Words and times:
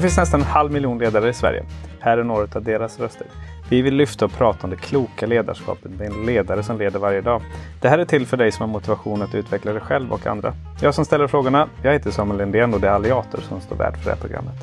Det 0.00 0.02
finns 0.02 0.16
nästan 0.16 0.40
en 0.40 0.46
halv 0.46 0.72
miljon 0.72 0.98
ledare 0.98 1.28
i 1.28 1.32
Sverige. 1.32 1.64
Här 2.00 2.18
är 2.18 2.24
några 2.24 2.46
av 2.54 2.62
deras 2.62 3.00
röster. 3.00 3.26
Vi 3.68 3.82
vill 3.82 3.94
lyfta 3.94 4.24
och 4.24 4.32
prata 4.32 4.58
om 4.64 4.70
det 4.70 4.76
kloka 4.76 5.26
ledarskapet 5.26 5.90
med 5.90 6.06
en 6.06 6.26
ledare 6.26 6.62
som 6.62 6.78
leder 6.78 6.98
varje 6.98 7.20
dag. 7.20 7.42
Det 7.80 7.88
här 7.88 7.98
är 7.98 8.04
till 8.04 8.26
för 8.26 8.36
dig 8.36 8.52
som 8.52 8.62
har 8.62 8.72
motivation 8.72 9.22
att 9.22 9.34
utveckla 9.34 9.72
dig 9.72 9.80
själv 9.80 10.12
och 10.12 10.26
andra. 10.26 10.54
Jag 10.82 10.94
som 10.94 11.04
ställer 11.04 11.26
frågorna, 11.26 11.68
jag 11.82 11.92
heter 11.92 12.10
Samuel 12.10 12.38
Lindén 12.38 12.74
och 12.74 12.80
det 12.80 12.88
är 12.88 12.92
Alliator 12.92 13.40
som 13.40 13.60
står 13.60 13.76
värd 13.76 13.96
för 13.96 14.04
det 14.04 14.10
här 14.10 14.20
programmet. 14.20 14.54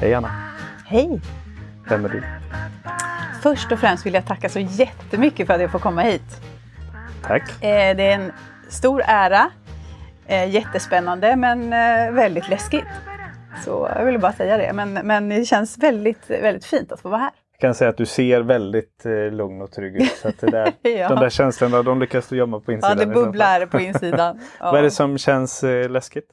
Hej 0.00 0.14
Anna! 0.14 0.30
Hej! 0.86 1.20
Vem 1.88 2.04
är 2.04 2.08
du? 2.08 2.22
Först 3.42 3.72
och 3.72 3.78
främst 3.78 4.06
vill 4.06 4.14
jag 4.14 4.26
tacka 4.26 4.48
så 4.48 4.58
jättemycket 4.58 5.46
för 5.46 5.54
att 5.54 5.60
jag 5.60 5.70
får 5.70 5.78
komma 5.78 6.02
hit. 6.02 6.40
Tack! 7.22 7.50
Eh, 7.62 7.96
det 7.96 8.06
är 8.06 8.14
en 8.14 8.32
stor 8.68 9.02
ära. 9.06 9.50
Eh, 10.26 10.50
jättespännande 10.50 11.36
men 11.36 11.72
eh, 11.72 12.12
väldigt 12.12 12.48
läskigt. 12.48 12.86
Så 13.64 13.90
jag 13.96 14.04
ville 14.04 14.18
bara 14.18 14.32
säga 14.32 14.56
det. 14.56 14.72
Men, 14.72 14.92
men 14.92 15.28
det 15.28 15.44
känns 15.44 15.78
väldigt, 15.78 16.30
väldigt 16.30 16.64
fint 16.64 16.92
att 16.92 17.00
få 17.00 17.08
vara 17.08 17.20
här. 17.20 17.30
Jag 17.52 17.60
kan 17.60 17.74
säga 17.74 17.90
att 17.90 17.96
du 17.96 18.06
ser 18.06 18.40
väldigt 18.40 19.06
eh, 19.06 19.30
lugn 19.30 19.62
och 19.62 19.72
trygg 19.72 19.96
ut. 19.96 20.10
Så 20.12 20.28
att 20.28 20.38
det 20.38 20.50
där, 20.50 20.72
Ja. 20.82 21.08
De 21.08 21.18
där 21.20 21.30
känslorna 21.30 21.82
de 21.82 22.00
lyckas 22.00 22.28
du 22.28 22.36
gömma 22.36 22.60
på 22.60 22.72
Ja, 22.72 22.76
insidan. 22.76 22.96
det 22.98 23.04
så 23.04 23.12
fall. 23.12 23.24
bubblar 23.24 23.66
på 23.66 23.80
insidan. 23.80 24.40
Ja. 24.60 24.64
Vad 24.70 24.78
är 24.78 24.82
det 24.82 24.90
som 24.90 25.18
känns 25.18 25.64
eh, 25.64 25.90
läskigt? 25.90 26.30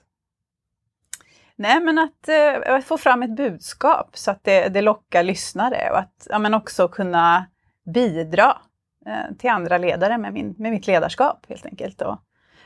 Nej, 1.56 1.80
men 1.80 1.98
att, 2.00 2.30
eh, 2.30 2.76
att 2.76 2.86
få 2.86 2.98
fram 2.98 3.24
ett 3.24 3.36
budskap 3.36 4.10
så 4.18 4.32
att 4.32 4.44
det, 4.44 4.70
det 4.70 4.82
lockar 4.82 5.24
lyssnare 5.24 5.90
och 5.92 6.00
att 6.00 6.28
ja, 6.30 6.40
men 6.40 6.54
också 6.54 6.88
kunna 6.88 7.46
bidra 7.94 8.58
eh, 9.06 9.36
till 9.38 9.50
andra 9.50 9.78
ledare 9.78 10.18
med, 10.18 10.34
min, 10.34 10.56
med 10.58 10.72
mitt 10.72 10.88
ledarskap 10.88 11.46
helt 11.50 11.66
enkelt. 11.66 12.02
Och 12.02 12.18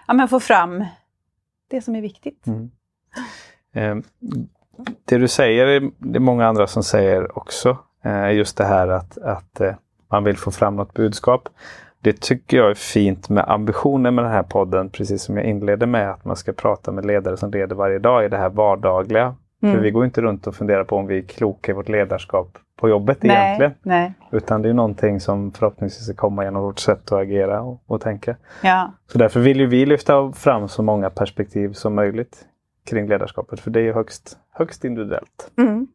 ja, 0.07 0.13
men 0.13 0.27
få 0.27 0.39
fram 0.39 0.85
det 1.69 1.81
som 1.81 1.95
är 1.95 2.01
viktigt. 2.01 2.47
Mm. 2.47 2.71
Eh, 3.73 3.95
det 5.05 5.17
du 5.17 5.27
säger, 5.27 5.91
det 5.97 6.17
är 6.17 6.19
många 6.19 6.47
andra 6.47 6.67
som 6.67 6.83
säger 6.83 7.37
också. 7.37 7.77
Eh, 8.03 8.31
just 8.31 8.57
det 8.57 8.65
här 8.65 8.87
att, 8.87 9.17
att 9.17 9.61
eh, 9.61 9.73
man 10.11 10.23
vill 10.23 10.37
få 10.37 10.51
fram 10.51 10.75
något 10.75 10.93
budskap. 10.93 11.49
Det 12.01 12.21
tycker 12.21 12.57
jag 12.57 12.69
är 12.69 12.73
fint 12.73 13.29
med 13.29 13.45
ambitionen 13.47 14.15
med 14.15 14.23
den 14.23 14.31
här 14.31 14.43
podden, 14.43 14.89
precis 14.89 15.21
som 15.21 15.37
jag 15.37 15.45
inledde 15.45 15.85
med, 15.85 16.11
att 16.11 16.25
man 16.25 16.35
ska 16.35 16.53
prata 16.53 16.91
med 16.91 17.05
ledare 17.05 17.37
som 17.37 17.51
leder 17.51 17.75
varje 17.75 17.99
dag 17.99 18.25
i 18.25 18.29
det 18.29 18.37
här 18.37 18.49
vardagliga. 18.49 19.35
Mm. 19.63 19.75
För 19.75 19.81
vi 19.81 19.91
går 19.91 20.05
inte 20.05 20.21
runt 20.21 20.47
och 20.47 20.55
funderar 20.55 20.83
på 20.83 20.95
om 20.95 21.07
vi 21.07 21.17
är 21.17 21.21
kloka 21.21 21.71
i 21.71 21.75
vårt 21.75 21.89
ledarskap 21.89 22.57
på 22.79 22.89
jobbet 22.89 23.17
nej, 23.23 23.37
egentligen. 23.37 23.73
nej. 23.81 24.13
Utan 24.31 24.61
det 24.61 24.69
är 24.69 24.73
någonting 24.73 25.19
som 25.19 25.51
förhoppningsvis 25.51 26.05
ska 26.05 26.15
komma 26.15 26.43
genom 26.43 26.61
vårt 26.61 26.79
sätt 26.79 27.11
att 27.11 27.19
agera 27.19 27.61
och, 27.61 27.83
och 27.87 28.01
tänka. 28.01 28.35
Ja. 28.61 28.91
Så 29.11 29.17
därför 29.17 29.39
vill 29.39 29.59
ju 29.59 29.65
vi 29.65 29.85
lyfta 29.85 30.31
fram 30.31 30.67
så 30.67 30.83
många 30.83 31.09
perspektiv 31.09 31.73
som 31.73 31.95
möjligt 31.95 32.45
kring 32.83 33.07
ledarskapet. 33.07 33.59
För 33.59 33.71
det 33.71 33.81
är 33.81 33.93
högst, 33.93 34.37
högst 34.51 34.85
individuellt. 34.85 35.51
Mm. 35.57 35.87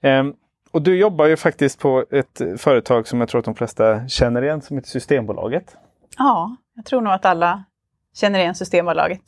Ehm, 0.00 0.34
och 0.70 0.82
du 0.82 0.96
jobbar 0.98 1.26
ju 1.26 1.36
faktiskt 1.36 1.80
på 1.80 2.04
ett 2.10 2.40
företag 2.56 3.08
som 3.08 3.20
jag 3.20 3.28
tror 3.28 3.38
att 3.38 3.44
de 3.44 3.54
flesta 3.54 4.08
känner 4.08 4.42
igen 4.42 4.62
som 4.62 4.76
heter 4.76 4.88
Systembolaget. 4.88 5.76
ja, 6.18 6.56
jag 6.74 6.84
tror 6.84 7.00
nog 7.00 7.12
att 7.12 7.24
alla 7.24 7.64
känner 8.14 8.38
igen 8.38 8.54
Systembolaget. 8.54 9.20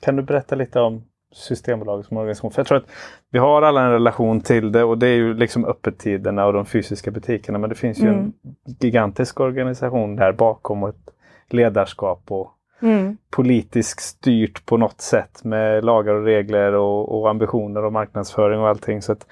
Kan 0.00 0.16
du 0.16 0.22
berätta 0.22 0.54
lite 0.54 0.80
om 0.80 1.04
Systembolaget 1.32 2.06
som 2.06 2.16
organisation? 2.16 2.50
För 2.50 2.60
jag 2.60 2.66
tror 2.66 2.78
att 2.78 2.90
vi 3.30 3.38
har 3.38 3.62
alla 3.62 3.82
en 3.84 3.90
relation 3.90 4.40
till 4.40 4.72
det 4.72 4.84
och 4.84 4.98
det 4.98 5.06
är 5.06 5.14
ju 5.14 5.34
liksom 5.34 5.64
öppettiderna 5.64 6.46
och 6.46 6.52
de 6.52 6.66
fysiska 6.66 7.10
butikerna. 7.10 7.58
Men 7.58 7.70
det 7.70 7.76
finns 7.76 7.98
ju 7.98 8.08
Mm. 8.08 8.18
en 8.20 8.32
gigantisk 8.64 9.40
organisation 9.40 10.16
där 10.16 10.32
bakom 10.32 10.82
och 10.82 10.88
ett 10.88 11.10
ledarskap 11.48 12.22
och 12.32 12.50
Mm. 12.82 13.16
politiskt 13.30 14.00
styrt 14.00 14.66
på 14.66 14.76
något 14.76 15.00
sätt 15.00 15.44
med 15.44 15.84
lagar 15.84 16.14
och 16.14 16.24
regler 16.24 16.72
och, 16.72 17.20
och 17.20 17.30
ambitioner 17.30 17.84
och 17.84 17.92
marknadsföring 17.92 18.60
och 18.60 18.68
allting. 18.68 19.02
Så 19.02 19.12
att 19.12 19.26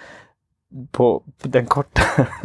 på, 0.91 1.23
den 1.43 1.67
korta... 1.67 2.03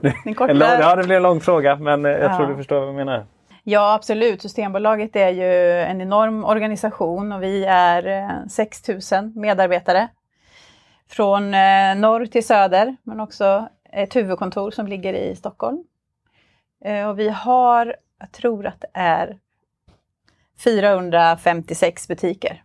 Den 0.00 0.34
korta... 0.34 0.50
En 0.50 0.58
lång, 0.58 0.68
ja, 0.68 0.96
det 0.96 1.04
blir 1.04 1.16
en 1.16 1.22
lång 1.22 1.40
fråga 1.40 1.76
men 1.76 2.04
eh, 2.04 2.10
jag 2.12 2.30
Ja. 2.32 2.36
tror 2.36 2.46
du 2.46 2.56
förstår 2.56 2.78
vad 2.80 2.88
jag 2.88 2.94
menar. 2.94 3.24
Ja, 3.62 3.94
absolut. 3.94 4.42
Systembolaget 4.42 5.16
är 5.16 5.28
ju 5.28 5.80
en 5.80 6.00
enorm 6.00 6.44
organisation 6.44 7.32
och 7.32 7.42
vi 7.42 7.64
är 7.64 8.06
eh, 8.06 8.46
6 8.48 8.88
000 9.12 9.32
medarbetare. 9.34 10.08
Från 11.08 11.54
eh, 11.54 11.94
norr 11.96 12.26
till 12.26 12.46
söder, 12.46 12.96
men 13.02 13.20
också 13.20 13.68
ett 13.92 14.16
huvudkontor 14.16 14.70
som 14.70 14.86
ligger 14.86 15.14
i 15.14 15.36
Stockholm. 15.36 15.84
Eh, 16.84 17.08
Och 17.08 17.18
vi 17.18 17.28
har, 17.28 17.96
jag 18.20 18.32
tror 18.32 18.66
att 18.66 18.80
det 18.80 18.90
är 18.94 19.38
456 20.64 22.08
butiker. 22.08 22.62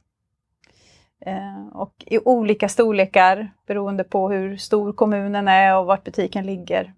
Eh, 1.25 1.67
Och 1.73 2.03
i 2.05 2.19
olika 2.19 2.69
storlekar 2.69 3.51
beroende 3.67 4.03
på 4.03 4.29
hur 4.29 4.57
stor 4.57 4.93
kommunen 4.93 5.47
är 5.47 5.77
och 5.77 5.85
vart 5.85 6.03
butiken 6.03 6.45
ligger. 6.45 6.93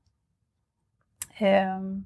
Ehm, 1.38 2.06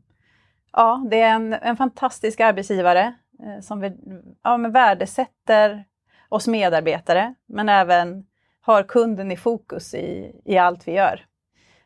ja, 0.71 1.05
det 1.11 1.21
är 1.21 1.33
en, 1.33 1.53
en 1.53 1.77
fantastisk 1.77 2.39
arbetsgivare 2.39 3.13
eh, 3.43 3.61
som 3.61 3.79
vi, 3.79 3.91
ja, 4.43 4.57
men 4.57 4.71
värdesätter 4.71 5.85
oss 6.29 6.47
medarbetare, 6.47 7.33
men 7.45 7.69
även 7.69 8.25
har 8.61 8.83
kunden 8.83 9.31
i 9.31 9.37
fokus 9.37 9.93
i, 9.93 10.41
i 10.45 10.57
allt 10.57 10.87
vi 10.87 10.91
gör. 10.91 11.25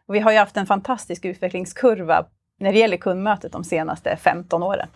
Och 0.06 0.16
vi 0.16 0.19
har 0.19 0.31
ju 0.31 0.38
haft 0.38 0.57
en 0.57 0.66
fantastisk 0.66 1.25
utvecklingskurva 1.25 2.25
när 2.57 2.73
det 2.73 2.79
gäller 2.79 2.97
kundmötet 2.97 3.51
de 3.51 3.63
senaste 3.63 4.16
15 4.18 4.63
åren. 4.63 4.88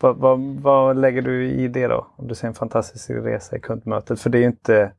Vad, 0.00 0.16
vad, 0.16 0.40
vad 0.40 0.96
lägger 0.96 1.22
du 1.22 1.46
i 1.46 1.68
det 1.68 1.86
då? 1.86 2.06
Om 2.16 2.28
du 2.28 2.34
ser 2.34 2.48
en 2.48 2.54
fantastisk 2.54 3.10
resa 3.10 3.56
i 3.56 3.60
kundmötet. 3.60 4.20
För 4.20 4.30
det 4.30 4.38
är 4.38 4.40
ju 4.40 4.46
inte... 4.46 4.92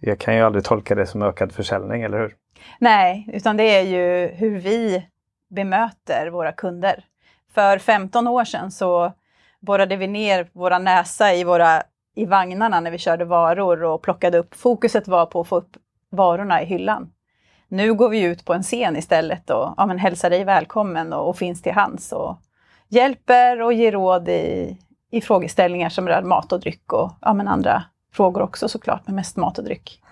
Jag 0.00 0.18
kan 0.18 0.36
ju 0.36 0.42
aldrig 0.42 0.64
tolka 0.64 0.94
det 0.94 1.06
som 1.06 1.22
ökad 1.22 1.52
försäljning, 1.52 2.02
eller 2.02 2.18
hur? 2.18 2.36
Nej, 2.78 3.28
utan 3.32 3.56
det 3.56 3.62
är 3.62 3.82
ju 3.82 4.26
hur 4.26 4.58
vi 4.58 5.06
bemöter 5.50 6.30
våra 6.30 6.52
kunder. 6.52 7.04
För 7.54 7.78
15 7.78 8.28
år 8.28 8.44
sedan 8.44 8.70
så 8.70 9.12
borrade 9.60 9.96
vi 9.96 10.06
ner 10.06 10.48
våra 10.52 10.78
näsa 10.78 11.34
i, 11.34 11.44
våra, 11.44 11.82
i 12.14 12.26
vagnarna 12.26 12.80
när 12.80 12.90
vi 12.90 12.98
körde 12.98 13.24
varor 13.24 13.82
och 13.82 14.02
plockade 14.02 14.38
upp. 14.38 14.54
Fokuset 14.54 15.08
var 15.08 15.26
på 15.26 15.40
att 15.40 15.48
få 15.48 15.56
upp 15.56 15.76
varorna 16.10 16.62
i 16.62 16.64
hyllan. 16.64 17.12
Nu 17.68 17.94
går 17.94 18.08
vi 18.08 18.22
ut 18.22 18.44
på 18.44 18.54
en 18.54 18.62
scen 18.62 18.96
istället 18.96 19.50
och 19.50 19.74
ja, 19.76 19.86
men 19.86 19.98
hälsar 19.98 20.30
dig 20.30 20.44
välkommen 20.44 21.12
och, 21.12 21.28
och 21.28 21.36
finns 21.36 21.62
till 21.62 21.72
hands 21.72 22.12
och 22.12 22.38
hjälper 22.92 23.62
och 23.62 23.72
ger 23.72 23.92
råd 23.92 24.28
i, 24.28 24.76
i 25.10 25.20
frågeställningar 25.20 25.88
som 25.88 26.08
rör 26.08 26.22
mat 26.22 26.52
och 26.52 26.60
dryck 26.60 26.92
och 26.92 27.12
ja, 27.20 27.34
men 27.34 27.48
andra 27.48 27.82
frågor 28.12 28.42
också 28.42 28.68
såklart, 28.68 29.02
men 29.06 29.14
mest 29.14 29.36
mat 29.36 29.58
och 29.58 29.64
dryck. 29.64 30.02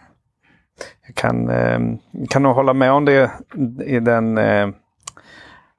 Jag 1.06 1.14
kan, 1.14 1.50
eh, 1.50 1.80
kan 2.28 2.42
nog 2.42 2.54
hålla 2.54 2.72
med 2.72 2.92
om 2.92 3.04
det 3.04 3.30
i 3.84 4.00
den... 4.00 4.38
Eh, 4.38 4.69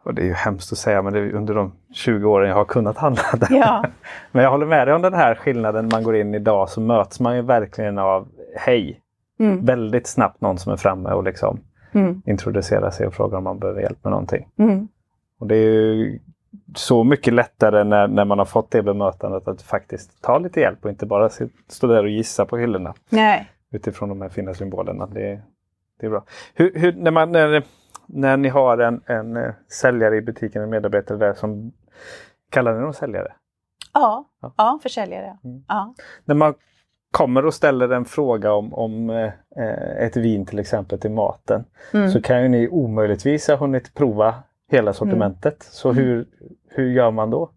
och 0.03 0.13
det 0.13 0.21
är 0.21 0.25
ju 0.25 0.33
hemskt 0.33 0.71
att 0.71 0.77
säga, 0.77 1.01
men 1.01 1.13
det 1.13 1.19
är 1.19 1.33
under 1.33 1.53
de 1.55 1.71
20 1.93 2.29
åren 2.29 2.49
jag 2.49 2.55
har 2.55 2.65
kunnat 2.65 2.97
handla 2.97 3.23
där. 3.33 3.47
Ja. 3.57 3.85
Men 4.31 4.43
jag 4.43 4.51
håller 4.51 4.65
med 4.65 4.87
dig 4.87 4.95
om 4.95 5.01
den 5.01 5.13
här 5.13 5.35
skillnaden. 5.35 5.89
Man 5.91 6.03
går 6.03 6.15
in 6.15 6.35
idag 6.35 6.69
så 6.69 6.81
möts 6.81 7.19
man 7.19 7.35
ju 7.35 7.41
verkligen 7.41 7.97
av 7.97 8.27
hej. 8.55 9.01
Mm. 9.39 9.65
Väldigt 9.65 10.07
snabbt 10.07 10.41
någon 10.41 10.57
som 10.57 10.73
är 10.73 10.77
framme 10.77 11.09
och 11.09 11.23
liksom 11.23 11.59
Mm. 11.93 12.21
introducerar 12.25 12.91
sig 12.91 13.07
och 13.07 13.13
frågar 13.13 13.37
om 13.37 13.43
man 13.43 13.59
behöver 13.59 13.81
hjälp 13.81 14.03
med 14.03 14.11
någonting. 14.11 14.47
Mm. 14.57 14.87
Och 15.39 15.47
det 15.47 15.55
är 15.55 15.93
ju 15.93 16.19
så 16.75 17.03
mycket 17.03 17.33
lättare 17.33 17.83
när, 17.83 18.07
när 18.07 18.25
man 18.25 18.37
har 18.39 18.45
fått 18.45 18.71
det 18.71 18.83
bemötandet 18.83 19.47
att 19.47 19.61
faktiskt 19.61 20.21
ta 20.21 20.37
lite 20.39 20.59
hjälp 20.59 20.85
och 20.85 20.89
inte 20.91 21.05
bara 21.05 21.29
stå 21.67 21.87
där 21.87 22.03
och 22.03 22.09
gissa 22.09 22.45
på 22.45 22.57
hyllorna 22.57 22.93
Nej. 23.09 23.51
utifrån 23.71 24.09
de 24.09 24.21
här 24.21 24.29
fina 24.29 24.53
symbolerna. 24.53 25.05
Det, 25.05 25.41
det 25.99 26.05
är 26.05 26.09
bra. 26.09 26.23
Hur, 26.53 26.79
hur, 26.79 26.93
när, 26.93 27.11
man, 27.11 27.31
när, 27.31 27.63
när 28.05 28.37
ni 28.37 28.49
har 28.49 28.77
en, 28.77 29.01
en 29.05 29.37
eh, 29.37 29.51
säljare 29.81 30.15
i 30.17 30.21
butiken, 30.21 30.61
en 30.61 30.69
medarbetare 30.69 31.17
där 31.17 31.33
som 31.33 31.71
kallar 32.49 32.73
ni 32.73 32.81
dem 32.81 32.93
säljare? 32.93 33.33
Ja, 33.93 34.25
Ja. 34.41 34.53
ja. 34.57 34.79
försäljare. 34.83 35.37
Mm. 35.43 35.63
Ja. 35.67 35.93
När 36.25 36.35
man 36.35 36.53
kommer 37.11 37.45
och 37.45 37.53
ställer 37.53 37.89
en 37.89 38.05
fråga 38.05 38.53
om, 38.53 38.73
om 38.73 39.09
eh, 39.09 39.97
ett 40.05 40.17
vin 40.17 40.45
till 40.45 40.59
exempel 40.59 40.99
till 40.99 41.11
maten 41.11 41.63
Mm. 41.93 42.09
så 42.11 42.21
kan 42.21 42.41
ju 42.41 42.47
ni 42.47 42.67
omöjligtvis 42.69 43.47
ha 43.47 43.55
hunnit 43.55 43.93
prova 43.93 44.35
hela 44.71 44.93
sortimentet. 44.93 45.63
Så 45.63 45.91
hur, 45.91 46.27
hur 46.69 46.91
gör 46.91 47.11
man 47.11 47.29
då? 47.29 47.51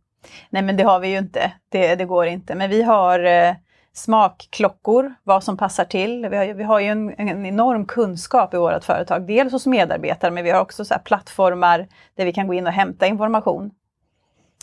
Nej 0.50 0.62
men 0.62 0.76
det 0.76 0.82
har 0.82 1.00
vi 1.00 1.08
ju 1.08 1.19
inte, 1.19 1.52
det, 1.69 1.94
det 1.94 2.05
går 2.05 2.26
inte. 2.26 2.55
Men 2.55 2.70
vi 2.70 2.82
har 2.82 3.25
eh, 3.25 3.55
smakklockor, 3.93 5.14
vad 5.22 5.44
som 5.44 5.56
passar 5.56 5.84
till. 5.84 6.28
Vi 6.31 6.37
har, 6.37 6.55
vi 6.55 6.64
har 6.64 6.81
ju 6.81 6.87
en, 6.87 7.14
en 7.19 7.46
enorm 7.46 7.87
kunskap 7.87 8.55
i 8.55 8.56
vårt 8.56 8.84
företag, 8.84 9.26
dels 9.26 9.52
hos 9.52 9.66
medarbetare 9.66 10.31
men 10.31 10.44
vi 10.44 10.50
har 10.50 10.61
också 10.61 10.84
så 10.84 10.94
plattformar 11.05 11.87
där 12.14 12.25
vi 12.25 12.32
kan 12.32 12.46
gå 12.46 12.55
in 12.55 12.66
och 12.66 12.72
hämta 12.72 13.06
information. 13.06 13.70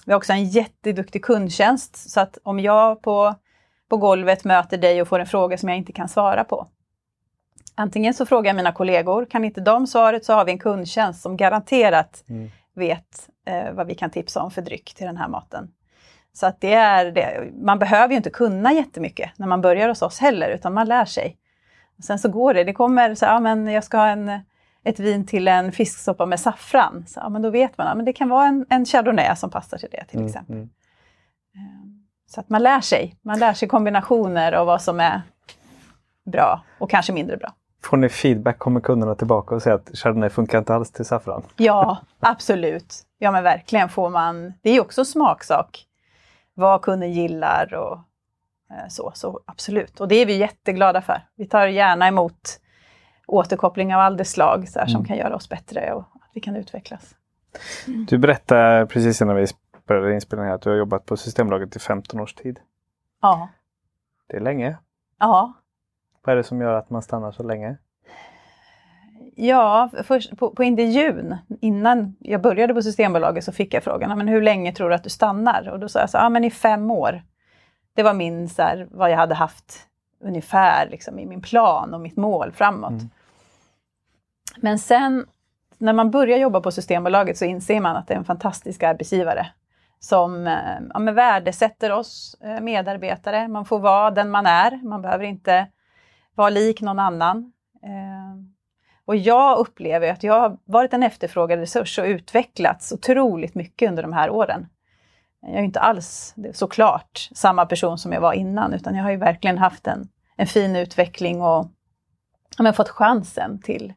Vi 0.06 0.12
har 0.12 0.18
också 0.18 0.34
en 0.34 0.46
jätteduktig 0.46 1.24
kundtjänst 1.24 2.10
så 2.10 2.20
att 2.20 2.38
om 2.44 2.60
jag 2.60 3.02
på, 3.02 3.36
på 3.90 3.98
golvet 3.98 4.44
möter 4.44 4.78
dig 4.78 5.02
och 5.02 5.08
får 5.08 5.20
en 5.20 5.26
fråga 5.26 5.58
som 5.58 5.70
jag 5.70 5.78
inte 5.78 5.92
kan 5.92 6.10
svara 6.10 6.44
på. 6.44 6.68
Antingen 7.76 8.14
så 8.14 8.26
frågar 8.26 8.50
jag 8.50 8.56
mina 8.56 8.72
kollegor, 8.72 9.26
kan 9.26 9.44
inte 9.46 9.62
de 9.62 9.88
svaret 9.88 10.26
så 10.26 10.34
har 10.34 10.46
vi 10.46 10.52
en 10.52 10.60
kundtjänst 10.60 11.22
som 11.22 11.38
garanterat 11.38 12.24
Mm. 12.30 12.50
vet 12.76 13.30
eh, 13.48 13.72
vad 13.74 13.88
vi 13.88 13.96
kan 13.96 14.10
tipsa 14.10 14.42
om 14.44 14.52
för 14.52 14.62
dryck 14.62 14.94
till 14.94 15.06
den 15.06 15.18
här 15.18 15.28
maten. 15.28 15.72
Så 16.34 16.46
att 16.46 16.62
det 16.62 16.74
är 16.74 17.12
det. 17.12 17.52
Man 17.54 17.80
behöver 17.80 18.10
ju 18.12 18.18
inte 18.18 18.30
kunna 18.30 18.74
jättemycket 18.74 19.32
när 19.38 19.48
man 19.48 19.62
börjar 19.62 19.88
hos 19.90 20.02
oss 20.02 20.20
heller, 20.20 20.50
utan 20.50 20.74
man 20.74 20.88
lär 20.88 21.06
sig. 21.06 21.38
sen 22.04 22.20
så 22.20 22.30
går 22.30 22.54
det. 22.54 22.64
Det 22.64 22.74
kommer 22.74 23.16
så 23.16 23.26
ja 23.26 23.40
men 23.40 23.68
jag 23.68 23.84
ska 23.84 23.98
ha 23.98 24.08
en, 24.08 24.40
ett 24.84 25.00
vin 25.00 25.26
till 25.26 25.48
en 25.48 25.72
fisksoppa 25.72 26.26
med 26.26 26.40
saffran. 26.40 27.06
Så, 27.08 27.20
ja, 27.20 27.30
men 27.30 27.42
då 27.42 27.50
vet 27.50 27.78
man, 27.78 27.88
ja, 27.88 27.96
men 27.96 28.06
det 28.06 28.14
kan 28.14 28.30
vara 28.30 28.46
en, 28.48 28.66
en 28.70 28.86
chardonnay 28.86 29.36
som 29.36 29.50
passar 29.50 29.78
till 29.78 29.90
det 29.92 30.06
till 30.06 30.18
Mm, 30.18 30.28
exempel. 30.28 30.56
mm. 30.56 30.70
Ehm, 31.56 32.04
Så 32.28 32.40
att 32.40 32.50
man 32.50 32.64
lär 32.64 32.82
sig. 32.82 33.16
Man 33.22 33.40
lär 33.40 33.54
sig 33.54 33.68
kombinationer 33.68 34.60
och 34.60 34.66
vad 34.66 34.82
som 34.82 35.00
är 35.00 35.22
bra 36.32 36.62
och 36.80 36.90
kanske 36.90 37.14
mindre 37.14 37.38
bra. 37.38 37.54
Får 37.84 37.98
ni 37.98 38.10
feedback? 38.10 38.60
Kommer 38.60 38.80
kunderna 38.80 39.16
tillbaka 39.16 39.56
och 39.56 39.62
säger 39.62 39.76
att 39.76 39.90
Chardonnay 39.94 40.30
funkar 40.30 40.58
inte 40.60 40.76
alls 40.76 40.92
till 40.92 41.06
saffran? 41.06 41.44
Ja, 41.58 41.98
absolut. 42.20 42.96
Ja 43.18 43.32
men 43.32 43.44
verkligen 43.44 43.90
får 43.90 44.10
man. 44.10 44.54
Det 44.62 44.70
är 44.70 44.74
ju 44.74 44.80
också 44.80 45.06
smaksak. 45.06 45.86
Vad 46.54 46.82
kunden 46.82 47.12
gillar 47.12 47.74
och 47.74 47.94
eh, 48.72 48.88
så. 48.90 49.12
Så 49.16 49.40
absolut. 49.46 50.00
Och 50.00 50.08
det 50.08 50.16
är 50.16 50.26
vi 50.26 50.38
jätteglada 50.38 51.02
för. 51.02 51.22
Vi 51.36 51.46
tar 51.48 51.68
gärna 51.68 52.08
emot 52.08 52.60
återkoppling 53.28 53.96
av 53.96 54.02
all 54.02 54.18
det 54.18 54.26
slag 54.26 54.70
så 54.70 54.80
här, 54.80 54.86
som 54.86 54.96
Mm. 54.96 55.06
kan 55.08 55.18
göra 55.18 55.36
oss 55.36 55.50
bättre 55.50 55.94
och 55.94 56.02
att 56.02 56.30
vi 56.34 56.42
kan 56.42 56.56
utvecklas. 56.56 57.16
Du 58.08 58.18
berättade 58.18 58.86
precis 58.86 59.22
innan 59.22 59.36
vi 59.36 59.46
började 59.88 60.14
inspelningen 60.14 60.54
att 60.56 60.62
du 60.62 60.70
har 60.70 60.78
jobbat 60.78 61.06
på 61.06 61.18
Systembolaget 61.18 61.76
i 61.76 61.80
15 61.80 62.20
års 62.20 62.34
tid. 62.34 62.60
Ja. 63.22 63.50
Det 64.28 64.36
är 64.38 64.42
länge. 64.42 64.78
Ja, 65.20 65.54
Vad 66.26 66.34
är 66.34 66.38
det 66.38 66.44
som 66.44 66.62
gör 66.62 66.74
att 66.74 66.90
man 66.90 67.02
stannar 67.02 67.32
så 67.32 67.44
länge? 67.44 67.78
Ja, 69.36 69.90
först 70.04 70.38
på, 70.38 70.50
på 70.50 70.64
intervjun, 70.64 71.38
innan 71.62 72.16
jag 72.20 72.42
började 72.42 72.74
på 72.74 72.82
Systembolaget 72.82 73.44
så 73.44 73.52
fick 73.52 73.74
jag 73.74 73.84
frågan, 73.84 74.10
"Ja, 74.10 74.16
men 74.16 74.28
hur 74.28 74.42
länge 74.42 74.74
tror 74.74 74.90
du 74.90 74.96
att 74.96 75.04
du 75.04 75.10
stannar? 75.10 75.70
Och 75.70 75.80
då 75.80 75.90
sa 75.90 76.00
jag 76.00 76.10
så, 76.10 76.18
ja 76.18 76.30
men 76.30 76.44
i 76.44 76.52
fem 76.52 76.92
år. 76.92 77.24
Det 77.94 78.04
var 78.04 78.14
min, 78.14 78.50
så 78.50 78.62
här, 78.62 78.88
vad 78.92 79.12
jag 79.12 79.18
hade 79.18 79.36
haft 79.36 79.88
ungefär 80.24 80.90
liksom, 80.90 81.20
i 81.20 81.26
min 81.26 81.42
plan 81.42 81.94
och 81.94 82.02
mitt 82.02 82.18
mål 82.18 82.52
framåt. 82.52 82.92
Mm. 82.92 83.10
Men 84.58 84.80
sen 84.80 85.26
när 85.78 85.94
man 85.94 86.12
börjar 86.12 86.38
jobba 86.38 86.62
på 86.62 86.72
Systembolaget 86.72 87.38
så 87.38 87.46
inser 87.46 87.80
man 87.80 87.96
att 87.96 88.08
det 88.08 88.14
är 88.14 88.18
en 88.18 88.26
fantastisk 88.26 88.84
arbetsgivare 88.84 89.48
som 90.00 90.48
eh, 90.48 90.80
ja, 90.94 91.00
värdesätter 91.00 91.92
oss 91.92 92.36
eh, 92.42 92.62
medarbetare. 92.62 93.48
Man 93.48 93.66
får 93.66 93.80
vara 93.80 94.12
den 94.12 94.30
man 94.30 94.46
är, 94.46 94.84
man 94.84 95.02
behöver 95.02 95.26
inte 95.26 95.68
vara 96.36 96.50
lik 96.50 96.82
någon 96.82 97.00
annan. 97.00 97.52
Eh, 97.84 98.44
och 99.06 99.16
jag 99.16 99.58
upplever 99.58 100.12
att 100.12 100.24
jag 100.24 100.40
har 100.40 100.58
varit 100.66 100.94
en 100.94 101.04
efterfrågad 101.04 101.60
resurs 101.60 102.00
och 102.00 102.06
utvecklats 102.06 102.92
otroligt 102.92 103.56
mycket 103.56 103.90
under 103.90 104.04
de 104.04 104.14
här 104.14 104.30
åren. 104.30 104.68
Jag 105.42 105.60
är 105.60 105.64
inte 105.64 105.80
alls 105.80 106.36
såklart 106.54 107.30
samma 107.36 107.66
person 107.66 107.98
som 107.98 108.12
jag 108.12 108.22
var 108.22 108.34
innan, 108.34 108.74
utan 108.74 108.96
jag 108.96 109.04
har 109.04 109.12
ju 109.12 109.18
verkligen 109.18 109.58
haft 109.58 109.88
en, 109.88 110.10
en 110.38 110.48
fin 110.48 110.76
utveckling 110.76 111.42
och 111.42 111.68
men 112.60 112.74
fått 112.74 112.90
chansen 112.90 113.62
till, 113.62 113.94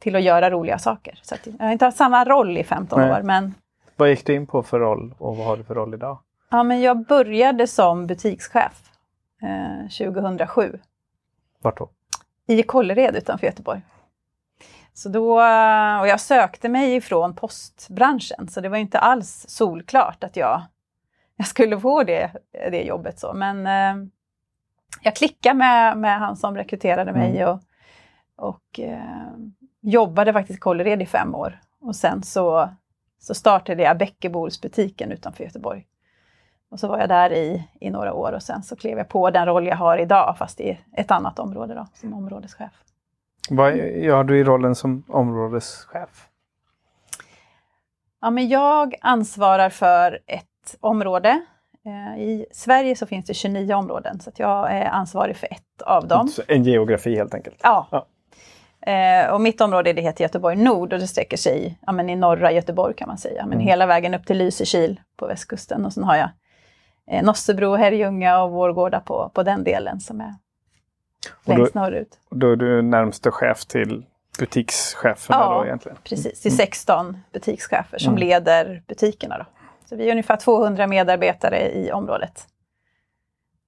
till 0.00 0.16
att 0.16 0.22
göra 0.22 0.50
roliga 0.50 0.78
saker. 0.78 1.20
Så 1.22 1.34
jag 1.58 1.66
har 1.66 1.72
inte 1.72 1.84
haft 1.84 1.96
samma 1.96 2.24
roll 2.24 2.58
i 2.58 2.64
15 2.64 3.00
Nej. 3.00 3.12
år, 3.12 3.22
men 3.22 3.54
Vad 3.96 4.10
gick 4.10 4.26
du 4.26 4.34
in 4.34 4.46
på 4.46 4.62
för 4.62 4.80
roll 4.80 5.14
och 5.18 5.36
vad 5.36 5.46
har 5.46 5.56
du 5.56 5.64
för 5.64 5.74
roll 5.74 5.94
idag? 5.94 6.18
Ja, 6.50 6.62
men 6.62 6.80
jag 6.80 7.06
började 7.06 7.66
som 7.66 8.06
butikschef 8.06 8.90
eh, 9.42 10.08
2007 10.08 10.78
Vart 11.66 11.78
då? 11.78 11.90
i 12.46 12.62
Kållered 12.62 13.16
utanför 13.16 13.46
Göteborg. 13.46 13.80
Så 14.92 15.08
då, 15.08 15.32
och 16.00 16.08
jag 16.08 16.20
sökte 16.20 16.68
mig 16.68 16.94
ifrån 16.94 17.34
postbranschen, 17.34 18.48
så 18.48 18.60
det 18.60 18.68
var 18.68 18.76
inte 18.76 18.98
alls 18.98 19.44
solklart 19.48 20.24
att 20.24 20.36
jag, 20.36 20.62
jag 21.36 21.46
skulle 21.46 21.80
få 21.80 22.02
det, 22.02 22.30
det 22.52 22.82
jobbet. 22.82 23.18
Så. 23.18 23.32
Men 23.32 23.66
eh, 23.66 24.08
jag 25.02 25.16
klickade 25.16 25.54
med, 25.54 25.98
med 25.98 26.18
han 26.18 26.36
som 26.36 26.56
rekryterade 26.56 27.12
mig 27.12 27.46
och, 27.46 27.60
och 28.36 28.80
eh, 28.80 29.36
jobbade 29.80 30.32
faktiskt 30.32 30.56
i 30.56 30.60
Kållered 30.60 31.02
i 31.02 31.06
fem 31.06 31.34
år. 31.34 31.60
Och 31.80 31.96
sen 31.96 32.22
så, 32.22 32.70
så 33.18 33.34
startade 33.34 33.82
jag 33.82 33.98
Bäckebordsbutiken 33.98 35.12
utanför 35.12 35.44
Göteborg. 35.44 35.86
Och 36.76 36.80
så 36.80 36.88
var 36.88 36.98
jag 36.98 37.08
där 37.08 37.32
i, 37.32 37.68
i 37.80 37.90
några 37.90 38.12
år 38.12 38.32
och 38.32 38.42
sen 38.42 38.62
så 38.62 38.76
klev 38.76 38.98
jag 38.98 39.08
på 39.08 39.30
den 39.30 39.46
roll 39.46 39.66
jag 39.66 39.76
har 39.76 39.98
idag, 39.98 40.36
fast 40.38 40.60
i 40.60 40.78
ett 40.96 41.10
annat 41.10 41.38
område 41.38 41.74
då, 41.74 41.86
som 41.94 42.14
områdeschef. 42.14 42.72
Vad 43.50 43.76
gör 43.76 44.24
du 44.24 44.38
i 44.38 44.44
rollen 44.44 44.74
som 44.74 45.04
områdeschef? 45.08 46.28
Ja, 48.20 48.30
men 48.30 48.48
jag 48.48 48.94
ansvarar 49.00 49.70
för 49.70 50.18
ett 50.26 50.76
område. 50.80 51.40
Eh, 51.86 52.22
I 52.22 52.46
Sverige 52.52 52.96
så 52.96 53.06
finns 53.06 53.26
det 53.26 53.34
29 53.34 53.74
områden, 53.74 54.20
så 54.20 54.30
jag 54.36 54.72
är 54.72 54.84
ansvarig 54.84 55.36
för 55.36 55.46
ett 55.52 55.82
av 55.82 56.08
dem. 56.08 56.28
En 56.48 56.64
geografi 56.64 57.16
helt 57.16 57.34
enkelt. 57.34 57.60
Ja. 57.62 57.86
Ja. 57.90 58.06
Eh, 58.92 59.30
och 59.32 59.40
mitt 59.40 59.60
område 59.60 59.92
det 59.92 60.02
heter 60.02 60.24
Göteborg 60.24 60.56
Nord 60.56 60.92
och 60.92 60.98
det 60.98 61.06
sträcker 61.06 61.36
sig 61.36 61.78
ja, 61.86 61.92
men 61.92 62.10
i 62.10 62.16
norra 62.16 62.52
Göteborg 62.52 62.94
kan 62.94 63.08
man 63.08 63.18
säga. 63.18 63.42
Men 63.46 63.52
Mm. 63.52 63.66
hela 63.66 63.86
vägen 63.86 64.14
upp 64.14 64.26
till 64.26 64.38
Lysekil 64.38 65.00
på 65.16 65.26
västkusten. 65.26 65.84
Och 65.86 65.92
sen 65.92 66.04
har 66.04 66.16
jag 66.16 66.28
eh, 67.10 67.24
Nossebro, 67.24 67.74
Herrljunga 67.76 68.42
och 68.42 68.50
Vårgårda 68.50 69.00
på, 69.00 69.30
på 69.34 69.42
den 69.42 69.64
delen 69.64 70.00
som 70.00 70.20
är 70.20 70.34
Och 71.46 71.52
då, 71.54 71.56
längst 71.56 71.74
norrut. 71.74 72.18
då 72.30 72.52
är 72.52 72.56
du 72.56 72.82
närmste 72.82 73.30
chef 73.30 73.64
till 73.64 74.04
butikscheferna 74.38 75.38
Ja. 75.38 75.58
då 75.58 75.64
egentligen? 75.64 75.98
Precis, 76.04 76.40
till 76.42 76.56
16 76.56 77.18
butikschefer 77.32 77.98
som 77.98 78.12
Mm. 78.12 78.20
leder 78.28 78.82
butikerna. 78.88 79.38
Då. 79.38 79.44
Så 79.88 79.96
vi 79.96 80.06
är 80.06 80.10
ungefär 80.10 80.36
200 80.36 80.86
medarbetare 80.86 81.70
i 81.72 81.92
området. 81.92 82.46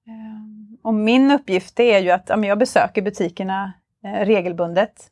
Ehm, 0.07 0.77
Och 0.83 0.93
min 0.93 1.31
uppgift 1.31 1.75
det 1.75 1.93
är 1.93 1.99
ju 1.99 2.11
att 2.11 2.29
jag 2.45 2.57
besöker 2.59 3.01
butikerna 3.01 3.73
eh, 4.05 4.25
regelbundet. 4.25 5.11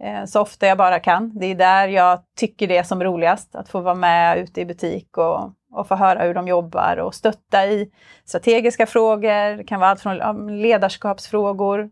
Eh, 0.00 0.24
så 0.24 0.40
ofta 0.40 0.66
jag 0.66 0.78
bara 0.78 1.00
kan. 1.00 1.38
Det 1.38 1.46
är 1.46 1.54
där 1.54 1.88
jag 1.88 2.22
tycker 2.36 2.66
det 2.68 2.76
är 2.76 2.82
som 2.82 3.04
roligast, 3.04 3.54
att 3.54 3.68
få 3.68 3.80
vara 3.80 3.94
med 3.94 4.38
ute 4.38 4.60
i 4.60 4.64
butik 4.66 5.18
och, 5.18 5.52
och 5.74 5.88
få 5.88 5.94
höra 5.94 6.22
hur 6.22 6.34
de 6.34 6.48
jobbar 6.48 6.96
och 6.96 7.14
stötta 7.14 7.66
i 7.66 7.90
strategiska 8.24 8.86
frågor. 8.86 9.56
Det 9.56 9.64
kan 9.64 9.80
vara 9.80 9.90
allt 9.90 10.00
från 10.00 10.62
ledarskapsfrågor, 10.62 11.90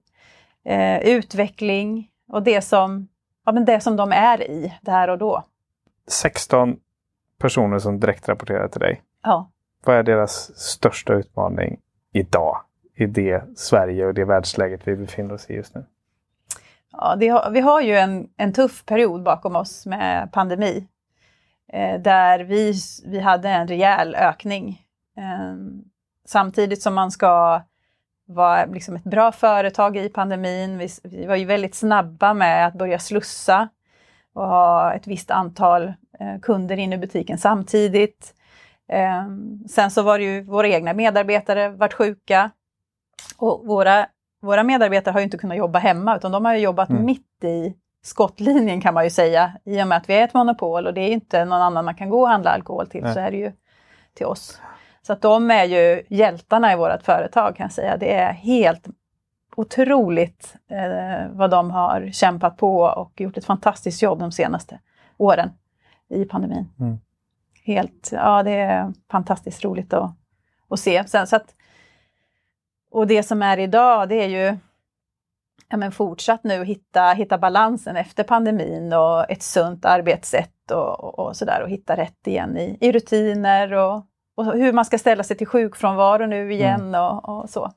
eh, 0.65 0.99
utveckling 0.99 2.09
och 2.29 2.43
det 2.43 2.63
som, 2.63 3.09
ja, 3.47 3.53
men 3.53 3.65
det 3.65 3.81
som 3.81 3.97
de 3.97 4.13
är 4.13 4.43
i 4.43 4.79
där 4.81 5.11
och 5.11 5.19
då. 5.19 5.45
16 6.09 6.77
personer 7.39 7.79
som 7.79 8.01
direkt 8.01 8.29
rapporterar 8.29 8.69
till 8.69 8.81
dig. 8.81 9.03
Ja. 9.23 9.51
Vad 9.85 9.97
är 9.97 10.03
deras 10.03 10.59
största 10.59 11.15
utmaning 11.15 11.81
idag? 12.13 12.61
I 12.95 13.07
det 13.07 13.59
Sverige 13.59 14.07
och 14.07 14.15
det 14.15 14.25
världsläget 14.25 14.81
vi 14.85 14.97
befinner 14.97 15.35
oss 15.35 15.51
i 15.51 15.55
just 15.55 15.75
nu. 15.75 15.85
Ja, 16.93 17.17
har, 17.21 17.51
vi 17.51 17.61
har 17.61 17.81
ju 17.81 17.97
en, 17.97 18.29
en 18.37 18.53
tuff 18.53 18.87
period 18.87 19.23
bakom 19.23 19.57
oss 19.57 19.87
med 19.87 20.33
pandemi. 20.33 20.87
Eh, 21.73 22.01
där 22.01 22.41
vi, 22.41 22.75
vi 23.05 23.21
hade 23.21 23.49
en 23.49 23.69
rejäl 23.69 24.15
ökning. 24.15 24.81
Eh, 25.17 25.57
samtidigt 26.27 26.83
som 26.83 26.95
man 26.95 27.11
ska 27.11 27.63
vara 28.27 28.65
liksom 28.65 28.97
ett 28.97 29.05
bra 29.05 29.33
företag 29.33 29.97
i 29.97 30.09
pandemin. 30.09 30.79
Vi, 30.79 30.89
vi 31.05 31.27
var 31.27 31.37
ju 31.37 31.45
väldigt 31.45 31.75
snabba 31.75 32.35
med 32.35 32.67
att 32.67 32.75
börja 32.75 32.99
slussa 32.99 33.69
och 34.35 34.47
ha 34.47 34.95
ett 34.95 35.07
visst 35.07 35.31
antal 35.31 35.83
eh, 36.21 36.41
kunder 36.43 36.77
inne 36.77 36.95
i 36.95 36.99
butiken 36.99 37.39
samtidigt. 37.39 38.35
Eh, 38.89 39.27
sen 39.69 39.91
så 39.91 40.03
var 40.03 40.19
det 40.19 40.25
ju 40.25 40.43
våra 40.43 40.69
egna 40.69 40.93
medarbetare 40.93 41.69
vart 41.69 41.93
sjuka. 41.93 42.51
Och 43.39 43.67
våra 43.67 44.07
våra 44.43 44.63
medarbetare 44.63 45.13
har 45.13 45.21
ju 45.21 45.25
inte 45.25 45.39
kunnat 45.39 45.57
jobba 45.57 45.79
hemma 45.79 46.17
utan 46.17 46.33
de 46.33 46.45
har 46.45 46.55
jobbat 46.55 46.91
Mm. 46.91 47.05
mitt 47.05 47.45
i 47.45 47.75
skottlinjen 48.03 48.81
kan 48.81 48.95
man 48.95 49.05
ju 49.05 49.11
säga. 49.11 49.53
I 49.65 49.83
och 49.83 49.87
med 49.87 49.99
att 49.99 50.09
vi 50.09 50.15
är 50.15 50.25
ett 50.25 50.35
monopol 50.35 50.87
och 50.87 50.95
det 50.95 51.01
är 51.01 51.13
inte 51.13 51.45
någon 51.45 51.63
annan 51.63 51.85
man 51.85 51.95
kan 51.95 52.11
gå 52.11 52.21
och 52.21 52.29
handla 52.29 52.51
alkohol 52.51 52.87
till 52.87 53.03
Nej. 53.03 53.15
så 53.15 53.21
är 53.21 53.31
det 53.31 53.37
ju 53.37 53.53
till 54.15 54.27
oss. 54.27 54.61
Så 55.03 55.13
att 55.13 55.23
de 55.23 55.51
är 55.51 55.65
ju 55.65 56.03
hjältarna 56.09 56.73
i 56.73 56.77
vårt 56.77 57.03
företag 57.03 57.57
kan 57.57 57.65
jag 57.65 57.73
säga. 57.73 57.97
Det 57.97 58.15
är 58.15 58.33
helt 58.33 58.89
otroligt 59.57 60.57
eh, 60.71 61.29
vad 61.31 61.51
de 61.51 61.71
har 61.71 62.11
kämpat 62.13 62.57
på 62.57 62.81
och 62.81 63.21
gjort 63.21 63.37
ett 63.37 63.45
fantastiskt 63.45 64.03
jobb 64.03 64.19
de 64.19 64.33
senaste 64.33 64.81
åren 65.17 65.51
i 66.09 66.25
pandemin. 66.25 66.69
Mm. 66.81 66.99
Helt, 67.65 68.11
ja 68.13 68.43
det 68.43 68.51
är 68.51 68.93
fantastiskt 69.11 69.65
roligt 69.65 69.93
att, 69.93 70.11
att 70.69 70.81
se. 70.81 71.05
Sen, 71.07 71.27
så 71.27 71.37
att, 71.37 71.55
och 72.91 73.07
det 73.07 73.23
som 73.23 73.43
är 73.43 73.59
idag 73.59 74.09
det 74.09 74.15
är 74.15 74.29
ju 74.29 74.57
ja, 75.73 75.77
men 75.79 75.93
fortsatt 75.93 76.45
nu 76.45 76.65
hitta, 76.65 77.13
hitta 77.13 77.39
balansen 77.39 77.97
efter 77.97 78.25
pandemin 78.25 78.93
och 78.93 79.31
ett 79.31 79.43
sunt 79.43 79.85
arbetssätt 79.85 80.71
och, 80.71 81.05
och, 81.05 81.19
och 81.19 81.37
sådär 81.37 81.63
och 81.63 81.69
hitta 81.71 81.97
rätt 81.97 82.27
igen 82.27 82.59
i, 82.59 82.79
i 82.81 82.93
rutiner 82.93 83.73
och, 83.73 84.07
och 84.37 84.45
hur 84.53 84.73
man 84.73 84.85
ska 84.85 84.99
ställa 84.99 85.23
sig 85.23 85.37
till 85.37 85.47
sjukfrånvaro 85.47 86.27
nu 86.27 86.53
igen 86.53 86.95
och, 86.95 87.29
och 87.29 87.51
så. 87.51 87.73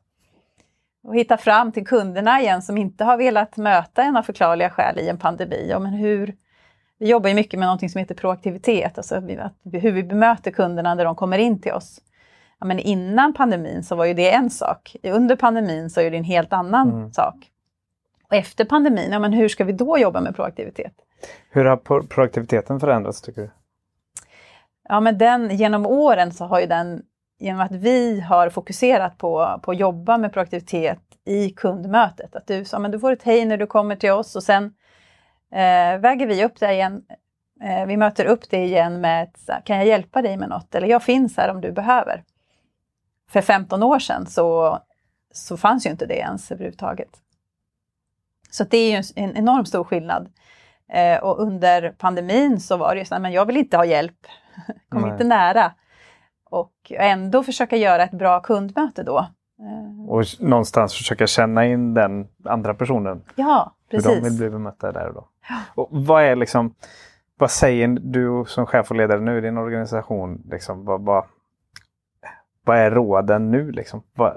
Och 1.07 1.15
hitta 1.15 1.37
fram 1.37 1.71
till 1.71 1.87
kunderna 1.87 2.41
igen 2.41 2.61
som 2.61 2.77
inte 2.77 3.03
har 3.03 3.17
velat 3.17 3.57
möta 3.57 4.03
en 4.03 4.17
av 4.17 4.23
förklarliga 4.23 4.69
skäl 4.69 4.99
i 4.99 5.09
en 5.09 5.17
pandemi. 5.17 5.67
Ja, 5.69 5.79
men 5.79 5.93
hur, 5.93 6.35
vi 6.99 7.09
jobbar 7.09 7.29
ju 7.29 7.35
mycket 7.35 7.59
med 7.59 7.65
någonting 7.67 7.89
som 7.89 7.99
heter 7.99 8.15
proaktivitet, 8.15 8.97
alltså 8.97 9.15
hur 9.73 9.91
vi 9.91 10.03
bemöter 10.03 10.51
kunderna 10.51 10.95
när 10.95 11.05
de 11.05 11.15
kommer 11.15 11.37
in 11.37 11.61
till 11.61 11.71
oss. 11.73 12.01
Ja, 12.59 12.65
men 12.65 12.79
innan 12.79 13.33
pandemin 13.33 13.83
så 13.83 13.95
var 13.95 14.05
ju 14.05 14.13
det 14.13 14.33
en 14.33 14.49
sak. 14.49 14.95
Under 15.03 15.35
pandemin 15.35 15.89
så 15.89 16.01
är 16.01 16.11
det 16.11 16.17
en 16.17 16.23
helt 16.23 16.53
annan 16.53 16.89
Mm. 16.91 17.11
sak. 17.13 17.35
Och 18.27 18.33
efter 18.35 18.65
pandemin, 18.65 19.11
ja, 19.11 19.19
men 19.19 19.33
hur 19.33 19.49
ska 19.49 19.63
vi 19.63 19.73
då 19.73 19.97
jobba 19.97 20.21
med 20.21 20.35
proaktivitet? 20.35 20.93
Hur 21.49 21.65
har 21.65 21.77
pro- 21.77 22.07
proaktiviteten 22.07 22.79
förändrats 22.79 23.21
tycker 23.21 23.41
du? 23.41 23.51
Ja, 24.89 24.99
men 24.99 25.17
den, 25.17 25.57
genom 25.57 25.85
åren 25.85 26.31
så 26.31 26.45
har 26.45 26.59
ju 26.59 26.65
den, 26.65 27.01
genom 27.39 27.61
att 27.61 27.71
vi 27.71 28.19
har 28.19 28.49
fokuserat 28.49 29.17
på, 29.17 29.59
på 29.63 29.71
att 29.71 29.77
jobba 29.77 30.17
med 30.17 30.33
proaktivitet 30.33 30.99
i 31.25 31.49
kundmötet, 31.49 32.35
att 32.35 32.47
du, 32.47 32.65
så, 32.65 32.79
men 32.79 32.91
du 32.91 32.99
får 32.99 33.11
ett 33.11 33.23
hej 33.23 33.45
när 33.45 33.57
du 33.57 33.67
kommer 33.67 33.95
till 33.95 34.11
oss 34.11 34.35
och 34.35 34.43
sen 34.43 34.63
eh, 35.51 35.99
väger 35.99 36.27
vi 36.27 36.45
upp 36.45 36.59
det 36.59 36.73
igen. 36.73 37.03
Eh, 37.63 37.85
vi 37.85 37.97
möter 37.97 38.25
upp 38.25 38.49
det 38.49 38.63
igen 38.63 39.01
med 39.01 39.23
ett, 39.23 39.37
så 39.37 39.53
kan 39.65 39.77
jag 39.77 39.85
hjälpa 39.85 40.21
dig 40.21 40.37
med 40.37 40.49
något? 40.49 40.75
Eller 40.75 40.87
jag 40.87 41.03
finns 41.03 41.37
här 41.37 41.49
om 41.49 41.61
du 41.61 41.71
behöver. 41.71 42.23
För 43.29 43.41
15 43.41 43.83
år 43.83 43.99
sedan 43.99 44.25
så, 44.25 44.79
så 45.33 45.57
fanns 45.57 45.85
ju 45.85 45.89
inte 45.89 46.05
det 46.05 46.17
ens 46.17 46.51
överhuvudtaget. 46.51 47.09
Så 48.57 48.63
det 48.63 48.77
är 48.77 48.91
ju 48.91 48.95
en, 48.97 49.03
en 49.29 49.37
enormt 49.37 49.67
stor 49.67 49.83
skillnad. 49.83 50.29
Eh, 50.93 51.23
och 51.23 51.39
under 51.39 51.89
pandemin 51.97 52.59
så 52.59 52.77
var 52.77 52.95
det 52.95 52.99
ju 52.99 53.05
så 53.05 53.15
här, 53.15 53.21
men 53.21 53.31
jag 53.31 53.45
vill 53.45 53.57
inte 53.57 53.77
ha 53.77 53.85
hjälp. 53.85 54.17
Kom 54.89 55.01
Nej. 55.01 55.11
inte 55.11 55.23
nära. 55.23 55.71
Och 56.49 56.91
ändå 56.91 57.43
försöka 57.43 57.75
göra 57.75 58.03
ett 58.03 58.11
bra 58.11 58.39
kundmöte 58.39 59.03
då. 59.03 59.17
Eh, 59.59 60.09
Och 60.09 60.23
någonstans 60.39 60.93
försöka 60.93 61.27
känna 61.27 61.65
in 61.65 61.93
den 61.93 62.27
andra 62.45 62.73
personen. 62.73 63.23
ja, 63.35 63.71
Hur 63.89 64.01
de 64.01 64.09
vill 64.09 64.21
precis. 64.21 64.39
bli 64.39 64.49
bemötta 64.49 64.91
där 64.91 65.07
och 65.07 65.13
då. 65.13 65.27
Och 65.75 65.87
vad 65.91 66.23
är 66.23 66.35
liksom, 66.35 66.73
vad 67.37 67.51
säger 67.51 67.87
du 67.87 68.43
som 68.47 68.65
chef 68.65 68.89
och 68.91 68.97
ledare 68.97 69.19
nu 69.21 69.37
i 69.37 69.41
din 69.41 69.57
organisation? 69.57 70.43
Liksom, 70.51 70.85
vad, 70.85 71.01
vad, 71.01 71.25
vad 72.63 72.77
är 72.77 72.91
råden 72.91 73.51
nu? 73.51 73.71
Liksom? 73.71 74.03
Vad, 74.13 74.33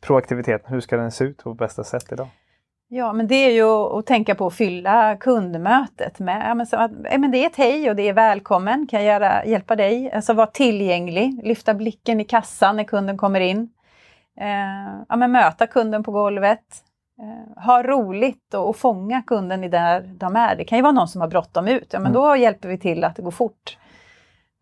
proaktiviteten, 0.00 0.72
hur 0.72 0.80
ska 0.80 0.96
den 0.96 1.10
se 1.10 1.24
ut 1.24 1.44
på 1.44 1.54
bästa 1.54 1.84
sätt 1.84 2.12
idag? 2.12 2.28
Ja, 2.96 3.12
men 3.12 3.26
det 3.26 3.34
är 3.34 3.50
ju 3.52 3.64
att 3.64 4.06
tänka 4.06 4.34
på 4.34 4.46
att 4.46 4.54
fylla 4.54 5.16
kundmötet 5.16 6.18
med, 6.18 6.56
men 6.56 6.66
så 6.66 6.76
att, 6.76 6.90
men 7.18 7.30
det 7.30 7.38
är 7.38 7.46
ett 7.46 7.56
hej 7.56 7.90
och 7.90 7.96
det 7.96 8.08
är 8.08 8.12
välkommen, 8.12 8.86
kan 8.86 9.04
jag 9.04 9.20
göra, 9.20 9.44
hjälpa 9.44 9.76
dig? 9.76 10.12
Alltså 10.12 10.32
vara 10.32 10.46
tillgänglig, 10.46 11.40
lyfta 11.44 11.74
blicken 11.74 12.20
i 12.20 12.24
kassan 12.24 12.76
när 12.76 12.84
kunden 12.84 13.16
kommer 13.18 13.40
in. 13.40 13.68
Eh, 14.40 15.00
ja, 15.08 15.16
men 15.16 15.32
möta 15.32 15.66
kunden 15.66 16.02
på 16.04 16.12
golvet. 16.12 16.60
Eh, 17.20 17.62
ha 17.64 17.82
roligt 17.82 18.54
och, 18.54 18.68
och 18.68 18.76
fånga 18.76 19.22
kunden 19.22 19.64
i 19.64 19.68
där 19.68 20.00
de 20.18 20.36
är. 20.36 20.56
Det 20.56 20.64
kan 20.64 20.78
ju 20.78 20.82
vara 20.82 20.92
någon 20.92 21.08
som 21.08 21.20
har 21.20 21.28
bråttom 21.28 21.68
ut, 21.68 21.92
ja, 21.92 21.98
men 21.98 22.12
Mm. 22.12 22.22
då 22.22 22.36
hjälper 22.36 22.68
vi 22.68 22.78
till 22.78 23.04
att 23.04 23.16
det 23.16 23.22
går 23.22 23.30
fort. 23.30 23.78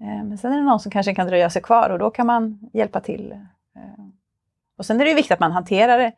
Eh, 0.01 0.25
men 0.25 0.39
sen 0.39 0.53
är 0.53 0.57
det 0.57 0.65
någon 0.65 0.81
som 0.81 0.93
kanske 0.93 1.15
kan 1.15 1.27
dröja 1.27 1.51
sig 1.51 1.63
kvar 1.63 1.91
och 1.91 1.99
då 1.99 2.11
kan 2.11 2.27
man 2.27 2.71
hjälpa 2.73 3.01
till. 3.01 3.33
Eh, 3.77 4.05
och 4.79 4.87
sen 4.87 5.01
är 5.01 5.05
det 5.05 5.15
viktigt 5.15 5.33
att 5.33 5.41
man 5.41 5.53
hanterar 5.53 5.99
det 5.99 6.13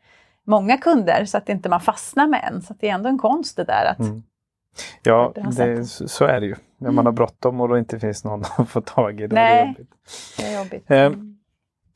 många 0.45 0.79
kunder 0.79 1.25
så 1.25 1.39
att 1.39 1.49
inte 1.49 1.69
man 1.69 1.81
fastnar 1.81 2.27
med 2.27 2.51
en. 2.53 2.63
Så 2.63 2.73
att 2.73 2.81
det 2.81 2.89
är 2.89 2.95
ändå 2.95 3.09
en 3.09 3.19
konst 3.19 3.57
det 3.57 3.65
där 3.65 3.85
att 3.85 3.99
Mm. 4.01 4.23
Ja, 5.03 5.33
Det 5.35 5.85
så 5.87 6.25
är 6.25 6.41
det 6.41 6.47
ju. 6.47 6.55
När 6.79 6.91
man 6.91 7.07
har 7.07 7.13
bråttom 7.13 7.61
och 7.61 7.69
då 7.69 7.79
inte 7.79 8.01
finns 8.01 8.25
någon 8.25 8.43
att 8.59 8.69
få 8.69 8.81
tag 8.81 9.21
i. 9.21 9.27
Då 9.27 9.37
är 9.37 9.57
det 9.57 9.65
Nej. 9.65 9.69
jobbigt. 9.69 9.91
det 10.39 10.45
är 10.47 10.59
jobbigt. 10.59 10.91
Eh, 10.91 11.05
Mm. 11.07 11.31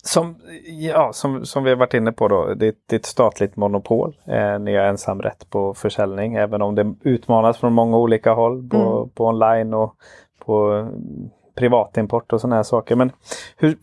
Som, 0.03 0.37
ja, 0.67 1.13
som, 1.13 1.47
som 1.47 1.65
vi 1.65 1.71
har 1.71 1.77
varit 1.77 1.95
inne 1.95 2.13
på 2.13 2.29
då, 2.29 2.55
det, 2.55 2.77
det 2.87 2.97
är 2.97 2.99
ett 2.99 3.07
statligt 3.07 3.57
monopol. 3.57 4.17
Eh, 4.25 4.59
ni 4.59 4.77
har 4.77 4.85
ensamrätt 4.85 5.51
på 5.51 5.75
försäljning 5.75 6.35
även 6.35 6.63
om 6.63 6.75
det 6.75 6.95
utmanas 7.03 7.59
från 7.59 7.73
många 7.73 7.97
olika 7.97 8.33
håll 8.33 8.69
på, 8.69 8.77
Mm. 8.77 9.09
på 9.11 9.27
online 9.27 9.75
och 9.75 9.95
på 10.45 10.71
mm, 10.73 11.31
privatimport 11.55 12.33
och 12.33 12.41
sådana 12.41 12.57
här 12.57 12.63
saker. 12.63 12.97
Men 12.97 13.13
hur, 13.57 13.77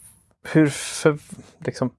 hur, 0.54 0.68
för, 0.68 1.18
liksom, 1.66 1.90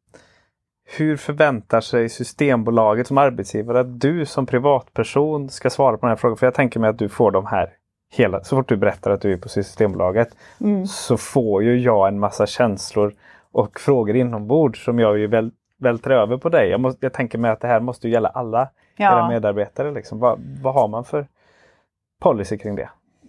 hur 0.99 1.17
förväntar 1.17 1.81
sig 1.81 2.09
Systembolaget 2.09 3.07
som 3.07 3.19
arbetsgivare 3.19 3.81
att 3.81 4.01
du 4.01 4.27
som 4.27 4.47
privatperson 4.47 5.49
ska 5.49 5.71
svara 5.71 5.97
på 5.97 6.01
den 6.07 6.09
här 6.09 6.17
frågan? 6.17 6.37
För 6.37 6.47
jag 6.47 6.55
tänker 6.55 6.81
mig 6.81 6.91
att 6.91 6.99
du 6.99 7.09
får 7.09 7.31
de 7.31 7.47
här 7.47 7.71
hela, 8.13 8.45
så 8.45 8.57
fort 8.57 8.69
du 8.69 8.77
berättar 8.77 9.11
att 9.11 9.21
du 9.21 9.33
är 9.33 9.37
på 9.37 9.49
Systembolaget 9.49 10.29
Mm. 10.61 10.87
så 10.87 11.17
får 11.17 11.63
ju 11.63 11.79
jag 11.79 12.09
en 12.09 12.19
massa 12.19 12.47
känslor 12.47 13.15
och 13.53 13.81
frågor 13.81 14.17
inombords 14.17 14.85
som 14.85 14.99
jag 14.99 15.19
ju 15.19 15.27
väl, 15.27 15.51
vältrar 15.79 16.17
över 16.23 16.37
på 16.37 16.49
dig. 16.49 16.71
Jag, 16.71 16.81
måste, 16.81 17.07
jag 17.07 17.13
tänker 17.13 17.39
mig 17.39 17.51
att 17.51 17.61
det 17.61 17.69
här 17.69 17.81
måste 17.81 18.07
ju 18.09 18.13
gälla 18.13 18.29
alla 18.29 18.61
era 18.61 18.69
Ja. 18.97 19.29
medarbetare. 19.29 19.91
Liksom. 19.93 20.19
Vad, 20.19 20.41
vad 20.63 20.75
har 20.75 20.89
man 20.89 21.05
för 21.05 21.27
policy 22.21 22.59
kring 22.59 22.77
det? 22.77 22.89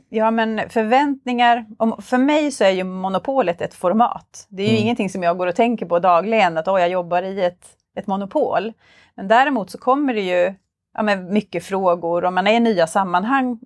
Ja, 0.09 0.31
men 0.31 0.69
förväntningar. 0.69 1.65
Om, 1.77 2.01
för 2.01 2.17
mig 2.17 2.51
så 2.51 2.63
är 2.63 2.69
ju 2.69 2.83
monopolet 2.83 3.61
ett 3.61 3.73
format. 3.73 4.47
Det 4.49 4.63
är 4.63 4.67
ju 4.67 4.71
Mm. 4.71 4.81
ingenting 4.83 5.09
som 5.09 5.23
jag 5.23 5.37
går 5.37 5.47
och 5.47 5.55
tänker 5.55 5.85
på 5.85 5.99
dagligen, 5.99 6.57
att 6.57 6.67
oh, 6.67 6.79
jag 6.79 6.89
jobbar 6.89 7.23
i 7.23 7.45
ett, 7.45 7.67
ett 7.95 8.07
monopol. 8.07 8.73
Men 9.15 9.27
däremot 9.27 9.69
så 9.69 9.77
kommer 9.77 10.13
det 10.13 10.21
ju 10.21 10.53
ja, 10.93 11.03
men 11.03 11.33
mycket 11.33 11.63
frågor. 11.63 12.25
Om 12.25 12.35
man 12.35 12.47
är 12.47 12.53
i 12.53 12.59
nya 12.59 12.87
sammanhang 12.87 13.59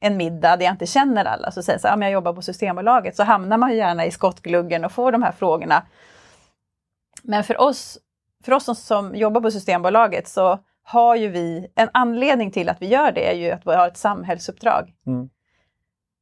en 0.00 0.16
middag 0.16 0.56
där 0.56 0.64
jag 0.64 0.74
inte 0.74 0.86
känner 0.86 1.24
alla, 1.24 1.50
så 1.50 1.62
säger 1.62 1.74
jag 1.74 1.80
så 1.80 1.88
här, 1.88 1.96
men 1.96 2.06
jag 2.06 2.12
jobbar 2.12 2.32
på 2.32 2.42
Systembolaget, 2.42 3.16
så 3.16 3.22
hamnar 3.22 3.58
man 3.58 3.76
gärna 3.76 4.06
i 4.06 4.10
skottgluggen 4.10 4.84
och 4.84 4.92
får 4.92 5.12
de 5.12 5.22
här 5.22 5.32
frågorna. 5.32 5.82
Men 7.22 7.44
för 7.44 7.60
oss, 7.60 7.98
för 8.44 8.52
oss 8.52 8.64
som, 8.64 8.74
som 8.74 9.14
jobbar 9.14 9.40
på 9.40 9.50
Systembolaget 9.50 10.28
så 10.28 10.58
har 10.82 11.16
ju 11.16 11.28
vi, 11.28 11.66
en 11.74 11.88
anledning 11.92 12.50
till 12.50 12.68
att 12.68 12.82
vi 12.82 12.86
gör 12.86 13.12
det 13.12 13.30
är 13.30 13.34
ju 13.34 13.50
att 13.50 13.66
vi 13.66 13.74
har 13.74 13.88
ett 13.88 13.96
samhällsuppdrag. 13.96 14.92
Mm. 15.06 15.28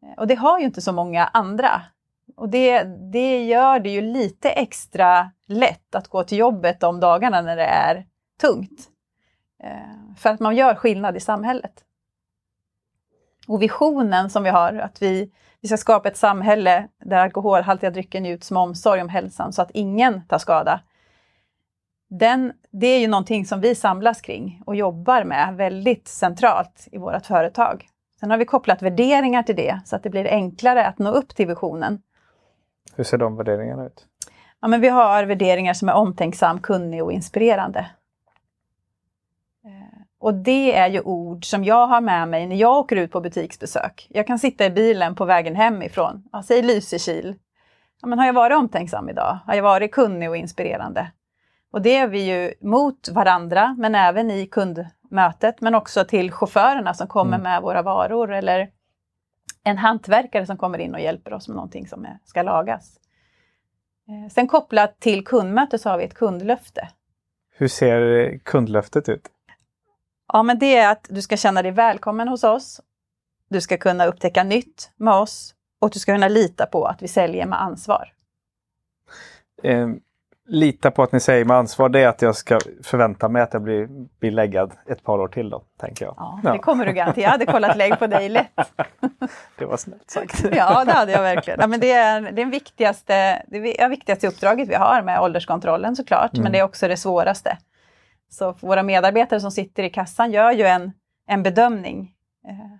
Eh, 0.03 0.13
och 0.17 0.27
det 0.27 0.35
har 0.35 0.59
ju 0.59 0.65
inte 0.65 0.81
så 0.81 0.93
många 0.93 1.25
andra. 1.25 1.83
Och 2.37 2.49
det, 2.49 2.83
det 3.13 3.45
gör 3.45 3.81
det 3.81 3.91
ju 3.91 4.01
lite 4.01 4.51
extra 4.51 5.31
lätt 5.47 5.95
att 5.95 6.09
gå 6.09 6.25
till 6.25 6.39
jobbet 6.39 6.81
de 6.81 7.01
dagarna 7.01 7.41
när 7.41 7.57
det 7.57 7.65
är 7.67 8.07
tungt. 8.41 8.89
Eh, 9.63 10.15
för 10.17 10.31
att 10.31 10.41
man 10.41 10.57
gör 10.57 10.75
skillnad 10.75 11.17
i 11.17 11.21
samhället. 11.21 11.85
Och 13.49 13.63
visionen 13.63 14.31
som 14.31 14.43
vi 14.43 14.51
har, 14.51 14.73
att 14.73 15.03
vi, 15.03 15.33
vi 15.61 15.69
ska 15.69 15.77
skapa 15.77 16.09
ett 16.09 16.17
samhälle 16.17 16.89
där 17.05 17.17
alkoholhaltiga 17.17 17.91
drycker 17.91 18.21
njuts 18.21 18.51
med 18.51 18.63
omsorg 18.63 19.03
om 19.03 19.09
hälsan 19.09 19.53
så 19.53 19.63
att 19.63 19.71
ingen 19.71 20.27
tar 20.27 20.39
skada. 20.39 20.81
Den, 22.11 22.53
det 22.71 22.87
är 22.87 23.01
ju 23.01 23.09
någonting 23.09 23.47
som 23.47 23.61
vi 23.61 23.75
samlas 23.75 24.21
kring 24.21 24.63
och 24.67 24.77
jobbar 24.77 25.25
med 25.25 25.57
väldigt 25.57 26.09
centralt 26.09 26.89
i 26.93 26.99
vårt 26.99 27.27
företag. 27.27 27.89
Sen 28.23 28.31
har 28.31 28.39
vi 28.39 28.45
kopplat 28.45 28.83
värderingar 28.83 29.43
till 29.43 29.57
det 29.57 29.81
så 29.85 29.97
att 29.97 30.03
det 30.03 30.11
blir 30.11 30.27
enklare 30.27 30.87
att 30.87 30.99
nå 30.99 31.11
upp 31.11 31.29
till 31.35 31.47
visionen. 31.47 32.03
Hur 32.97 33.05
ser 33.05 33.19
de 33.19 33.37
värderingarna 33.37 33.87
ut? 33.87 34.07
Ja, 34.61 34.69
men 34.69 34.81
vi 34.81 34.89
har 34.89 35.25
värderingar 35.25 35.75
som 35.75 35.89
är 35.89 35.95
omtänksam, 35.95 36.61
kunnig 36.61 37.03
och 37.05 37.13
inspirerande. 37.13 37.79
Eh, 39.65 39.99
Och 40.19 40.35
det 40.35 40.77
är 40.77 40.89
ju 40.89 41.01
ord 41.01 41.45
som 41.45 41.65
jag 41.65 41.87
har 41.87 42.01
med 42.01 42.29
mig 42.29 42.47
när 42.47 42.57
jag 42.57 42.79
åker 42.79 42.97
ut 42.97 43.13
på 43.13 43.21
butiksbesök. 43.21 44.07
Jag 44.11 44.27
kan 44.27 44.39
sitta 44.39 44.67
i 44.67 44.71
bilen 44.71 45.15
på 45.15 45.25
vägen 45.25 45.57
hemifrån. 45.57 46.25
Ja, 46.33 46.43
säg 46.43 46.63
Lysekil. 46.63 47.35
Ja, 48.03 48.09
men 48.09 48.19
har 48.19 48.27
jag 48.27 48.33
varit 48.33 48.57
omtänksam 48.57 49.09
idag? 49.09 49.39
Har 49.47 49.55
jag 49.55 49.63
varit 49.63 49.93
kunnig 49.93 50.31
och 50.31 50.37
inspirerande? 50.37 51.11
Och 51.73 51.83
det 51.83 51.97
är 51.97 52.07
vi 52.09 52.21
ju 52.21 52.55
mot 52.61 53.09
varandra, 53.09 53.75
men 53.79 53.95
även 53.95 54.31
i 54.31 54.47
kundmötet, 55.13 55.61
men 55.61 55.75
också 55.75 56.05
till 56.05 56.33
chaufförerna 56.33 56.95
som 56.95 57.07
kommer 57.07 57.37
Mm. 57.37 57.43
med 57.43 57.63
våra 57.63 57.83
varor 57.83 58.33
eller 58.33 58.71
en 59.65 59.79
hantverkare 59.79 60.47
som 60.47 60.57
kommer 60.57 60.79
in 60.79 60.95
och 60.95 61.01
hjälper 61.01 61.33
oss 61.33 61.49
med 61.49 61.55
någonting 61.55 61.87
som 61.87 62.07
ska 62.25 62.43
lagas. 62.43 62.99
Eh, 64.09 64.31
Sen 64.33 64.49
kopplat 64.49 65.01
till 65.01 65.25
kundmöte 65.25 65.79
så 65.79 65.91
har 65.91 65.99
vi 65.99 66.05
ett 66.05 66.15
kundlöfte. 66.15 66.89
Hur 67.55 67.69
ser 67.69 68.39
kundlöftet 68.39 69.09
ut? 69.09 69.29
Ja, 70.33 70.43
men 70.43 70.59
det 70.59 70.77
är 70.77 70.93
att 70.93 71.07
du 71.11 71.23
ska 71.23 71.37
känna 71.37 71.63
dig 71.63 71.73
välkommen 71.73 72.29
hos 72.29 72.45
oss. 72.45 72.81
Du 73.49 73.61
ska 73.61 73.77
kunna 73.77 74.07
upptäcka 74.07 74.45
nytt 74.45 74.91
med 74.97 75.15
oss 75.15 75.55
och 75.81 75.91
du 75.91 75.99
ska 75.99 76.13
kunna 76.15 76.29
lita 76.29 76.67
på 76.67 76.85
att 76.87 77.03
vi 77.03 77.09
säljer 77.09 77.47
med 77.47 77.63
ansvar. 77.63 78.13
Lita 80.55 80.91
på 80.91 81.03
att 81.03 81.13
ni 81.13 81.21
säger 81.21 81.45
med 81.45 81.57
ansvar, 81.57 81.89
det 81.89 82.01
är 82.01 82.09
att 82.09 82.23
jag 82.23 82.37
ska 82.37 82.59
förvänta 82.83 83.29
mig 83.29 83.43
att 83.43 83.53
jag 83.53 83.63
blir, 83.63 83.89
blir 84.21 84.31
läggad 84.31 84.73
ett 84.87 85.03
par 85.05 85.19
år 85.19 85.29
till 85.29 85.51
då, 85.51 85.63
tänker 85.81 86.05
jag. 86.05 86.15
Ja. 86.19 86.53
Det 86.53 86.59
kommer 86.59 86.87
du 86.87 86.93
garanterat. 86.93 87.23
Jag 87.25 87.31
hade 87.31 87.47
kollat 87.47 87.77
lägg 87.77 87.99
på 87.99 88.07
dig 88.07 88.29
lätt. 88.29 88.51
Det 89.59 89.65
var 89.65 89.77
snällt 89.77 90.11
sagt. 90.11 90.45
Ja, 90.53 90.85
det 90.85 90.93
hade 90.93 91.13
jag 91.13 91.23
verkligen. 91.23 91.61
Ja, 91.61 91.67
men 91.67 91.81
det 91.81 91.93
är 91.93 92.33
det 92.33 92.43
är 92.43 92.47
viktigaste, 92.47 93.43
det 93.49 93.81
är 93.83 93.89
viktigaste 93.89 94.29
uppdraget 94.29 94.69
vi 94.69 94.75
har 94.75 95.03
med 95.03 95.21
ålderskontrollen 95.21 95.97
såklart, 95.97 96.33
Mm. 96.35 96.43
men 96.43 96.53
det 96.53 96.59
är 96.59 96.63
också 96.65 96.89
det 96.89 96.97
svåraste. 96.97 97.59
Så 98.31 98.53
våra 98.61 98.83
medarbetare 98.83 99.41
som 99.41 99.51
sitter 99.51 99.83
i 99.83 99.91
kassan 99.91 100.31
gör 100.33 100.53
ju 100.53 100.65
en, 100.67 100.93
en 101.29 101.43
bedömning. 101.43 102.13
Eh, 102.49 102.79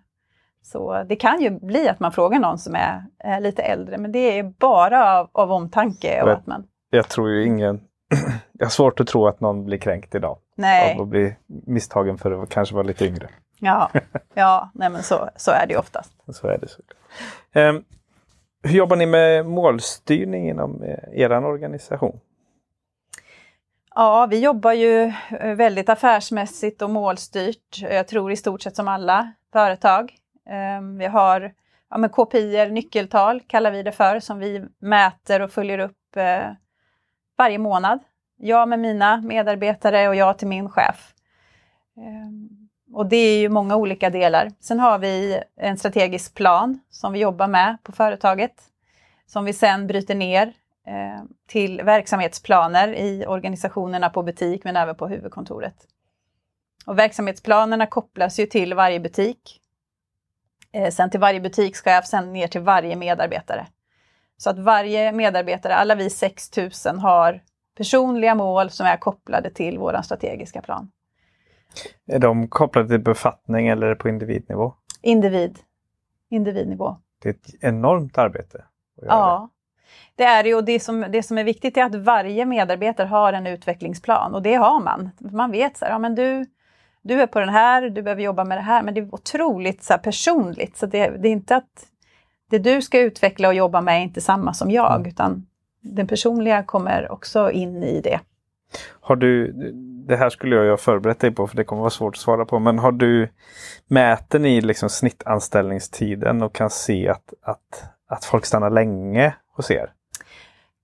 Så 0.63 1.03
det 1.09 1.17
kan 1.17 1.41
ju 1.41 1.51
bli 1.51 1.89
att 1.89 2.01
man 2.01 2.13
frågar 2.13 2.39
någon 2.39 2.59
som 2.59 2.75
är, 2.75 3.03
lite 3.41 3.63
äldre, 3.63 3.99
men 3.99 4.13
det 4.13 4.39
är 4.39 4.43
bara 4.43 5.19
av, 5.21 5.29
av 5.33 5.53
omtanke. 5.53 6.23
Och 6.23 6.33
att 6.33 6.47
man, 6.47 6.65
Jag 6.95 7.09
tror 7.09 7.31
ju 7.31 7.47
ingen... 7.47 7.81
jag 8.53 8.67
har 8.67 8.71
svårt 8.71 9.01
att 9.01 9.07
tro 9.07 9.27
att 9.27 9.41
någon 9.41 9.65
blir 9.65 9.79
kränkt 9.79 10.15
idag 10.15 10.39
nej, 10.55 10.95
av 10.95 11.03
att 11.03 11.09
bli 11.09 11.35
misstagen 11.47 12.19
för 12.19 12.43
att 12.43 12.49
kanske 12.49 12.75
vara 12.75 12.87
lite 12.87 13.07
yngre. 13.07 13.29
ja, 13.61 13.91
ja 14.35 14.71
nej, 14.75 14.91
men 14.91 15.03
så, 15.03 15.29
så 15.37 15.51
är 15.51 15.67
det 15.67 15.73
ju 15.73 15.79
oftast. 15.79 16.13
Så 16.29 16.47
är 16.47 16.59
det. 16.59 16.69
Så. 16.69 16.83
Ehm, 17.53 17.85
hur 18.63 18.77
jobbar 18.77 18.97
ni 18.97 19.07
med 19.07 19.47
målstyrning 19.47 20.49
inom 20.49 20.83
eh, 20.83 21.21
er 21.21 21.45
organisation? 21.45 22.21
Ja, 23.95 24.27
vi 24.31 24.41
jobbar 24.41 24.73
ju 24.73 25.13
eh, 25.41 25.55
väldigt 25.55 25.89
affärsmässigt 25.89 26.83
och 26.83 26.91
målstyrt. 26.91 27.79
Jag 27.81 28.09
tror 28.09 28.33
i 28.33 28.37
stort 28.37 28.63
sett 28.63 28.77
som 28.77 28.89
alla 28.89 29.33
företag. 29.53 30.15
Ehm, 30.51 30.99
vi 30.99 31.07
har 31.07 31.53
ja, 31.91 32.09
KPI, 32.09 32.71
nyckeltal 32.71 33.41
kallar 33.41 33.71
vi 33.71 33.83
det 33.83 33.93
för, 33.93 34.21
som 34.21 34.39
vi 34.39 34.65
mäter 34.79 35.43
och 35.43 35.51
följer 35.51 35.79
upp 35.79 36.17
eh, 36.17 36.51
varje 37.37 37.59
månad. 37.59 37.99
Jag 38.37 38.69
med 38.69 38.79
mina 38.79 39.17
medarbetare 39.17 40.09
och 40.09 40.15
jag 40.15 40.39
till 40.39 40.49
min 40.49 40.69
chef. 40.69 41.15
Ehm, 41.97 42.49
och 42.93 43.07
det 43.07 43.17
är 43.17 43.39
ju 43.39 43.49
många 43.49 43.77
olika 43.77 44.11
delar. 44.11 44.51
Sen 44.61 44.81
har 44.81 44.99
vi 44.99 45.43
en 45.57 45.79
strategisk 45.79 46.35
plan 46.35 46.81
som 46.91 47.13
vi 47.13 47.19
jobbar 47.19 47.49
med 47.49 47.77
på 47.83 47.93
företaget. 47.93 48.63
Som 49.27 49.45
vi 49.45 49.53
sen 49.53 49.87
bryter 49.87 50.15
ner 50.15 50.53
ehm, 50.87 51.29
till 51.47 51.83
verksamhetsplaner 51.83 52.89
i 52.89 53.27
organisationerna 53.27 54.11
på 54.11 54.23
butik 54.23 54.65
men 54.65 54.77
även 54.77 54.95
på 54.95 55.09
huvudkontoret. 55.09 55.77
Och 56.87 56.99
verksamhetsplanerna 56.99 57.87
kopplas 57.87 58.39
ju 58.39 58.47
till 58.47 58.75
varje 58.75 59.01
butik. 59.01 59.61
Eh, 60.73 60.91
sen 60.91 61.11
till 61.11 61.21
varje 61.21 61.41
butikschef, 61.41 62.07
sen 62.07 62.33
ner 62.33 62.49
till 62.49 62.61
varje 62.61 62.97
medarbetare. 62.97 63.67
Så 64.37 64.51
att 64.51 64.59
varje 64.59 65.13
medarbetare, 65.13 65.75
alla 65.75 65.95
vi 65.95 66.11
6000 66.11 66.99
har 66.99 67.41
personliga 67.77 68.35
mål 68.35 68.71
som 68.71 68.87
är 68.87 68.97
kopplade 68.97 69.51
till 69.51 69.79
vår 69.79 70.03
strategiska 70.03 70.63
plan. 70.63 70.91
Är 72.07 72.19
de 72.19 72.49
kopplade 72.49 72.89
till 72.89 73.01
befattning 73.01 73.69
eller 73.69 73.95
på 73.95 74.09
individnivå? 74.09 74.75
Individ. 75.03 75.59
Individnivå. 76.31 76.97
Det 77.23 77.29
är 77.29 77.33
ett 77.33 77.55
enormt 77.61 78.19
arbete. 78.19 78.65
Ja, 79.03 79.49
det. 80.17 80.25
är 80.25 80.43
det. 80.43 80.55
Och 80.55 80.65
det 80.65 80.81
som, 80.81 81.07
det 81.11 81.23
som 81.23 81.39
är 81.39 81.45
viktigt 81.45 81.77
är 81.77 81.85
att 81.85 81.95
varje 81.95 82.47
medarbetare 82.47 83.07
har 83.07 83.33
en 83.33 83.47
utvecklingsplan 83.47 84.35
och 84.35 84.43
det 84.43 84.55
har 84.55 84.81
man. 84.81 85.11
Man 85.19 85.51
vet 85.51 85.77
så 85.77 85.85
här, 85.85 85.93
ja 85.93 85.99
men 85.99 86.15
du, 86.15 86.47
du 87.03 87.23
är 87.23 87.27
på 87.27 87.41
den 87.41 87.49
här, 87.49 87.91
du 87.91 88.03
behöver 88.03 88.23
jobba 88.23 88.45
med 88.45 88.59
det 88.59 88.63
här. 88.63 88.83
Men 88.83 88.95
det 88.95 89.01
är 89.01 89.15
otroligt 89.15 89.83
så 89.83 89.99
personligt. 89.99 90.77
Så 90.77 90.87
det, 90.87 91.09
det 91.09 91.29
är 91.29 91.33
inte 91.33 91.57
att 91.57 91.87
det 92.53 92.59
du 92.59 92.83
ska 92.83 93.01
utveckla 93.01 93.49
och 93.49 93.55
jobba 93.55 93.81
med 93.81 93.97
är 93.99 94.03
inte 94.03 94.21
samma 94.21 94.55
som 94.55 94.71
jag, 94.71 94.95
mm. 94.95 95.09
utan 95.09 95.47
den 95.81 96.07
personliga 96.07 96.63
kommer 96.63 97.13
också 97.13 97.51
in 97.51 97.83
i 97.83 98.01
det. 98.01 98.21
Har 99.01 99.17
du, 99.17 99.53
det 100.07 100.17
här 100.17 100.31
skulle 100.31 100.57
jag 100.57 100.65
ju 100.65 100.71
ha 100.71 100.77
förberett 100.77 101.21
dig 101.21 101.31
på 101.31 101.47
för 101.47 101.57
det 101.57 101.65
kommer 101.65 101.81
vara 101.81 101.91
svårt 101.91 102.15
att 102.15 102.21
svara 102.21 102.45
på. 102.45 102.59
Men 102.59 102.79
har 102.79 102.93
du, 102.93 103.29
mäter 103.87 104.39
ni 104.39 104.61
liksom 104.61 104.89
snittanställningstiden 104.89 106.43
och 106.43 106.55
kan 106.55 106.71
se 106.71 107.09
att, 107.09 107.35
att, 107.43 107.85
att 108.09 108.25
folk 108.25 108.47
stannar 108.47 108.71
länge 108.71 109.35
hos 109.57 109.71
er? 109.71 109.93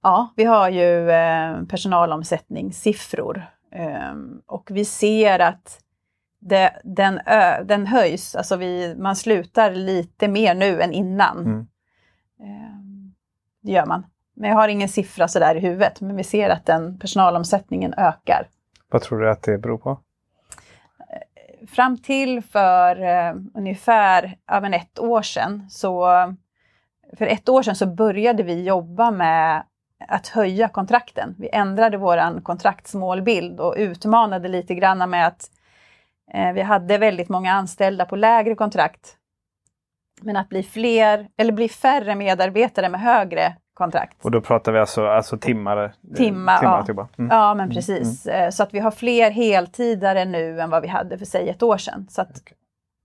Ja, 0.03 0.33
vi 0.37 0.45
har 0.45 0.69
ju 0.69 1.11
eh, 1.11 1.65
personalomsättningssiffror 1.65 3.43
eh, 3.73 4.15
och 4.47 4.69
vi 4.71 4.85
ser 4.85 5.39
att 5.39 5.79
det, 6.41 6.81
den, 6.85 7.21
ö, 7.27 7.63
den 7.65 7.87
höjs, 7.87 8.37
alltså 8.37 8.57
vi, 8.57 8.95
man 8.99 9.17
slutar 9.17 9.71
lite 9.71 10.29
mer 10.29 10.55
nu 10.55 10.83
än 10.83 10.93
innan. 10.93 11.39
Mm. 11.39 11.61
Eh, 12.41 12.79
det 13.63 13.73
gör 13.73 13.87
man. 13.87 14.07
Men 14.35 14.51
jag 14.51 14.57
har 14.57 14.69
ingen 14.69 14.89
siffra 14.89 15.29
sådär 15.29 15.55
i 15.55 15.61
huvudet, 15.61 16.01
men 16.01 16.17
vi 16.17 16.25
ser 16.25 16.51
att 16.51 16.67
den 16.67 16.99
personalomsättningen 16.99 17.95
ökar. 17.95 18.49
Vad 18.91 19.03
tror 19.03 19.21
du 19.21 19.31
att 19.31 19.43
det 19.43 19.59
beror 19.59 19.79
på? 19.79 20.01
Fram 21.69 21.99
till 21.99 22.43
för 22.43 23.03
uh, 23.03 23.43
ungefär 23.55 24.37
även 24.51 24.75
ett 24.75 24.99
år 24.99 25.23
sedan, 25.23 25.67
så 25.71 26.07
för 27.17 27.27
ett 27.27 27.49
år 27.49 27.63
sedan 27.63 27.77
så 27.77 27.87
började 27.87 28.43
vi 28.43 28.65
jobba 28.65 29.11
med 29.11 29.63
att 30.09 30.29
höja 30.29 30.69
kontrakten. 30.69 31.35
Vi 31.39 31.49
ändrade 31.53 31.97
vår 31.97 32.41
kontraktsmålbild 32.41 33.61
och 33.61 33.75
utmanade 33.79 34.49
lite 34.49 34.75
grann 34.75 35.11
med 35.11 35.27
att 35.27 35.43
eh, 35.43 35.58
vi 36.55 36.63
hade 36.63 36.99
väldigt 36.99 37.29
många 37.29 37.53
anställda 37.53 38.05
på 38.05 38.17
lägre 38.17 38.55
kontrakt. 38.55 39.17
Men 40.23 40.37
att 40.37 40.49
bli 40.49 40.63
fler, 40.63 41.29
eller 41.37 41.53
bli 41.53 41.69
färre 41.69 42.15
medarbetare 42.15 42.89
med 42.89 43.01
högre 43.01 43.57
kontrakt. 43.75 44.25
Och 44.25 44.31
då 44.31 44.41
pratar 44.41 44.73
vi 44.73 44.79
alltså, 44.79 45.07
alltså 45.07 45.39
timmar? 45.39 45.85
Eh, 45.85 46.17
timmar, 46.17 46.59
timmar 46.59 46.85
ja. 46.89 47.09
Mm. 47.19 47.31
ja 47.31 47.55
men 47.55 47.65
mm, 47.65 47.75
precis. 47.75 48.27
Mm. 48.27 48.39
Mm. 48.39 48.53
Så 48.53 48.63
att 48.63 48.75
vi 48.75 48.79
har 48.79 48.91
fler 48.91 49.31
heltidare 49.31 50.25
nu 50.25 50.61
än 50.61 50.71
vad 50.71 50.83
vi 50.83 50.89
hade 50.89 51.19
för 51.19 51.25
säg 51.25 51.49
ett 51.49 51.63
år 51.63 51.79
sedan. 51.79 52.07
Så 52.11 52.23
att, 52.23 52.31
okay. 52.31 52.57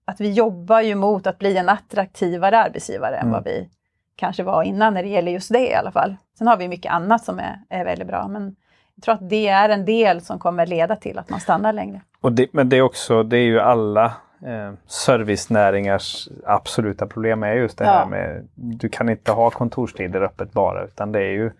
att 0.06 0.22
vi 0.22 0.32
jobbar 0.32 0.82
ju 0.82 0.96
mot 0.96 1.28
att 1.28 1.40
bli 1.40 1.58
en 1.58 1.70
attraktivare 1.70 2.60
arbetsgivare 2.60 3.16
än 3.16 3.32
vad 3.32 3.48
mm. 3.48 3.54
vi 3.54 3.70
kanske 4.16 4.44
var 4.44 4.64
innan 4.64 4.94
när 4.94 5.04
det 5.04 5.10
gäller 5.10 5.32
just 5.32 5.54
det 5.54 5.70
i 5.70 5.74
alla 5.74 5.92
fall. 5.92 6.16
Sen 6.38 6.48
har 6.48 6.58
vi 6.58 6.68
mycket 6.68 6.92
annat 6.92 7.26
som 7.26 7.40
är, 7.40 7.60
är 7.70 7.86
väldigt 7.86 8.08
bra. 8.08 8.28
Men 8.28 8.56
jag 8.96 9.04
tror 9.04 9.16
att 9.16 9.30
det 9.30 9.48
är 9.48 9.70
en 9.70 9.86
del 9.86 10.22
som 10.22 10.40
kommer 10.40 10.66
leda 10.66 10.96
till 10.96 11.20
att 11.20 11.30
man 11.30 11.40
stannar 11.40 11.74
längre. 11.74 12.02
Och 12.24 12.32
det, 12.32 12.48
men 12.52 12.70
det 12.70 12.78
är 12.78 12.82
också, 12.82 13.24
det 13.24 13.38
är 13.38 13.44
ju 13.44 13.60
alla 13.60 14.06
eh, 14.46 14.74
servicenäringars 14.88 16.28
absoluta 16.46 17.08
problem 17.08 17.44
är 17.44 17.54
just 17.54 17.78
det 17.78 17.86
ja. 17.86 17.92
här 17.92 18.06
med 18.06 18.48
du 18.56 18.90
kan 18.90 19.10
inte 19.10 19.32
ha 19.32 19.50
kontorstider 19.50 20.22
öppet 20.22 20.52
bara 20.52 20.84
utan 20.84 21.12
det 21.12 21.20
är 21.20 21.32
ju 21.32 21.52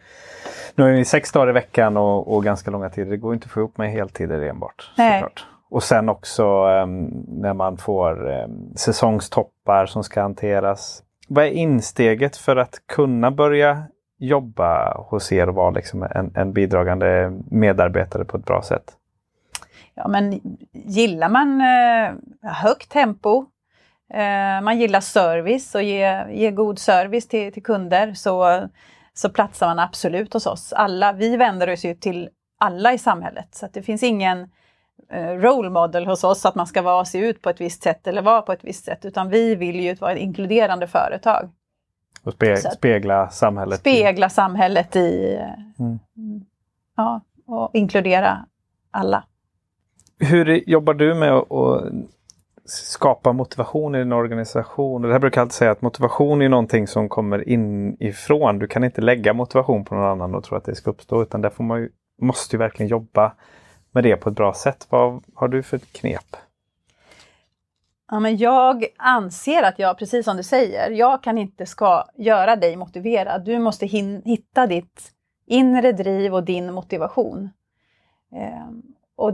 nu 0.76 0.84
är 0.84 0.98
det 0.98 1.06
sex 1.06 1.32
dagar 1.32 1.50
i 1.50 1.52
veckan 1.52 1.98
och, 1.98 2.34
och, 2.34 2.44
ganska 2.44 2.72
långa 2.72 2.90
tider. 2.90 3.12
Det 3.12 3.18
går 3.18 3.34
inte 3.34 3.46
att 3.46 3.52
få 3.52 3.60
ihop 3.60 3.78
med 3.78 3.92
heltider 3.92 4.42
enbart. 4.42 4.92
Såklart. 4.96 5.46
Och 5.70 5.84
sen 5.84 6.10
också 6.10 6.44
eh, 6.44 6.86
när 7.28 7.54
man 7.54 7.78
får 7.78 8.32
eh, 8.32 8.48
säsongstoppar 8.76 9.86
som 9.86 10.04
ska 10.04 10.22
hanteras. 10.22 11.04
Vad 11.28 11.46
är 11.46 11.50
insteget 11.50 12.38
för 12.38 12.56
att 12.56 12.82
kunna 12.88 13.32
börja 13.32 13.84
jobba 14.18 14.98
hos 14.98 15.32
er 15.32 15.50
och 15.50 15.56
vara 15.56 15.70
liksom 15.70 16.04
en, 16.04 16.32
en 16.36 16.54
bidragande 16.54 17.32
medarbetare 17.52 18.26
på 18.26 18.38
ett 18.38 18.46
bra 18.46 18.62
sätt? 18.62 18.98
Ja, 19.96 20.08
men 20.08 20.42
gillar 20.72 21.30
man 21.30 21.62
eh, 21.62 22.52
högt 22.52 22.90
tempo, 22.90 23.46
eh, 24.14 24.62
man 24.62 24.80
gillar 24.80 25.00
service 25.00 25.76
och 25.76 25.84
ge, 25.84 26.26
ge 26.32 26.52
god 26.52 26.80
service 26.80 27.28
till, 27.28 27.54
till 27.54 27.64
kunder 27.64 28.14
så, 28.14 28.68
så 29.14 29.30
platsar 29.30 29.68
man 29.68 29.80
absolut 29.80 30.34
hos 30.34 30.46
oss. 30.46 30.74
Alla, 30.74 31.14
vi 31.14 31.38
vänder 31.38 31.70
oss 31.74 31.86
ju 31.86 31.96
till 31.96 32.30
alla 32.60 32.94
i 32.94 32.98
samhället 32.98 33.56
så 33.56 33.68
det 33.74 33.82
finns 33.82 34.04
ingen 34.04 34.50
eh, 35.12 35.30
role 35.30 35.70
model 35.70 36.06
hos 36.06 36.24
oss 36.24 36.46
att 36.46 36.56
man 36.56 36.68
ska 36.68 36.82
vara, 36.82 37.06
se 37.06 37.18
ut 37.18 37.42
på 37.42 37.50
ett 37.50 37.62
visst 37.62 37.84
sätt 37.84 38.08
eller 38.08 38.22
vara 38.22 38.42
på 38.42 38.52
ett 38.52 38.64
visst 38.64 38.86
sätt 38.86 39.06
utan 39.06 39.30
vi 39.30 39.56
vill 39.56 39.80
ju 39.80 39.96
vara 39.96 40.12
ett 40.12 40.20
inkluderande 40.20 40.88
företag. 40.88 41.50
Och 42.24 42.34
spe, 42.34 42.58
spegla 42.58 43.30
samhället? 43.30 43.80
Spegla 43.80 44.28
i... 44.28 44.30
samhället 44.30 44.96
i... 44.96 45.40
Mm. 45.80 46.00
Ja, 46.96 47.22
och 47.46 47.70
inkludera 47.74 48.46
alla. 48.92 49.24
Hur 50.20 50.70
jobbar 50.70 50.94
du 50.94 51.14
med 51.14 51.34
att 51.34 51.94
skapa 52.66 53.34
motivation 53.34 53.96
i 53.96 53.98
din 53.98 54.12
organisation? 54.12 55.02
Det 55.02 55.12
här 55.12 55.20
brukar 55.20 55.42
jag 55.42 55.46
alltid 55.46 55.54
säga 55.54 55.72
att 55.72 55.82
motivation 55.82 56.42
är 56.42 56.50
någonting 56.50 56.88
som 56.88 57.10
kommer 57.10 57.50
inifrån. 57.50 58.60
Du 58.60 58.68
kan 58.68 58.84
inte 58.84 59.02
lägga 59.02 59.34
motivation 59.34 59.86
på 59.86 59.96
någon 59.96 60.04
annan 60.04 60.36
och 60.36 60.44
tro 60.44 60.58
att 60.58 60.66
det 60.66 60.76
ska 60.76 60.90
uppstå 60.90 61.22
utan 61.22 61.42
där 61.42 61.50
får 61.50 61.64
man 61.64 61.80
ju, 61.80 61.90
måste 62.22 62.56
ju 62.56 62.60
verkligen 62.60 62.90
jobba 62.90 63.34
med 63.92 64.04
det 64.04 64.16
på 64.16 64.30
ett 64.30 64.36
bra 64.36 64.54
sätt. 64.54 64.88
Vad 64.90 65.24
har 65.36 65.48
du 65.48 65.64
för 65.64 65.78
knep? 65.78 66.36
Ja, 68.12 68.20
men 68.20 68.38
jag 68.38 68.86
anser 68.98 69.64
att 69.64 69.80
jag, 69.80 69.98
precis 69.98 70.26
som 70.26 70.38
du 70.38 70.44
säger, 70.44 70.92
jag 70.92 71.24
kan 71.24 71.38
inte 71.38 71.66
ska 71.66 72.06
göra 72.16 72.56
dig 72.56 72.76
motiverad. 72.76 73.46
Du 73.46 73.60
måste 73.60 73.86
hitta 73.86 74.68
ditt 74.68 75.12
inre 75.46 75.92
driv 75.92 76.34
och 76.34 76.44
din 76.44 76.74
motivation. 76.74 77.50
Eh, 78.36 78.68
och 79.16 79.34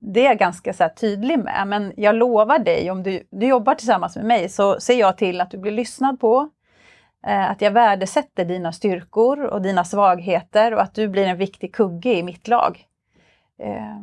det 0.00 0.20
är 0.20 0.24
jag 0.24 0.38
ganska 0.38 0.72
så 0.72 0.88
tydlig 0.96 1.38
med, 1.38 1.66
men 1.66 1.92
jag 1.96 2.14
lovar 2.14 2.58
dig, 2.58 2.90
om 2.90 3.02
du, 3.02 3.22
du 3.30 3.46
jobbar 3.46 3.74
tillsammans 3.74 4.16
med 4.16 4.24
mig, 4.24 4.48
så 4.48 4.80
ser 4.80 4.98
jag 4.98 5.16
till 5.16 5.40
att 5.40 5.50
du 5.50 5.58
blir 5.58 5.72
lyssnad 5.72 6.20
på, 6.20 6.50
eh, 7.26 7.50
att 7.50 7.60
jag 7.60 7.70
värdesätter 7.70 8.44
dina 8.44 8.72
styrkor 8.72 9.44
och 9.44 9.62
dina 9.62 9.84
svagheter 9.84 10.74
och 10.74 10.82
att 10.82 10.94
du 10.94 11.08
blir 11.08 11.26
en 11.26 11.36
viktig 11.36 11.74
kugge 11.74 12.14
i 12.14 12.22
mitt 12.22 12.48
lag. 12.48 12.86
Eh, 13.62 13.96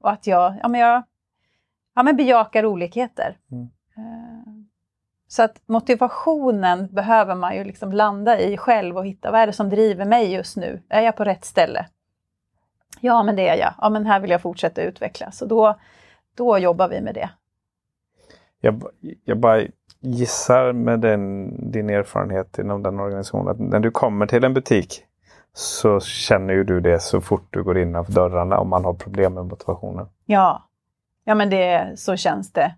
och 0.00 0.10
att 0.10 0.26
jag, 0.26 0.54
ja, 0.62 0.68
men 0.68 0.80
jag 0.80 1.02
ja, 1.94 2.02
men 2.02 2.16
bejakar 2.16 2.66
olikheter. 2.66 3.36
Mm. 3.52 3.64
Eh, 3.96 4.52
så 5.28 5.42
att 5.42 5.62
motivationen 5.66 6.86
behöver 6.86 7.34
man 7.34 7.56
ju 7.56 7.64
liksom 7.64 7.92
landa 7.92 8.40
i 8.40 8.56
själv 8.56 8.96
och 8.96 9.06
hitta, 9.06 9.30
vad 9.30 9.40
är 9.40 9.46
det 9.46 9.52
som 9.52 9.70
driver 9.70 10.04
mig 10.04 10.32
just 10.32 10.56
nu? 10.56 10.82
Är 10.88 11.00
jag 11.00 11.16
på 11.16 11.24
rätt 11.24 11.44
ställe? 11.44 11.86
Ja, 13.00 13.22
men 13.22 13.36
det 13.36 13.48
är 13.48 13.56
jag. 13.56 13.74
Ja, 13.78 13.88
men 13.88 14.06
här 14.06 14.20
vill 14.20 14.30
jag 14.30 14.42
fortsätta 14.42 14.82
utvecklas. 14.82 15.42
Och 15.42 15.48
då, 15.48 15.78
då 16.36 16.58
jobbar 16.58 16.88
vi 16.88 17.00
med 17.00 17.14
det. 17.14 17.30
Jag, 18.60 18.82
jag 19.24 19.38
bara 19.38 19.62
gissar 20.00 20.72
med 20.72 21.00
den, 21.00 21.54
din 21.70 21.90
erfarenhet 21.90 22.58
inom 22.58 22.82
den 22.82 23.00
organisationen 23.00 23.48
att 23.48 23.58
när 23.58 23.80
du 23.80 23.90
kommer 23.90 24.26
till 24.26 24.44
en 24.44 24.54
butik 24.54 25.04
så 25.52 26.00
känner 26.00 26.54
ju 26.54 26.64
du 26.64 26.80
det 26.80 27.02
så 27.02 27.20
fort 27.20 27.46
du 27.50 27.62
går 27.62 27.78
innanför 27.78 28.12
dörrarna 28.12 28.58
om 28.58 28.68
man 28.68 28.84
har 28.84 28.94
problem 28.94 29.34
med 29.34 29.46
motivationen. 29.46 30.06
Ja, 30.26 30.68
ja 31.24 31.34
men 31.34 31.50
det, 31.50 31.92
så 31.98 32.16
känns 32.16 32.52
det. 32.52 32.74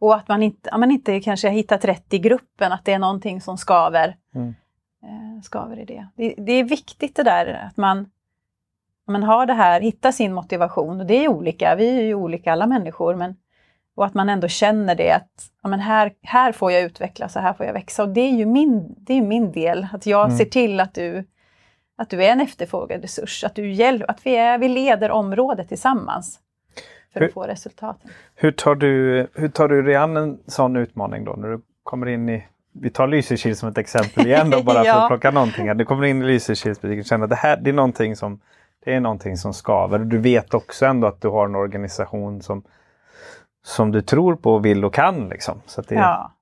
Och 0.00 0.14
att 0.14 0.28
man 0.28 0.42
inte, 0.42 0.68
ja, 0.72 0.78
man 0.78 0.90
inte 0.90 1.20
kanske 1.20 1.48
har 1.48 1.54
hittat 1.54 1.84
rätt 1.84 2.14
i 2.14 2.18
gruppen, 2.18 2.72
att 2.72 2.84
det 2.84 2.92
är 2.92 2.98
någonting 2.98 3.40
som 3.40 3.58
skaver. 3.58 4.16
Mm. 4.34 4.54
Eh, 5.02 5.42
skaver 5.42 5.78
i 5.78 5.84
det. 5.84 6.06
det. 6.16 6.34
det. 6.38 6.52
är 6.52 6.64
viktigt 6.64 7.16
det 7.16 7.22
där 7.22 7.66
att 7.68 7.76
man 7.76 8.10
men 9.12 9.22
ha 9.22 9.46
det 9.46 9.52
här, 9.52 9.80
hitta 9.80 10.12
sin 10.12 10.32
motivation. 10.32 11.00
Och 11.00 11.06
det 11.06 11.24
är 11.24 11.28
olika, 11.28 11.74
vi 11.74 11.98
är 11.98 12.02
ju 12.02 12.14
olika 12.14 12.52
alla 12.52 12.66
människor. 12.66 13.14
Men, 13.14 13.36
och 13.96 14.06
att 14.06 14.14
man 14.14 14.28
ändå 14.28 14.48
känner 14.48 14.94
det 14.94 15.10
att 15.10 15.50
ja, 15.62 15.68
men 15.68 15.80
här, 15.80 16.12
här 16.22 16.52
får 16.52 16.72
jag 16.72 16.82
utvecklas 16.82 17.36
och 17.36 17.42
här 17.42 17.52
får 17.52 17.66
jag 17.66 17.72
växa. 17.72 18.02
Och 18.02 18.08
det 18.08 18.20
är 18.20 18.32
ju 18.32 18.46
min, 18.46 18.94
det 18.98 19.14
är 19.14 19.22
min 19.22 19.52
del, 19.52 19.86
att 19.92 20.06
jag 20.06 20.24
mm. 20.24 20.38
ser 20.38 20.44
till 20.44 20.80
att 20.80 20.94
du, 20.94 21.24
att 21.96 22.10
du 22.10 22.24
är 22.24 22.32
en 22.32 22.40
efterfrågad 22.40 23.02
resurs. 23.02 23.44
Att, 23.44 23.54
du 23.54 23.72
hjäl 23.72 24.04
att 24.08 24.26
vi, 24.26 24.36
är, 24.36 24.58
vi 24.58 24.68
leder 24.68 25.10
området 25.10 25.68
tillsammans 25.68 26.40
för 27.12 27.20
hur, 27.20 27.26
att 27.26 27.32
få 27.32 27.42
resultaten. 27.42 28.10
Hur 28.34 28.52
tar, 28.52 28.74
du, 28.74 29.26
hur 29.34 29.48
tar 29.48 29.68
du 29.68 29.82
dig 29.82 29.94
an 29.94 30.16
en 30.16 30.38
sån 30.46 30.76
utmaning 30.76 31.24
då 31.24 31.32
när 31.32 31.48
du 31.48 31.60
kommer 31.82 32.06
in 32.06 32.28
i 32.28 32.44
vi 32.80 32.90
tar 32.90 33.06
Lysekil 33.06 33.56
som 33.56 33.68
ett 33.68 33.78
exempel 33.78 34.26
igen 34.26 34.50
då, 34.50 34.62
bara 34.62 34.84
ja. 34.84 34.94
för 34.94 35.00
att 35.00 35.08
plocka 35.08 35.30
någonting. 35.30 35.76
Du 35.76 35.84
kommer 35.84 36.04
in 36.04 36.22
i 36.22 36.26
Lysekilsbutiken 36.26 37.00
och 37.00 37.06
känner 37.06 37.24
att 37.24 37.30
det 37.30 37.36
här 37.36 37.56
det 37.56 37.70
är 37.70 37.74
någonting 37.74 38.16
som 38.16 38.40
det 38.84 38.94
är 38.94 39.00
någonting 39.00 39.36
som 39.36 39.54
skaver. 39.54 39.98
Du 39.98 40.18
vet 40.18 40.54
också 40.54 40.86
ändå 40.86 41.06
att 41.06 41.20
du 41.20 41.28
har 41.28 41.44
en 41.44 41.54
organisation 41.54 42.42
som, 42.42 42.64
som 43.64 43.92
du 43.92 44.02
tror 44.02 44.36
på, 44.36 44.58
vill 44.58 44.84
och 44.84 44.94
kan. 44.94 45.28
Liksom. 45.28 45.62
Så 45.66 45.82
det... 45.82 45.94
Ja. 45.94 46.32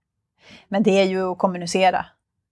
Men 0.68 0.82
det 0.82 0.90
är 0.90 1.04
ju 1.04 1.30
att 1.30 1.38
kommunicera. 1.38 2.06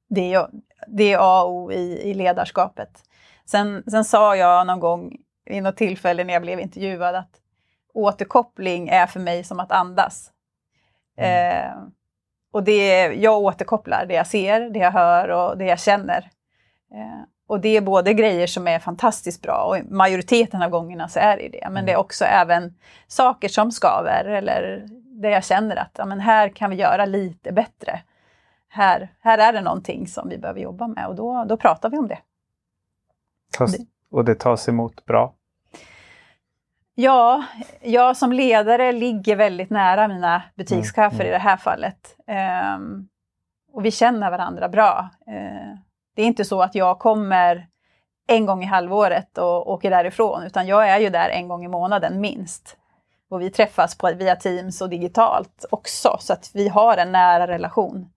Det 0.09 0.35
är, 0.35 0.49
det 0.89 1.13
är 1.13 1.19
A 1.21 1.43
och 1.43 1.53
O 1.53 1.73
i, 1.73 2.11
i 2.11 2.15
ledarskapet. 2.15 3.05
Sen, 3.47 3.83
sen 3.91 4.05
sa 4.05 4.37
jag 4.37 4.67
någon 4.67 4.81
gång 4.81 5.17
vid 5.45 5.63
något 5.63 5.77
tillfälle 5.77 6.25
när 6.25 6.33
jag 6.33 6.43
blev 6.43 6.61
intervjuad 6.61 7.15
att 7.15 7.31
återkoppling 7.95 8.89
är 8.89 9.07
för 9.07 9.21
mig 9.21 9.45
som 9.45 9.61
att 9.61 9.73
andas. 9.73 10.31
Mm. 11.17 11.65
Eh, 11.65 11.77
och 12.53 12.65
det, 12.65 13.07
jag 13.07 13.39
återkopplar 13.39 14.07
det 14.07 14.15
jag 14.15 14.27
ser, 14.27 14.71
det 14.71 14.79
jag 14.79 14.91
hör 14.91 15.29
och 15.29 15.59
det 15.59 15.65
jag 15.65 15.81
känner. 15.81 16.31
Eh, 16.95 17.23
och 17.51 17.61
det 17.61 17.77
är 17.77 17.81
både 17.81 18.15
grejer 18.15 18.47
som 18.47 18.69
är 18.69 18.79
fantastiskt 18.79 19.43
bra 19.43 19.65
och 19.65 19.93
majoriteten 19.93 20.63
av 20.63 20.71
gångerna 20.71 21.09
så 21.09 21.19
är 21.19 21.37
det 21.37 21.49
det. 21.49 21.69
Men 21.71 21.85
det 21.85 21.91
är 21.91 21.95
mm. 21.95 22.01
också 22.01 22.25
även 22.25 22.75
saker 23.07 23.49
som 23.49 23.73
skaver 23.73 24.25
eller 24.25 24.87
där 24.93 25.31
jag 25.31 25.45
känner 25.45 25.77
att 25.77 25.91
ja, 25.99 26.05
men 26.05 26.21
här 26.21 26.49
kan 26.49 26.71
vi 26.71 26.77
göra 26.77 27.05
lite 27.05 27.53
bättre. 27.53 28.03
Här, 28.69 29.09
här 29.21 29.39
är 29.39 29.53
det 29.53 29.61
någonting 29.61 30.07
som 30.07 30.29
vi 30.29 30.39
behöver 30.39 30.61
jobba 30.61 30.89
med 30.89 31.07
och 31.07 31.15
då, 31.15 31.45
då 31.49 31.57
pratar 31.57 31.91
vi 31.91 31.99
om 31.99 32.09
det. 32.09 32.19
Tas, 33.59 33.77
och 34.11 34.25
det 34.25 34.35
tas 34.35 34.69
emot 34.69 35.05
bra? 35.05 35.35
Ja, 36.95 37.45
jag 37.81 38.17
som 38.17 38.33
ledare 38.33 38.93
ligger 38.93 39.37
väldigt 39.37 39.71
nära 39.71 40.09
mina 40.09 40.43
butikschefer 40.55 41.07
mm, 41.07 41.21
mm. 41.21 41.29
i 41.29 41.31
det 41.31 41.39
här 41.39 41.57
fallet. 41.57 42.17
Um, 42.77 43.09
och 43.73 43.85
vi 43.85 43.91
känner 43.91 44.31
varandra 44.31 44.69
bra. 44.69 45.09
Uh, 45.29 45.90
det 46.15 46.23
är 46.23 46.27
inte 46.27 46.45
så 46.45 46.63
att 46.63 46.75
jag 46.75 46.99
kommer 46.99 47.67
en 48.29 48.47
gång 48.47 48.63
i 48.63 48.67
halvåret 48.67 49.39
och 49.39 49.71
åker 49.71 49.91
därifrån, 49.91 50.43
utan 50.43 50.67
jag 50.67 50.89
är 50.89 50.99
ju 50.99 51.11
där 51.11 51.29
en 51.29 51.49
gång 51.49 51.65
i 51.65 51.69
månaden 51.69 52.21
minst. 52.21 52.77
Och 53.31 53.41
vi 53.41 53.51
träffas 53.51 53.99
på, 53.99 54.13
via 54.15 54.37
Teams 54.37 54.81
och 54.81 54.89
digitalt 54.89 55.65
också, 55.71 56.17
så 56.21 56.33
att 56.33 56.51
vi 56.55 56.69
har 56.69 56.97
en 56.97 57.13
nära 57.13 57.47
relation. 57.47 58.09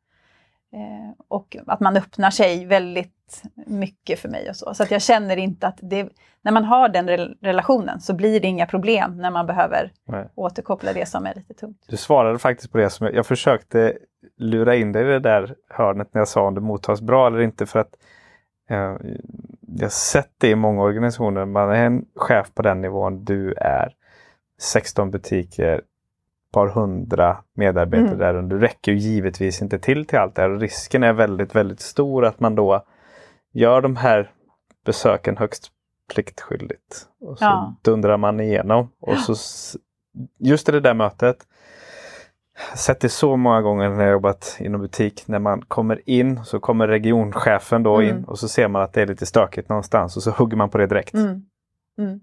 Eh, 0.73 1.23
och 1.27 1.57
att 1.67 1.79
man 1.79 1.97
öppnar 1.97 2.29
sig 2.29 2.65
väldigt 2.65 3.43
mycket 3.65 4.19
för 4.19 4.29
mig 4.29 4.49
och 4.49 4.55
så. 4.55 4.73
Så 4.73 4.83
att 4.83 4.91
jag 4.91 5.01
känner 5.01 5.37
inte 5.37 5.67
att 5.67 5.77
det, 5.81 6.09
när 6.41 6.51
man 6.51 6.65
har 6.65 6.89
den 6.89 7.07
re 7.07 7.27
relationen 7.41 8.01
så 8.01 8.13
blir 8.13 8.39
det 8.39 8.47
inga 8.47 8.65
problem 8.65 9.17
när 9.17 9.31
man 9.31 9.45
behöver 9.45 9.91
Nej. 10.07 10.29
återkoppla 10.35 10.93
det 10.93 11.05
som 11.05 11.25
är 11.25 11.33
lite 11.35 11.53
tungt. 11.53 11.85
Du 11.87 11.97
svarade 11.97 12.39
faktiskt 12.39 12.71
på 12.71 12.77
det 12.77 12.89
som 12.89 13.05
jag, 13.05 13.15
jag 13.15 13.25
försökte 13.25 13.97
lura 14.37 14.75
in 14.75 14.91
dig 14.91 15.03
i 15.03 15.05
det 15.05 15.19
där 15.19 15.55
hörnet 15.69 16.13
när 16.13 16.21
jag 16.21 16.27
sa 16.27 16.47
om 16.47 16.55
det 16.55 16.61
mottas 16.61 17.01
bra 17.01 17.27
eller 17.27 17.39
inte. 17.41 17.65
för 17.65 17.79
att 17.79 17.95
eh, 18.69 18.95
Jag 19.61 19.85
har 19.85 19.89
sett 19.89 20.31
det 20.37 20.49
i 20.49 20.55
många 20.55 20.83
organisationer. 20.83 21.45
Man 21.45 21.69
är 21.69 21.85
en 21.85 22.05
chef 22.15 22.53
på 22.53 22.61
den 22.61 22.81
nivån 22.81 23.25
du 23.25 23.53
är. 23.53 23.95
16 24.61 25.11
butiker, 25.11 25.81
par 26.51 26.67
hundra 26.67 27.37
medarbetare 27.53 28.07
mm. 28.07 28.19
där 28.19 28.35
under. 28.35 28.57
Det 28.57 28.65
räcker 28.65 28.91
ju 28.91 28.97
givetvis 28.97 29.61
inte 29.61 29.79
till 29.79 30.05
till 30.05 30.19
allt 30.19 30.35
det 30.35 30.41
här. 30.41 30.49
Och 30.49 30.59
risken 30.59 31.03
är 31.03 31.13
väldigt, 31.13 31.55
väldigt 31.55 31.79
stor 31.79 32.25
att 32.25 32.39
man 32.39 32.55
då 32.55 32.85
gör 33.51 33.81
de 33.81 33.95
här 33.95 34.31
besöken 34.85 35.37
högst 35.37 35.71
pliktskyldigt. 36.13 37.07
Och 37.21 37.37
så 37.37 37.45
ja. 37.45 37.75
dundrar 37.81 38.17
man 38.17 38.39
igenom. 38.39 38.89
Och 38.99 39.17
så 39.27 39.35
just 40.37 40.69
i 40.69 40.71
det 40.71 40.79
där 40.79 40.93
mötet 40.93 41.37
sett 42.75 42.99
det 42.99 43.09
så 43.09 43.37
många 43.37 43.61
gånger 43.61 43.89
när 43.89 44.03
jag 44.03 44.11
jobbat 44.11 44.57
inom 44.59 44.81
butik. 44.81 45.23
När 45.27 45.39
man 45.39 45.61
kommer 45.61 46.09
in 46.09 46.45
så 46.45 46.59
kommer 46.59 46.87
regionchefen 46.87 47.83
då 47.83 47.95
mm. 47.95 48.09
in 48.09 48.23
och 48.23 48.39
så 48.39 48.47
ser 48.47 48.67
man 48.67 48.81
att 48.81 48.93
det 48.93 49.01
är 49.01 49.07
lite 49.07 49.25
stökigt 49.25 49.69
någonstans 49.69 50.17
och 50.17 50.23
så 50.23 50.31
hugger 50.31 50.57
man 50.57 50.69
på 50.69 50.77
det 50.77 50.87
direkt. 50.87 51.13
Mm. 51.13 51.45
Mm. 51.97 52.19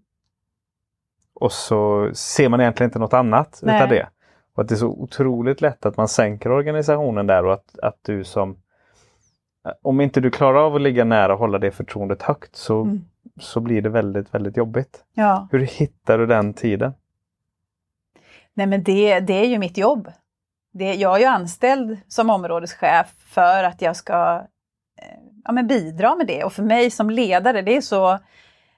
Och 1.35 1.53
så 1.53 2.11
ser 2.15 2.49
man 2.49 2.61
egentligen 2.61 2.89
inte 2.89 2.99
något 2.99 3.15
annat 3.15 3.61
Nej. 3.63 3.77
utav 3.77 3.89
det. 3.89 4.09
Och 4.55 4.63
att 4.63 4.69
det 4.69 4.75
är 4.75 4.77
så 4.77 4.89
otroligt 4.89 5.61
lätt 5.61 5.87
att 5.87 5.97
man 5.97 6.09
sänker 6.09 6.53
organisationen 6.53 7.27
där 7.27 7.45
och 7.45 7.53
att, 7.53 7.79
att 7.83 7.99
du 8.03 8.25
som 8.25 8.57
om 9.83 10.01
inte 10.01 10.21
du 10.21 10.31
klarar 10.31 10.59
av 10.67 10.75
att 10.75 10.81
ligga 10.81 11.05
nära 11.05 11.33
och 11.33 11.39
hålla 11.39 11.59
det 11.59 11.71
förtroendet 11.71 12.23
högt 12.23 12.57
så, 12.57 12.83
mm. 12.83 13.01
så 13.41 13.61
blir 13.61 13.83
det 13.83 13.89
väldigt, 13.89 14.35
väldigt 14.35 14.57
jobbigt. 14.57 15.05
Ja. 15.15 15.49
Hur 15.51 15.59
hittar 15.59 16.19
du 16.19 16.27
den 16.27 16.55
tiden? 16.55 16.93
Nej 18.61 18.67
men 18.67 18.83
det, 18.83 19.21
det 19.21 19.33
är 19.33 19.47
ju 19.47 19.59
mitt 19.59 19.79
jobb. 19.79 20.13
Det, 20.73 20.95
jag 20.95 21.17
är 21.17 21.21
ju 21.21 21.25
anställd 21.25 21.99
som 22.09 22.31
områdeschef 22.31 23.07
för 23.27 23.65
att 23.65 23.83
jag 23.83 23.97
ska 23.97 24.47
eh, 25.03 25.19
ja, 25.45 25.53
men 25.53 25.67
bidra 25.67 26.15
med 26.15 26.27
det. 26.27 26.45
Och 26.45 26.53
för 26.53 26.63
mig 26.63 26.91
som 26.91 27.11
ledare, 27.11 27.63
det 27.63 27.77
är 27.77 27.81
så 27.81 28.19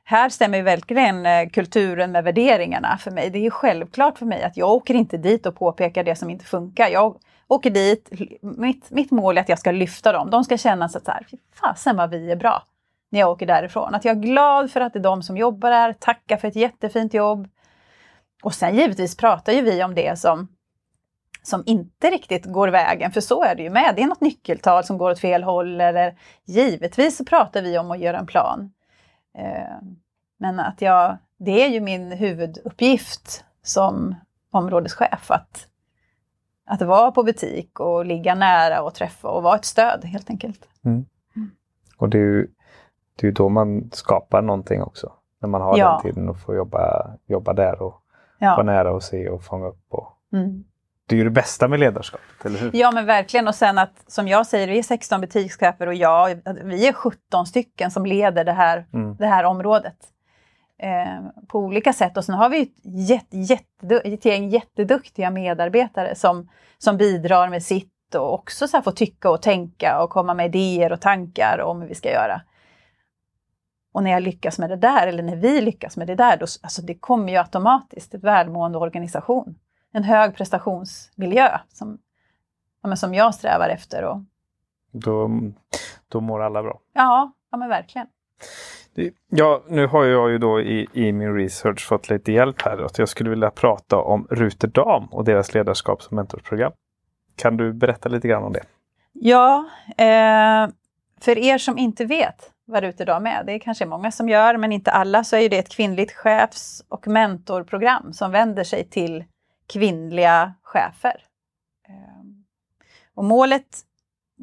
här 0.05 0.29
stämmer 0.29 0.63
verkligen 0.63 1.27
eh, 1.27 1.49
kulturen 1.49 2.13
med 2.13 2.25
värderingarna 2.25 2.99
för 2.99 3.11
mig. 3.11 3.31
Det 3.31 3.47
är 3.47 3.51
självklart 3.51 4.19
för 4.19 4.27
mig 4.27 4.43
att 4.43 4.57
jag 4.57 4.71
åker 4.71 4.95
inte 4.95 5.17
dit 5.17 5.47
och 5.47 5.57
påpekar 5.57 6.05
det 6.05 6.17
som 6.17 6.31
inte 6.31 6.45
funkar. 6.45 6.89
Jag 6.89 7.17
åker 7.49 7.71
dit, 7.71 8.11
mitt, 8.41 8.91
mitt 8.91 9.11
mål 9.11 9.39
är 9.39 9.43
att 9.43 9.49
jag 9.49 9.59
ska 9.59 9.71
lyfta 9.71 10.13
dem. 10.13 10.31
De 10.31 10.45
ska 10.45 10.57
känna 10.57 10.89
sig 10.89 11.01
så 11.05 11.11
här, 11.11 11.27
fasen 11.61 11.97
vad 11.97 12.11
vi 12.11 12.31
är 12.31 12.37
bra 12.37 12.63
när 13.11 13.21
jag 13.21 13.31
åker 13.31 13.47
därifrån. 13.47 13.95
Att 13.95 14.05
jag 14.05 14.17
är 14.17 14.21
glad 14.21 14.71
för 14.71 14.81
att 14.81 14.93
det 14.93 14.99
är 14.99 15.03
de 15.03 15.23
som 15.23 15.37
jobbar 15.37 15.71
där, 15.71 15.93
tackar 15.93 16.37
för 16.37 16.49
ett 16.49 16.57
jättefint 16.57 17.15
jobb. 17.15 17.49
Och 18.43 18.55
sen 18.55 18.75
givetvis 18.75 19.17
pratar 19.17 19.53
ju 19.53 19.63
vi 19.63 19.85
om 19.85 19.95
det 19.95 20.19
som, 20.19 20.49
som 21.43 21.63
inte 21.67 22.11
riktigt 22.11 22.45
går 22.45 22.69
vägen, 22.69 23.13
för 23.13 23.21
så 23.21 23.45
är 23.45 23.55
det 23.55 23.63
ju 23.63 23.71
med. 23.71 23.93
Det 23.97 24.03
är 24.03 24.07
något 24.07 24.21
nyckeltal 24.21 24.85
som 24.85 24.99
går 24.99 25.11
åt 25.11 25.21
fel 25.21 25.43
håll 25.43 25.81
eller 25.81 26.19
givetvis 26.45 27.17
så 27.17 27.25
pratar 27.25 27.63
vi 27.63 27.79
om 27.79 27.91
att 27.91 27.99
göra 27.99 28.19
en 28.19 28.27
plan. 28.27 28.73
Eh, 29.39 29.89
men 30.39 30.61
att 30.61 30.83
jag, 30.83 31.19
det 31.39 31.65
är 31.65 31.69
ju 31.69 31.81
min 31.81 32.13
huvuduppgift 32.13 33.45
som 33.63 34.15
områdeschef 34.51 35.31
att, 35.31 35.67
att 36.67 36.83
vara 36.83 37.11
på 37.11 37.23
butik 37.23 37.81
och 37.81 38.07
ligga 38.07 38.35
nära 38.35 38.83
och 38.83 38.95
träffa 38.95 39.29
och 39.29 39.43
vara 39.43 39.57
ett 39.57 39.65
stöd 39.65 40.05
helt 40.05 40.31
enkelt. 40.31 40.69
Mm. 40.85 41.07
Mm. 41.37 41.51
Och 41.97 42.09
det 42.09 42.19
är 42.19 42.23
ju 42.23 42.49
det 43.17 43.27
är 43.27 43.33
då 43.33 43.49
man 43.49 43.91
skapar 43.93 44.43
någonting 44.43 44.83
också. 44.83 45.13
När 45.41 45.49
man 45.49 45.61
har 45.61 45.79
ja. 45.79 45.93
den 45.93 46.13
tiden 46.13 46.29
och 46.29 46.39
får 46.39 46.57
jobba, 46.57 47.11
jobba 47.27 47.53
där 47.53 47.83
och 47.83 48.02
ja. 48.43 48.51
vara 48.51 48.63
nära 48.63 48.93
och 48.93 49.03
se 49.03 49.29
och 49.29 49.45
fånga 49.45 49.67
upp. 49.67 49.87
Och... 49.91 50.09
Mm. 50.33 50.65
Det 51.07 51.15
är 51.15 51.19
ju 51.19 51.25
det 51.25 51.31
bästa 51.31 51.69
med 51.69 51.81
ledarskapet, 51.81 52.47
eller 52.47 52.59
hur? 52.59 52.71
Ja 52.75 52.91
men 52.91 53.07
verkligen 53.07 53.49
och 53.49 53.55
sen 53.55 53.79
att 53.79 54.05
som 54.07 54.29
jag 54.29 54.47
säger, 54.47 54.69
vi 54.69 54.79
är 54.79 54.83
16 54.83 55.21
butikschefer 55.21 55.87
och 55.87 55.95
jag, 55.95 56.41
vi 56.65 56.89
är 56.89 56.93
17 56.93 57.47
stycken 57.47 57.91
som 57.91 58.07
leder 58.07 58.45
det 58.45 58.53
här, 58.53 58.87
mm. 58.93 59.17
det 59.17 59.27
här 59.27 59.45
området. 59.45 59.97
Eh, 60.79 61.47
på 61.49 61.59
olika 61.59 61.93
sätt 61.93 62.17
och 62.17 62.25
sen 62.25 62.35
har 62.35 62.49
vi 62.49 62.63
ett, 62.63 63.09
jätte, 63.09 63.39
jätte, 63.39 63.97
ett 64.05 64.25
gäng 64.25 64.49
jätteduktiga 64.49 65.31
medarbetare 65.31 66.15
som, 66.15 66.49
som 66.79 66.97
bidrar 66.97 67.49
med 67.49 67.63
sitt 67.63 68.15
och 68.15 68.35
också 68.35 68.69
så 68.69 68.83
får 68.83 68.93
tycka 68.93 69.31
och 69.31 69.43
tänka 69.43 70.03
och 70.03 70.11
komma 70.11 70.35
med 70.35 70.47
idéer 70.47 70.93
och 70.93 71.01
tankar 71.01 71.61
om 71.61 71.81
hur 71.81 71.89
vi 71.89 71.95
ska 71.95 72.11
göra. 72.11 72.41
Och 73.93 74.03
när 74.03 74.11
jag 74.11 74.23
lyckas 74.23 74.59
med 74.59 74.71
det 74.71 74.77
där, 74.77 75.07
eller 75.07 75.23
när 75.23 75.37
vi 75.37 75.61
lyckas 75.61 75.97
med 75.97 76.07
det 76.07 76.15
där, 76.15 76.37
då, 76.37 76.47
alltså 76.63 76.83
det 76.83 76.95
kommer 76.95 77.33
ju 77.33 77.39
automatiskt 77.39 78.15
ett 78.15 78.25
välmående 78.25 78.79
organisation 78.79 79.55
en 79.93 80.05
hög 80.05 80.37
prestationsmiljö 80.37 81.59
som, 81.69 81.99
ja, 82.83 82.97
som 82.97 83.15
jag 83.15 83.35
strävar 83.35 83.69
efter. 83.69 84.05
Och... 84.05 84.21
Då, 84.91 85.31
då 86.09 86.21
mår 86.21 86.43
alla 86.43 86.63
bra. 86.63 86.81
Ja, 86.93 87.33
ja 87.51 87.59
men 87.59 87.69
verkligen. 87.69 88.07
Ja, 89.29 89.63
nu 89.69 89.87
har 89.87 90.05
jag 90.05 90.31
ju 90.31 90.39
då 90.39 90.61
i, 90.61 90.89
i 90.93 91.13
min 91.13 91.35
research 91.35 91.89
fått 91.89 92.11
lite 92.11 92.33
hjälp 92.33 92.63
här. 92.63 92.85
Att 92.85 92.99
jag 92.99 93.09
skulle 93.09 93.31
vilja 93.31 93.51
prata 93.51 93.97
om 93.97 94.27
Ruterdam 94.31 95.05
och 95.05 95.25
deras 95.25 95.55
ledarskaps 95.55 96.07
och 96.07 96.13
mentorsprogram. 96.13 96.73
Kan 97.37 97.57
du 97.57 97.73
berätta 97.73 98.09
lite 98.09 98.29
grann 98.29 98.43
om 98.43 98.53
det? 98.53 98.63
Ja, 99.13 99.65
eh, 99.89 100.69
för 101.21 101.39
er 101.39 101.59
som 101.59 101.79
inte 101.79 102.05
vet 102.05 102.51
vara 102.73 102.87
ute 102.87 103.03
idag 103.03 103.23
med. 103.23 103.47
det 103.47 103.53
är 103.53 103.59
kanske 103.59 103.87
många 103.87 104.13
som 104.13 104.29
gör, 104.29 104.57
men 104.57 104.73
inte 104.73 104.91
alla, 104.91 105.25
så 105.25 105.37
är 105.37 105.49
det 105.49 105.59
ett 105.59 105.69
kvinnligt 105.69 106.13
chefs 106.13 106.85
och 106.89 107.07
mentorprogram 107.07 108.13
som 108.13 108.31
vänder 108.31 108.65
sig 108.65 108.85
till 108.85 109.25
kvinnliga 109.73 110.55
chefer. 110.63 111.25
Ehm, 111.89 112.45
och 113.15 113.25
målet 113.25 113.85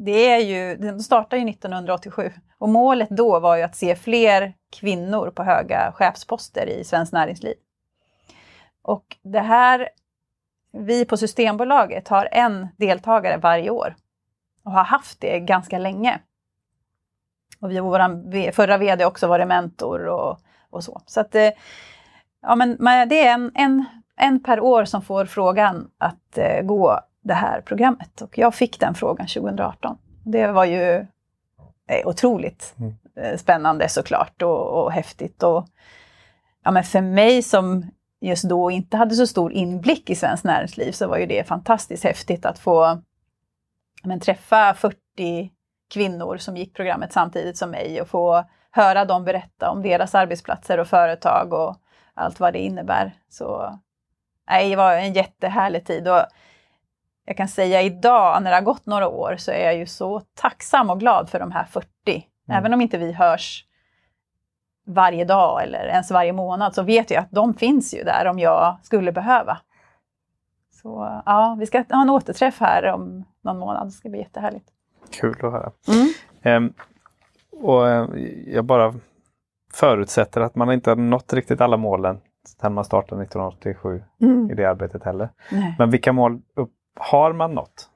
det 0.05 0.31
är 0.31 0.39
ju, 0.39 0.75
den 0.75 0.99
startade 0.99 1.41
ju 1.41 1.49
1987 1.49 2.31
och 2.57 2.69
målet 2.69 3.09
då 3.09 3.39
var 3.39 3.57
ju 3.57 3.63
att 3.63 3.75
se 3.75 3.95
fler 3.95 4.53
kvinnor 4.71 5.31
på 5.31 5.43
höga 5.43 5.91
chefsposter 5.95 6.69
i 6.69 6.83
svenskt 6.83 7.13
näringsliv. 7.13 7.55
Och 8.81 9.17
det 9.21 9.39
här, 9.39 9.89
vi 10.71 11.05
på 11.05 11.17
Systembolaget 11.17 12.07
har 12.07 12.29
en 12.31 12.67
deltagare 12.77 13.37
varje 13.37 13.69
år 13.69 13.95
och 14.63 14.71
har 14.71 14.83
haft 14.83 15.21
det 15.21 15.39
ganska 15.39 15.77
länge. 15.77 16.19
Och 17.61 17.71
vi, 17.71 17.79
vår 17.79 18.51
förra 18.51 18.77
VD 18.77 19.05
också 19.05 19.27
varit 19.27 19.47
mentor 19.47 20.07
och, 20.07 20.39
och 20.69 20.83
så. 20.83 21.01
Så 21.05 21.19
att, 21.19 21.35
eh, 21.35 21.49
ja, 22.41 22.55
men 22.55 22.77
det 23.09 23.27
är 23.27 23.33
en, 23.33 23.51
en, 23.55 23.85
en 24.17 24.43
per 24.43 24.59
år 24.59 24.85
som 24.85 25.01
får 25.01 25.25
frågan 25.25 25.89
att 25.97 26.37
eh, 26.37 26.61
gå 26.61 26.99
det 27.21 27.33
här 27.33 27.61
programmet. 27.61 28.21
Och 28.21 28.37
jag 28.37 28.55
fick 28.55 28.79
den 28.79 28.95
frågan 28.95 29.27
2018. 29.27 29.97
Det 30.23 30.47
var 30.47 30.65
ju 30.65 30.93
eh, 31.87 32.07
otroligt 32.07 32.75
mm. 32.79 32.93
Spännande 33.37 33.89
såklart 33.89 34.41
och, 34.41 34.83
och 34.83 34.91
häftigt. 34.91 35.43
Och, 35.43 35.67
ja, 36.63 36.71
men 36.71 36.83
för 36.83 37.01
mig 37.01 37.43
som 37.43 37.85
just 38.21 38.43
då 38.43 38.71
inte 38.71 38.97
hade 38.97 39.15
så 39.15 39.27
stor 39.27 39.51
inblick 39.51 40.09
i 40.09 40.15
svenskt 40.15 40.43
näringsliv 40.43 40.91
så 40.91 41.07
var 41.07 41.17
ju 41.17 41.25
det 41.25 41.47
fantastiskt 41.47 42.03
häftigt 42.03 42.45
att 42.45 42.59
få 42.59 43.01
men, 44.03 44.19
träffa 44.19 44.73
40 44.73 45.51
kvinnor 45.89 46.37
som 46.37 46.57
gick 46.57 46.75
programmet 46.75 47.13
samtidigt 47.13 47.57
som 47.57 47.71
mig 47.71 48.01
och 48.01 48.07
få 48.07 48.43
höra 48.71 49.05
dem 49.05 49.25
berätta 49.25 49.69
om 49.69 49.81
deras 49.81 50.15
arbetsplatser 50.15 50.77
och 50.77 50.87
företag 50.87 51.53
och 51.53 51.75
allt 52.13 52.39
vad 52.39 52.53
det 52.53 52.59
innebär. 52.59 53.13
Så 53.29 53.79
nej, 54.49 54.69
det 54.69 54.75
var 54.75 54.93
en 54.93 55.13
jättehärlig 55.13 55.85
tid. 55.85 56.07
Och 56.07 56.21
jag 57.25 57.37
kan 57.37 57.47
säga 57.47 57.81
idag, 57.81 58.43
när 58.43 58.51
det 58.51 58.57
har 58.57 58.61
gått 58.61 58.85
några 58.85 59.07
år, 59.07 59.35
så 59.37 59.51
är 59.51 59.65
jag 59.65 59.75
ju 59.75 59.85
så 59.85 60.19
tacksam 60.19 60.89
och 60.89 60.99
glad 60.99 61.29
för 61.29 61.39
de 61.39 61.51
här 61.51 61.65
40. 61.65 61.87
Mm. 62.07 62.25
Även 62.59 62.73
om 62.73 62.81
inte 62.81 62.97
vi 62.97 63.13
hörs 63.13 63.65
varje 64.85 65.25
dag 65.25 65.63
eller 65.63 65.87
ens 65.87 66.11
varje 66.11 66.33
månad, 66.33 66.75
så 66.75 66.83
vet 66.83 67.11
jag 67.11 67.21
att 67.21 67.31
de 67.31 67.53
finns 67.53 67.93
ju 67.93 68.03
där 68.03 68.25
om 68.25 68.39
jag 68.39 68.77
skulle 68.83 69.11
behöva. 69.11 69.57
Så 70.81 71.21
ja, 71.25 71.57
vi 71.59 71.65
ska 71.65 71.83
ha 71.89 72.01
en 72.01 72.09
återträff 72.09 72.59
här 72.59 72.85
om 72.85 73.25
någon 73.41 73.59
månad. 73.59 73.87
Det 73.87 73.91
ska 73.91 74.09
bli 74.09 74.19
jättehärligt. 74.19 74.69
Kul 75.11 75.35
att 75.41 75.51
höra. 75.51 75.71
Mm. 76.43 76.63
Um, 76.63 76.73
och 77.63 77.83
uh, 77.83 78.21
jag 78.47 78.65
bara 78.65 78.93
förutsätter 79.73 80.41
att 80.41 80.55
man 80.55 80.71
inte 80.71 80.91
har 80.91 80.95
nått 80.95 81.33
riktigt 81.33 81.61
alla 81.61 81.77
målen 81.77 82.19
sedan 82.47 82.73
man 82.73 82.85
startade 82.85 83.23
1987 83.23 84.03
mm. 84.21 84.51
i 84.51 84.53
det 84.53 84.65
arbetet 84.65 85.03
heller. 85.03 85.29
Nej. 85.51 85.75
Men 85.77 85.89
vilka 85.89 86.13
mål 86.13 86.41
har 86.99 87.33
man 87.33 87.55
nått? 87.55 87.89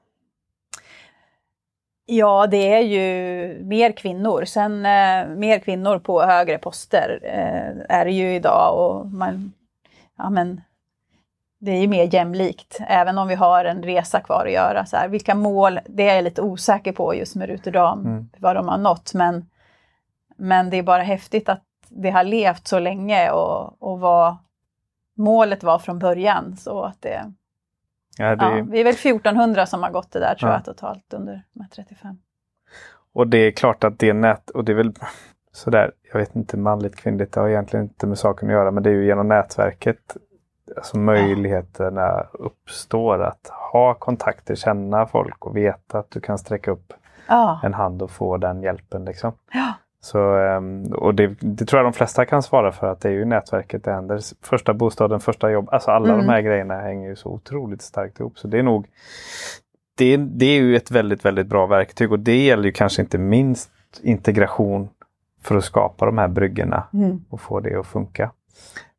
Ja, 2.06 2.46
det 2.46 2.72
är 2.72 2.80
ju 2.80 3.64
mer 3.64 3.92
kvinnor. 3.92 4.44
Sen 4.44 4.72
eh, 4.72 5.36
mer 5.36 5.58
kvinnor 5.58 5.98
på 5.98 6.22
högre 6.22 6.58
poster 6.58 7.18
eh, 7.22 7.96
är 7.96 8.04
det 8.04 8.10
ju 8.10 8.34
idag 8.34 8.78
och 8.78 9.06
man, 9.06 9.52
ja, 10.18 10.30
men, 10.30 10.60
det 11.64 11.70
är 11.70 11.80
ju 11.80 11.88
mer 11.88 12.14
jämlikt, 12.14 12.78
även 12.88 13.18
om 13.18 13.28
vi 13.28 13.34
har 13.34 13.64
en 13.64 13.82
resa 13.82 14.20
kvar 14.20 14.46
att 14.46 14.52
göra. 14.52 14.86
Så 14.86 14.96
här, 14.96 15.08
vilka 15.08 15.34
mål, 15.34 15.80
det 15.86 16.08
är 16.08 16.14
jag 16.14 16.24
lite 16.24 16.42
osäker 16.42 16.92
på 16.92 17.14
just 17.14 17.36
med 17.36 17.48
Ruterdam, 17.48 18.00
mm. 18.00 18.28
vad 18.38 18.56
de 18.56 18.68
har 18.68 18.78
nått. 18.78 19.14
Men, 19.14 19.46
men 20.36 20.70
det 20.70 20.76
är 20.76 20.82
bara 20.82 21.02
häftigt 21.02 21.48
att 21.48 21.62
det 21.88 22.10
har 22.10 22.24
levt 22.24 22.66
så 22.66 22.78
länge 22.78 23.30
och, 23.30 23.82
och 23.82 24.00
vad 24.00 24.36
målet 25.16 25.62
var 25.62 25.78
från 25.78 25.98
början. 25.98 26.56
Så 26.56 26.82
att 26.82 27.02
det, 27.02 27.32
ja, 28.18 28.36
det... 28.36 28.44
Ja, 28.44 28.64
vi 28.70 28.80
är 28.80 28.84
väl 28.84 28.94
1400 28.94 29.66
som 29.66 29.82
har 29.82 29.90
gått 29.90 30.10
det 30.10 30.20
där 30.20 30.34
tror 30.34 30.50
ja. 30.50 30.56
jag 30.56 30.64
totalt 30.64 31.12
under 31.14 31.42
de 31.52 31.60
här 31.60 31.68
35. 31.68 32.16
Och 33.12 33.28
det 33.28 33.38
är 33.38 33.50
klart 33.50 33.84
att 33.84 33.98
det 33.98 34.08
är 34.08 34.14
nät, 34.14 34.50
och 34.50 34.64
det 34.64 34.72
är 34.72 34.76
väl 34.76 34.94
sådär, 35.52 35.92
jag 36.12 36.18
vet 36.18 36.36
inte 36.36 36.56
manligt 36.56 36.96
kvinnligt, 36.96 37.32
det 37.32 37.40
har 37.40 37.48
egentligen 37.48 37.84
inte 37.84 38.06
med 38.06 38.18
saken 38.18 38.48
att 38.48 38.52
göra, 38.52 38.70
men 38.70 38.82
det 38.82 38.90
är 38.90 38.94
ju 38.94 39.06
genom 39.06 39.28
nätverket 39.28 40.16
alltså 40.76 40.98
möjligheterna 40.98 42.26
uppstår 42.32 43.22
att 43.22 43.50
ha 43.72 43.94
kontakter, 43.94 44.54
känna 44.54 45.06
folk 45.06 45.46
och 45.46 45.56
veta 45.56 45.98
att 45.98 46.10
du 46.10 46.20
kan 46.20 46.38
sträcka 46.38 46.70
upp 46.70 46.92
ja. 47.28 47.60
en 47.62 47.74
hand 47.74 48.02
och 48.02 48.10
få 48.10 48.36
den 48.36 48.62
hjälpen. 48.62 49.04
Liksom. 49.04 49.32
Ja. 49.52 49.72
Så, 50.00 50.36
ehm, 50.36 50.92
och 50.92 51.14
det, 51.14 51.26
det, 51.40 51.64
tror 51.64 51.78
jag 51.78 51.86
de 51.86 51.96
flesta 51.96 52.24
kan 52.24 52.42
svara 52.42 52.72
för 52.72 52.86
att 52.86 53.00
det 53.00 53.08
är 53.08 53.12
ju 53.12 53.24
nätverket 53.24 53.84
det 53.84 53.92
händer. 53.92 54.20
Första 54.42 54.74
bostaden, 54.74 55.20
första 55.20 55.50
jobb, 55.50 55.68
alltså 55.72 55.90
alla 55.90 56.12
mm. 56.12 56.26
de 56.26 56.32
här 56.32 56.40
grejerna 56.40 56.74
hänger 56.74 57.08
ju 57.08 57.16
så 57.16 57.28
otroligt 57.28 57.82
starkt 57.82 58.20
ihop. 58.20 58.38
Så 58.38 58.48
det 58.48 58.58
är 58.58 58.62
nog 58.62 58.86
det, 59.96 60.16
det 60.16 60.46
är 60.46 60.60
ju 60.60 60.76
ett 60.76 60.90
väldigt, 60.90 61.24
väldigt 61.24 61.46
bra 61.46 61.66
verktyg 61.66 62.12
och 62.12 62.18
det 62.18 62.44
gäller 62.44 62.64
ju 62.64 62.72
kanske 62.72 63.02
inte 63.02 63.18
minst 63.18 63.70
integration 64.02 64.88
för 65.42 65.56
att 65.56 65.64
skapa 65.64 66.06
de 66.06 66.18
här 66.18 66.28
bryggorna 66.28 66.88
mm. 66.92 67.24
och 67.30 67.40
få 67.40 67.60
det 67.60 67.80
att 67.80 67.86
funka. 67.86 68.30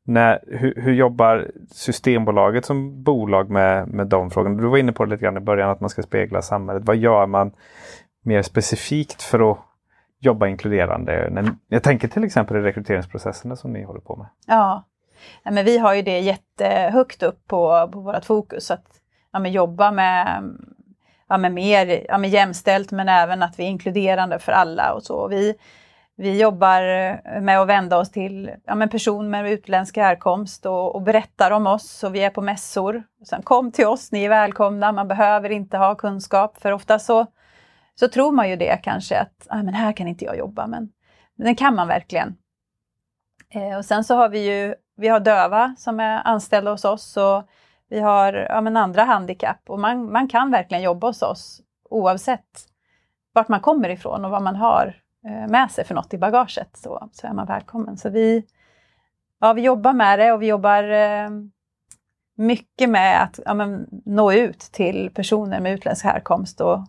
När, 0.07 0.39
hur, 0.47 0.81
hur, 0.81 0.93
jobbar 0.93 1.51
Systembolaget 1.71 2.65
som 2.65 3.03
bolag 3.03 3.49
med, 3.49 3.87
med 3.87 4.07
de 4.07 4.31
frågorna? 4.31 4.61
Du 4.61 4.67
var 4.67 4.77
inne 4.77 4.91
på 4.91 5.05
det 5.05 5.11
lite 5.11 5.23
grann 5.23 5.37
i 5.37 5.39
början 5.39 5.69
att 5.69 5.79
man 5.79 5.89
ska 5.89 6.03
spegla 6.03 6.41
samhället. 6.41 6.83
Vad 6.85 6.95
gör 6.95 7.25
man 7.25 7.51
mer 8.23 8.41
specifikt 8.41 9.21
för 9.21 9.51
att 9.51 9.57
jobba 10.19 10.47
inkluderande? 10.47 11.31
Jag 11.67 11.83
tänker 11.83 12.07
till 12.07 12.23
exempel 12.23 12.57
i 12.57 12.59
rekryteringsprocesserna 12.59 13.55
som 13.55 13.73
ni 13.73 13.83
håller 13.83 13.99
på 13.99 14.15
med. 14.15 14.27
Ja, 14.47 14.83
ja 15.43 15.51
men 15.51 15.65
vi 15.65 15.77
har 15.77 15.93
ju 15.93 16.01
det 16.01 16.19
jättehögt 16.19 17.23
upp 17.23 17.47
på, 17.47 17.89
på 17.93 17.99
vårt 17.99 18.25
fokus. 18.25 18.71
Att 18.71 18.85
ja, 19.33 19.39
men 19.39 19.51
jobba 19.51 19.91
med, 19.91 20.43
ja, 21.27 21.37
med 21.37 21.51
mer 21.51 22.05
ja, 22.09 22.17
med 22.17 22.29
jämställt 22.29 22.91
men 22.91 23.09
även 23.09 23.43
att 23.43 23.59
vi 23.59 23.63
är 23.63 23.67
inkluderande 23.67 24.39
för 24.39 24.51
alla 24.51 24.93
och 24.93 25.03
så. 25.03 25.27
Vi, 25.27 25.55
vi 26.17 26.39
jobbar 26.41 26.81
eh, 26.81 27.41
med 27.41 27.59
att 27.59 27.67
vända 27.67 27.97
oss 27.97 28.11
till 28.11 28.51
ja, 28.65 28.75
men 28.75 28.89
personer 28.89 29.29
med 29.29 29.51
utländsk 29.51 29.97
härkomst 29.97 30.65
och, 30.65 30.95
och 30.95 31.01
berättar 31.01 31.51
om 31.51 31.67
oss. 31.67 32.03
Och 32.03 32.15
vi 32.15 32.23
är 32.23 32.29
på 32.29 32.41
mässor. 32.41 33.03
Sen 33.29 33.41
kom 33.41 33.71
till 33.71 33.87
oss, 33.87 34.11
ni 34.11 34.23
är 34.23 34.29
välkomna, 34.29 34.91
man 34.91 35.07
behöver 35.07 35.49
inte 35.49 35.77
ha 35.77 35.95
kunskap. 35.95 36.57
För 36.57 36.71
ofta 36.71 36.99
så 36.99 37.25
så 37.95 38.07
tror 38.07 38.31
man 38.31 38.49
ju 38.49 38.55
det 38.55 38.77
kanske 38.83 39.19
att 39.19 39.47
ah, 39.49 39.63
men 39.63 39.73
här 39.73 39.93
kan 39.93 40.07
inte 40.07 40.25
jag 40.25 40.37
jobba, 40.37 40.67
men 40.67 40.89
det 41.35 41.55
kan 41.55 41.75
man 41.75 41.87
verkligen. 41.87 42.37
Eh, 43.49 43.77
och 43.77 43.85
sen 43.85 44.03
så 44.03 44.15
har 44.15 44.29
vi 44.29 44.39
ju 44.39 44.75
vi 44.97 45.07
har 45.07 45.19
döva 45.19 45.75
som 45.77 45.99
är 45.99 46.21
anställda 46.25 46.71
hos 46.71 46.85
oss 46.85 47.17
och 47.17 47.43
vi 47.89 47.99
har 47.99 48.33
ja, 48.33 48.61
men 48.61 48.77
andra 48.77 49.03
handikapp. 49.03 49.69
Och 49.69 49.79
man, 49.79 50.11
man 50.11 50.27
kan 50.27 50.51
verkligen 50.51 50.83
jobba 50.83 51.07
hos 51.07 51.21
oss 51.21 51.61
oavsett 51.89 52.67
vart 53.33 53.47
man 53.47 53.59
kommer 53.59 53.89
ifrån 53.89 54.25
och 54.25 54.31
vad 54.31 54.41
man 54.41 54.55
har 54.55 55.04
med 55.29 55.71
sig 55.71 55.85
för 55.85 55.95
något 55.95 56.13
i 56.13 56.17
bagaget 56.17 56.77
så, 56.77 57.09
så 57.11 57.27
är 57.27 57.33
man 57.33 57.47
välkommen. 57.47 57.97
Så 57.97 58.09
vi, 58.09 58.45
ja, 59.39 59.53
vi 59.53 59.61
jobbar 59.61 59.93
med 59.93 60.19
det 60.19 60.31
och 60.31 60.41
vi 60.41 60.47
jobbar 60.47 60.83
eh, 60.83 61.29
mycket 62.37 62.89
med 62.89 63.23
att 63.23 63.39
ja, 63.45 63.53
men, 63.53 63.87
nå 64.05 64.31
ut 64.31 64.59
till 64.59 65.11
personer 65.13 65.59
med 65.59 65.73
utländsk 65.73 66.05
härkomst 66.05 66.61
och 66.61 66.79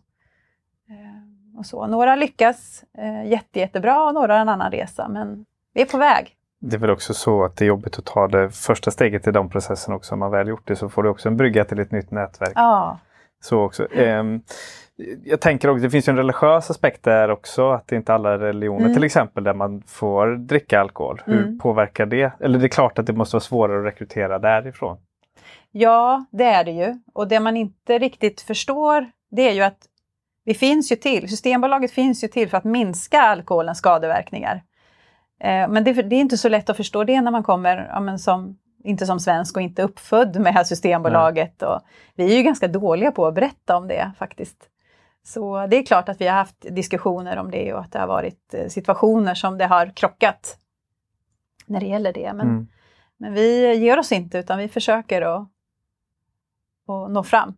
och 1.58 1.66
så. 1.66 1.86
Några 1.86 2.16
lyckas 2.16 2.84
eh, 2.98 3.30
jätte, 3.30 3.58
jättebra 3.58 4.04
och 4.04 4.14
några 4.14 4.34
har 4.34 4.40
en 4.40 4.48
annan 4.48 4.70
resa, 4.70 5.08
men 5.08 5.44
vi 5.74 5.82
är 5.82 5.86
på 5.86 5.98
väg. 5.98 6.32
Det 6.60 6.76
är 6.76 6.80
väl 6.80 6.90
också 6.90 7.14
så 7.14 7.44
att 7.44 7.56
det 7.56 7.64
är 7.64 7.66
jobbigt 7.66 7.98
att 7.98 8.04
ta 8.04 8.28
det 8.28 8.50
första 8.50 8.90
steget 8.90 9.26
i 9.28 9.30
de 9.30 9.50
processerna 9.50 9.96
också. 9.96 10.14
Om 10.14 10.18
man 10.18 10.30
väl 10.30 10.48
gjort 10.48 10.66
det 10.66 10.76
så 10.76 10.88
får 10.88 11.02
du 11.02 11.08
också 11.08 11.28
en 11.28 11.36
brygga 11.36 11.64
till 11.64 11.78
ett 11.78 11.92
nytt 11.92 12.10
nätverk. 12.10 12.52
Ja. 12.54 12.98
Så 13.40 13.60
också. 13.60 13.92
Eh, 13.92 14.24
jag 15.24 15.40
tänker 15.40 15.68
också, 15.68 15.82
det 15.82 15.90
finns 15.90 16.08
en 16.08 16.16
religiös 16.16 16.70
aspekt 16.70 17.02
där 17.02 17.30
också, 17.30 17.70
att 17.70 17.88
det 17.88 17.96
inte 17.96 18.14
alla 18.14 18.38
religioner 18.38 18.80
mm. 18.80 18.94
till 18.94 19.04
exempel 19.04 19.44
där 19.44 19.54
man 19.54 19.82
får 19.86 20.36
dricka 20.36 20.80
alkohol. 20.80 21.22
Hur 21.24 21.42
mm. 21.42 21.58
påverkar 21.58 22.06
det? 22.06 22.32
Eller 22.40 22.58
det 22.58 22.66
är 22.66 22.68
klart 22.68 22.98
att 22.98 23.06
det 23.06 23.12
måste 23.12 23.36
vara 23.36 23.40
svårare 23.40 23.78
att 23.78 23.86
rekrytera 23.86 24.38
därifrån. 24.38 24.98
Ja, 25.70 26.24
det 26.30 26.44
är 26.44 26.64
det 26.64 26.70
ju. 26.70 26.94
Och 27.14 27.28
det 27.28 27.40
man 27.40 27.56
inte 27.56 27.98
riktigt 27.98 28.40
förstår, 28.40 29.06
det 29.30 29.48
är 29.48 29.52
ju 29.52 29.62
att 29.62 29.78
vi 30.44 30.54
finns 30.54 30.92
ju 30.92 30.96
till, 30.96 31.28
Systembolaget 31.28 31.90
finns 31.90 32.24
ju 32.24 32.28
till 32.28 32.50
för 32.50 32.58
att 32.58 32.64
minska 32.64 33.20
alkoholens 33.20 33.78
skadeverkningar. 33.78 34.62
Eh, 35.40 35.68
men 35.68 35.84
det, 35.84 35.92
det, 35.92 36.16
är 36.16 36.20
inte 36.20 36.38
så 36.38 36.48
lätt 36.48 36.70
att 36.70 36.76
förstå 36.76 37.04
det 37.04 37.20
när 37.20 37.30
man 37.30 37.42
kommer 37.42 37.90
ja, 37.92 38.18
som, 38.18 38.58
inte 38.84 39.06
som 39.06 39.20
svensk 39.20 39.56
och 39.56 39.62
inte 39.62 39.82
uppfödd 39.82 40.40
med 40.40 40.66
Systembolaget. 40.66 41.62
Och 41.62 41.80
vi 42.14 42.32
är 42.32 42.36
ju 42.36 42.42
ganska 42.42 42.68
dåliga 42.68 43.12
på 43.12 43.26
att 43.26 43.34
berätta 43.34 43.76
om 43.76 43.88
det 43.88 44.12
faktiskt. 44.18 44.70
Så 45.26 45.66
det 45.66 45.76
är 45.76 45.86
klart 45.86 46.08
att 46.08 46.20
vi 46.20 46.26
har 46.26 46.36
haft 46.36 46.60
diskussioner 46.60 47.36
om 47.36 47.50
det 47.50 47.74
och 47.74 47.80
att 47.80 47.92
det 47.92 47.98
har 47.98 48.06
varit 48.06 48.54
eh, 48.54 48.68
situationer 48.68 49.34
som 49.34 49.58
det 49.58 49.66
har 49.66 49.92
krockat 49.96 50.58
när 51.66 51.80
det 51.80 51.86
gäller 51.86 52.12
det. 52.12 52.32
Men, 52.32 52.48
mm. 52.48 52.68
men 53.16 53.32
vi 53.32 53.74
ger 53.74 53.98
oss 53.98 54.12
inte 54.12 54.38
utan 54.38 54.58
vi 54.58 54.68
försöker 54.68 55.22
att, 55.22 55.48
att 56.88 57.10
nå 57.10 57.22
fram. 57.22 57.54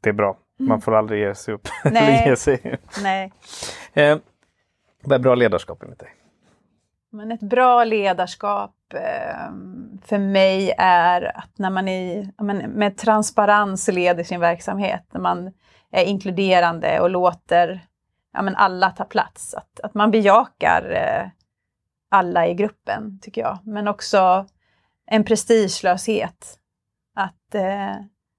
Det 0.00 0.08
är 0.08 0.12
bra. 0.14 0.38
Man 0.58 0.66
mm. 0.66 0.80
får 0.80 0.94
aldrig 0.94 1.20
ge 1.20 1.34
sig 1.34 1.54
upp. 1.54 1.68
Nej. 1.84 2.28
ge 2.28 2.36
sig. 2.36 2.80
Nej. 3.02 3.32
Eh, 3.92 4.18
vad 5.02 5.14
är 5.14 5.22
bra 5.22 5.34
ledarskap 5.34 5.82
enligt 5.82 5.98
dig? 5.98 6.10
Men 7.10 7.32
ett 7.32 7.40
bra 7.40 7.84
ledarskap 7.84 8.76
eh, 8.94 9.52
för 10.02 10.18
mig 10.18 10.74
är 10.78 11.38
att 11.38 11.58
när 11.58 11.70
man 11.70 11.88
i, 11.88 12.32
men, 12.38 12.58
med 12.58 12.96
transparens 12.96 13.88
leder 13.88 14.24
sin 14.24 14.40
verksamhet, 14.40 15.06
när 15.12 15.20
man 15.20 15.52
är 15.92 16.04
inkluderande 16.04 17.00
och 17.00 17.10
låter 17.10 17.86
ja, 18.32 18.42
men 18.42 18.56
alla 18.56 18.90
tar 18.90 19.04
plats. 19.04 19.54
Att, 19.54 19.80
att 19.80 19.94
man 19.94 20.10
bejakar 20.10 20.90
eh, 20.90 21.28
alla 22.08 22.46
i 22.46 22.54
gruppen, 22.54 23.18
tycker 23.22 23.40
jag. 23.40 23.58
Men 23.62 23.88
också 23.88 24.46
en 25.06 25.24
prestigelöshet. 25.24 26.58
Att 27.14 27.54
eh, 27.54 27.96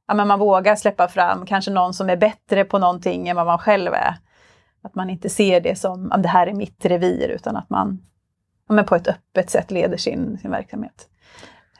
ja, 0.07 0.13
men 0.13 0.27
man 0.27 0.39
vågar 0.39 0.75
släppa 0.75 1.07
fram 1.07 1.45
kanske 1.45 1.71
någon 1.71 1.93
som 1.93 2.09
är 2.09 2.17
bättre 2.17 2.65
på 2.65 2.79
någonting 2.79 3.29
än 3.29 3.35
vad 3.35 3.45
man 3.45 3.59
själv 3.59 3.93
är. 3.93 4.15
Att 4.81 4.95
man 4.95 5.09
inte 5.09 5.29
ser 5.29 5.61
det 5.61 5.75
som 5.75 6.11
att 6.11 6.23
det 6.23 6.29
här 6.29 6.47
är 6.47 6.53
mitt 6.53 6.85
revir, 6.85 7.29
utan 7.29 7.55
att 7.55 7.69
man 7.69 8.05
ja, 8.67 8.73
men 8.73 8.85
på 8.85 8.95
ett 8.95 9.07
öppet 9.07 9.49
sätt 9.49 9.71
leder 9.71 9.97
sin, 9.97 10.37
sin 10.37 10.51
verksamhet. 10.51 11.09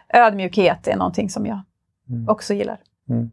Ödmjukhet 0.10 0.88
är 0.88 0.96
någonting 0.96 1.30
som 1.30 1.46
jag 1.46 1.62
mm. 2.10 2.30
också 2.30 2.54
gillar. 2.54 2.80
Mm. 3.10 3.32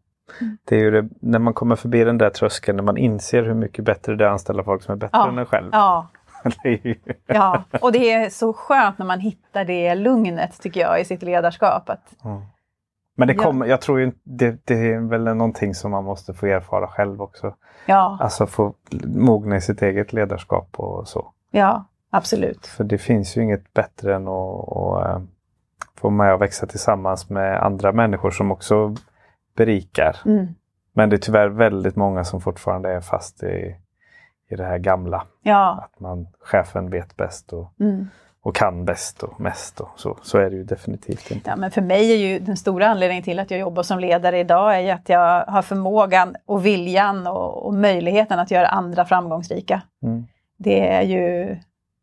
Det 0.65 0.77
är 0.77 0.81
ju 0.81 0.91
det, 0.91 1.09
när 1.21 1.39
man 1.39 1.55
kommer 1.55 1.77
förbi 1.77 2.05
den 2.05 2.19
där 2.19 2.31
tröskeln, 2.31 2.77
när 2.77 2.85
man 2.85 2.97
inser 2.97 3.43
hur 3.43 3.55
mycket 3.55 3.85
bättre 3.85 4.17
det 4.17 4.25
är 4.25 4.29
att 4.29 4.33
anställa 4.33 4.65
folk 4.65 4.83
som 4.83 4.93
är 4.93 4.97
bättre 4.97 5.19
ja. 5.19 5.29
än 5.29 5.39
en 5.39 5.47
själv. 5.47 5.69
Ja. 5.73 6.09
ja, 7.27 7.65
och 7.81 7.93
det 7.93 8.13
är 8.13 8.31
så 8.31 8.53
skönt 8.53 8.99
när 8.99 9.07
man 9.07 9.21
hittar 9.21 9.65
det 9.65 9.95
lugnet, 9.95 10.61
tycker 10.61 10.81
jag, 10.81 11.01
i 11.01 11.05
sitt 11.05 11.23
ledarskap. 11.23 11.91
Att, 11.91 12.25
mm. 12.25 12.43
Men 13.17 13.29
det 13.29 13.35
kommer, 13.35 13.67
ja. 13.67 13.71
jag 13.71 13.81
tror 13.81 14.01
ju 14.01 14.13
det, 14.23 14.67
det 14.67 14.93
är 14.93 15.09
väl 15.09 15.25
någonting 15.25 15.75
som 15.75 15.91
man 15.91 16.05
måste 16.05 16.35
få 16.35 16.47
erfara 16.47 16.87
själv 16.87 17.23
också. 17.23 17.55
Ja. 17.87 18.19
Alltså 18.21 18.47
få 18.47 18.75
mogna 19.05 19.57
i 19.57 19.61
sitt 19.61 19.83
eget 19.83 20.13
ledarskap 20.13 20.69
och 20.77 21.09
så. 21.09 21.33
Ja, 21.51 21.85
absolut. 22.11 22.67
För 22.67 22.85
det 22.85 22.99
finns 22.99 23.37
ju 23.37 23.43
inget 23.43 23.73
bättre 23.73 24.15
än 24.15 24.29
att, 24.29 24.77
att 24.77 25.07
äh, 25.07 25.21
få 25.97 26.11
med 26.11 26.35
och 26.35 26.43
växa 26.43 26.67
tillsammans 26.67 27.31
med 27.31 27.63
andra 27.63 27.93
människor 27.93 28.31
som 28.31 28.53
också 28.53 28.95
berikar. 29.55 30.17
Mm. 30.27 30.55
Men 30.93 31.11
det 31.11 31.17
är 31.17 31.19
tyvärr 31.19 31.49
väldigt 31.49 31.97
många 31.97 32.25
som 32.25 32.41
fortfarande 32.41 32.93
är 32.93 33.01
fast 33.01 33.43
i, 33.43 33.77
i 34.51 34.57
det 34.57 34.65
här 34.65 34.79
gamla. 34.79 35.27
Ja. 35.43 35.81
Att 35.85 36.01
man, 36.01 36.27
chefen 36.41 36.91
vet 36.91 37.17
bäst 37.17 37.53
och, 37.53 37.73
mm. 37.81 38.09
och 38.43 38.55
kan 38.55 38.85
bäst 38.85 39.23
och 39.23 39.41
mest. 39.41 39.81
Och 39.81 39.89
så. 39.97 40.19
så 40.23 40.39
är 40.39 40.51
det 40.51 40.57
ju 40.57 40.65
definitivt 40.65 41.31
inte. 41.31 41.51
Ja, 41.51 41.57
men 41.57 41.71
för 41.71 41.83
mig 41.83 42.13
är 42.13 42.17
ju 42.17 42.39
den 42.39 42.57
stora 42.57 42.89
anledningen 42.89 43.25
till 43.25 43.39
att 43.39 43.51
jag 43.51 43.61
jobbar 43.61 43.83
som 43.83 43.99
ledare 43.99 44.39
idag 44.39 44.77
är 44.77 44.81
ju 44.81 44.91
att 44.91 45.09
jag 45.09 45.45
har 45.45 45.63
förmågan 45.63 46.37
och 46.47 46.67
viljan 46.67 47.27
och, 47.27 47.67
och 47.67 47.75
möjligheten 47.75 48.39
att 48.39 48.51
göra 48.51 48.69
andra 48.69 49.05
framgångsrika. 49.05 49.83
Mm. 50.03 50.27
Det 50.57 50.89
är 50.89 51.03
ju 51.03 51.57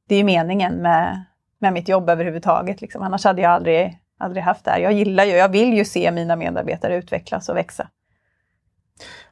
det 0.08 0.16
är 0.16 0.24
meningen 0.24 0.74
med, 0.74 1.24
med 1.60 1.74
mitt 1.74 1.90
jobb 1.90 2.10
överhuvudtaget. 2.10 2.82
Liksom. 2.82 3.02
Annars 3.02 3.26
hade 3.26 3.42
jag 3.42 3.52
aldrig 3.52 4.00
aldrig 4.18 4.44
haft 4.44 4.66
det 4.66 4.72
här. 4.72 4.80
Jag 4.80 4.94
gillar 4.94 5.26
ju, 5.26 5.32
jag 5.32 5.50
vill 5.50 5.74
ju 5.74 5.86
se 5.86 6.12
mina 6.12 6.36
medarbetare 6.36 6.96
utvecklas 6.96 7.50
och 7.50 7.56
växa. 7.56 7.90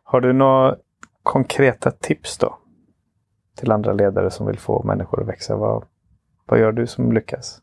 Har 0.04 0.21
du 0.21 0.34
några 0.34 0.76
konkreta 1.24 1.91
tips 1.91 2.38
då? 2.38 2.58
Till 3.56 3.71
andra 3.71 3.93
ledare 3.93 4.32
som 4.32 4.48
vill 4.48 4.60
få 4.60 4.84
människor 4.84 5.21
att 5.21 5.28
växa. 5.28 5.56
Vad, 5.56 5.86
vad 6.45 6.60
gör 6.60 6.71
du 6.71 6.88
som 6.88 7.12
lyckas? 7.12 7.62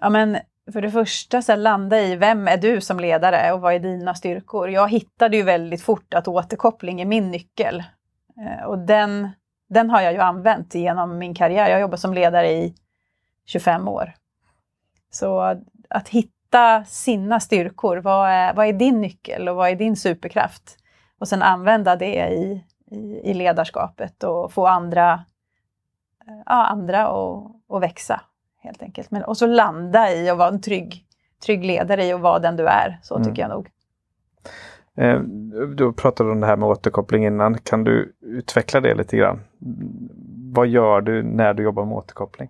Ja 0.00 0.08
men 0.08 0.38
för 0.72 0.80
det 0.80 0.90
första 0.90 1.42
så 1.42 1.56
landa 1.56 2.00
i 2.00 2.16
vem 2.16 2.48
är 2.48 2.56
du 2.56 2.80
som 2.80 3.00
ledare 3.00 3.52
och 3.52 3.60
vad 3.60 3.74
är 3.74 3.78
dina 3.78 4.14
styrkor? 4.14 4.70
Jag 4.70 4.90
hittade 4.90 5.36
ju 5.36 5.42
väldigt 5.42 5.82
fort 5.82 6.14
att 6.14 6.28
återkoppling 6.28 7.00
är 7.00 7.06
min 7.06 7.30
nyckel. 7.30 7.84
Eh, 8.40 8.66
och 8.66 8.78
den, 8.78 9.28
den 9.68 9.90
har 9.90 10.00
jag 10.00 10.12
ju 10.12 10.18
använt 10.18 10.74
genom 10.74 11.18
min 11.18 11.34
karriär. 11.34 11.70
Jag 11.70 11.80
jobbar 11.80 11.96
som 11.96 12.14
ledare 12.14 12.50
i 12.50 12.74
25 13.46 13.88
år. 13.88 14.12
Så 15.10 15.40
att 15.90 16.08
hitta 16.08 16.84
sina 16.84 17.40
styrkor, 17.40 17.96
vad 17.96 18.30
är, 18.30 18.54
vad 18.54 18.66
är 18.66 18.72
din 18.72 19.00
nyckel 19.00 19.48
och 19.48 19.56
vad 19.56 19.70
är 19.70 19.76
din 19.76 19.96
superkraft? 19.96 20.76
Och 21.18 21.28
sen 21.28 21.42
använda 21.42 21.96
det 21.96 22.28
i, 22.28 22.64
i, 22.90 23.30
i 23.30 23.34
ledarskapet 23.34 24.24
och 24.24 24.52
få 24.52 24.66
andra, 24.66 25.24
ja, 26.26 26.66
andra 26.66 27.06
att 27.68 27.82
växa 27.82 28.20
helt 28.58 28.82
enkelt. 28.82 29.10
Men, 29.10 29.24
och 29.24 29.36
så 29.36 29.46
landa 29.46 30.12
i 30.12 30.28
att 30.28 30.38
vara 30.38 30.48
en 30.48 30.60
trygg, 30.60 31.06
trygg 31.46 31.64
ledare 31.64 32.04
i 32.04 32.12
att 32.12 32.20
vara 32.20 32.38
den 32.38 32.56
du 32.56 32.66
är. 32.66 32.98
Så 33.02 33.14
mm. 33.14 33.28
tycker 33.28 33.42
jag 33.42 33.50
nog. 33.50 33.70
Eh, 34.96 35.20
du 35.76 35.92
pratade 35.92 36.30
om 36.30 36.40
det 36.40 36.46
här 36.46 36.56
med 36.56 36.68
återkoppling 36.68 37.26
innan. 37.26 37.58
Kan 37.58 37.84
du 37.84 38.16
utveckla 38.20 38.80
det 38.80 38.94
lite 38.94 39.16
grann? 39.16 39.40
Vad 40.54 40.66
gör 40.66 41.00
du 41.00 41.22
när 41.22 41.54
du 41.54 41.62
jobbar 41.62 41.84
med 41.84 41.96
återkoppling? 41.96 42.48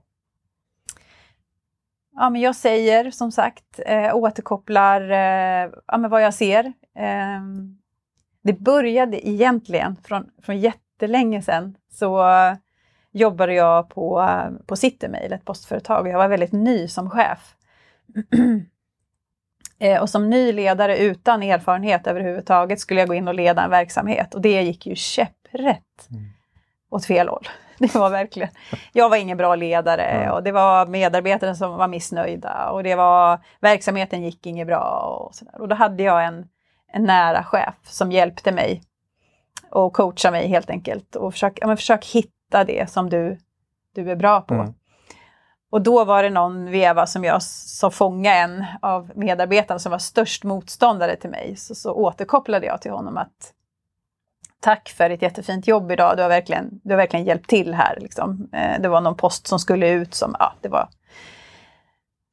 Ja, 2.17 2.31
men 2.31 2.41
jag 2.41 2.57
säger 2.57 3.11
som 3.11 3.33
sagt, 3.33 3.81
eh, 3.87 4.17
återkopplar 4.17 5.11
eh, 5.11 5.71
ja, 5.87 5.99
men 5.99 6.11
vad 6.11 6.23
jag 6.23 6.35
ser. 6.35 6.65
Eh, 6.97 7.41
det 8.43 8.53
började 8.53 9.29
egentligen 9.29 9.97
från, 10.05 10.27
från 10.43 10.59
jättelänge 10.59 11.43
sedan. 11.43 11.77
Så 11.93 12.25
jobbade 13.13 13.55
jag 13.55 13.89
på, 13.89 14.29
på 14.67 14.77
Citymail, 14.77 15.33
ett 15.33 15.45
postföretag, 15.45 16.01
och 16.01 16.09
jag 16.09 16.19
var 16.19 16.29
väldigt 16.29 16.53
ny 16.53 16.89
som 16.89 17.11
chef. 17.11 17.55
eh, 19.79 20.03
och 20.03 20.11
som 20.11 20.31
ny 20.31 20.53
ledare 20.53 20.99
utan 20.99 21.43
erfarenhet 21.43 22.07
överhuvudtaget 22.07 22.81
skulle 22.81 23.01
jag 23.01 23.09
gå 23.09 23.15
in 23.15 23.29
och 23.29 23.35
leda 23.35 23.63
en 23.63 23.71
verksamhet 23.71 24.35
och 24.35 24.41
det 24.41 24.63
gick 24.63 24.87
ju 24.87 24.95
käpprätt 24.95 26.09
mm. 26.11 26.25
åt 26.91 27.07
fel 27.07 27.29
håll. 27.29 27.49
Det 27.93 27.95
var 27.95 28.11
verkligen, 28.11 28.49
jag 28.93 29.09
var 29.09 29.17
ingen 29.17 29.37
bra 29.37 29.55
ledare 29.55 30.31
och 30.31 30.43
det 30.43 30.53
var 30.53 30.87
medarbetare 30.87 31.55
som 31.55 31.77
var 31.77 31.89
missnöjda 31.89 32.71
och 32.71 32.83
det 32.83 32.95
var 32.95 33.41
verksamheten 33.61 34.23
gick 34.23 34.47
inget 34.47 34.67
bra 34.67 35.19
och 35.21 35.35
sådär. 35.35 35.61
Och 35.61 35.69
då 35.69 35.77
hade 35.77 36.03
jag 36.03 36.25
en, 36.25 36.49
en 36.93 37.05
nära 37.05 37.45
chef 37.45 37.75
som 37.83 38.13
hjälpte 38.13 38.53
mig 38.53 38.83
och 39.71 39.93
coachade 39.93 40.33
mig 40.33 40.49
helt 40.49 40.71
enkelt 40.71 41.17
och 41.17 41.33
försök, 41.33 41.59
ja, 41.61 41.67
men 41.67 41.77
försök 41.77 42.07
hitta 42.07 42.65
det 42.65 42.91
som 42.91 43.11
du, 43.11 43.39
du 43.95 44.11
är 44.11 44.17
bra 44.17 44.41
på. 44.41 44.55
Mm. 44.55 44.75
Och 45.71 45.83
då 45.83 46.05
var 46.05 46.23
det 46.23 46.31
någon 46.31 46.71
veva 46.71 47.07
som 47.07 47.25
jag 47.25 47.43
sa 47.43 47.91
fånga 47.91 48.35
en 48.35 48.65
av 48.83 49.13
medarbetarna 49.15 49.79
som 49.79 49.93
var 49.93 49.99
störst 49.99 50.45
motståndare 50.45 51.17
till 51.17 51.31
mig. 51.31 51.57
Så, 51.57 51.75
så 51.75 51.93
återkopplade 51.93 52.67
jag 52.67 52.83
till 52.83 52.91
honom 52.91 53.17
att 53.17 53.53
tack 54.61 54.89
för 54.89 55.11
ett 55.11 55.23
jättefint 55.23 55.67
jobb 55.67 55.93
idag. 55.93 56.17
Du 56.17 56.23
har 56.23 56.29
verkligen, 56.29 56.81
du 56.85 56.91
har 56.91 56.97
verkligen 56.97 57.27
hjälpt 57.27 57.51
till 57.51 57.75
här. 57.75 57.99
Liksom. 58.01 58.49
Eh, 58.53 58.81
det 58.81 58.89
var 58.89 59.01
någon 59.01 59.17
post 59.17 59.47
som 59.47 59.59
skulle 59.59 59.91
ut 59.91 60.15
som, 60.15 60.37
ja, 60.39 60.53
det 60.61 60.69
var, 60.69 60.89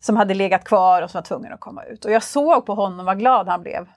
som 0.04 0.18
hade 0.18 0.34
legat 0.34 0.64
kvar 0.64 1.02
och 1.02 1.12
som 1.12 1.18
var 1.18 1.26
tvungen 1.26 1.54
att 1.54 1.60
komma 1.60 1.84
ut. 1.84 2.06
Och 2.06 2.12
jag 2.12 2.24
såg 2.24 2.66
på 2.66 2.74
honom 2.76 3.06
vad 3.06 3.20
glad 3.20 3.48
han 3.48 3.62
blev. 3.62 3.88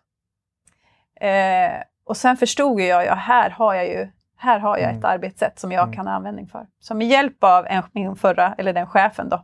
Eh, 1.21 1.83
och 2.05 2.17
sen 2.17 2.37
förstod 2.37 2.81
jag, 2.81 3.07
ja, 3.07 3.15
här 3.15 3.51
har 3.51 3.75
jag 3.75 3.89
ju 3.89 4.09
här 4.37 4.59
har 4.59 4.77
jag 4.77 4.91
ett 4.91 4.97
mm. 4.97 5.11
arbetssätt 5.11 5.59
som 5.59 5.73
jag 5.73 5.83
mm. 5.83 5.97
kan 5.97 6.07
ha 6.07 6.15
användning 6.15 6.47
för. 6.47 6.67
Så 6.81 6.95
med 6.95 7.07
hjälp 7.07 7.45
av 7.45 7.67
en, 7.67 7.83
min 7.93 8.17
förra, 8.17 8.55
eller 8.59 8.73
den 8.73 8.87
chefen 8.87 9.29
då, 9.29 9.43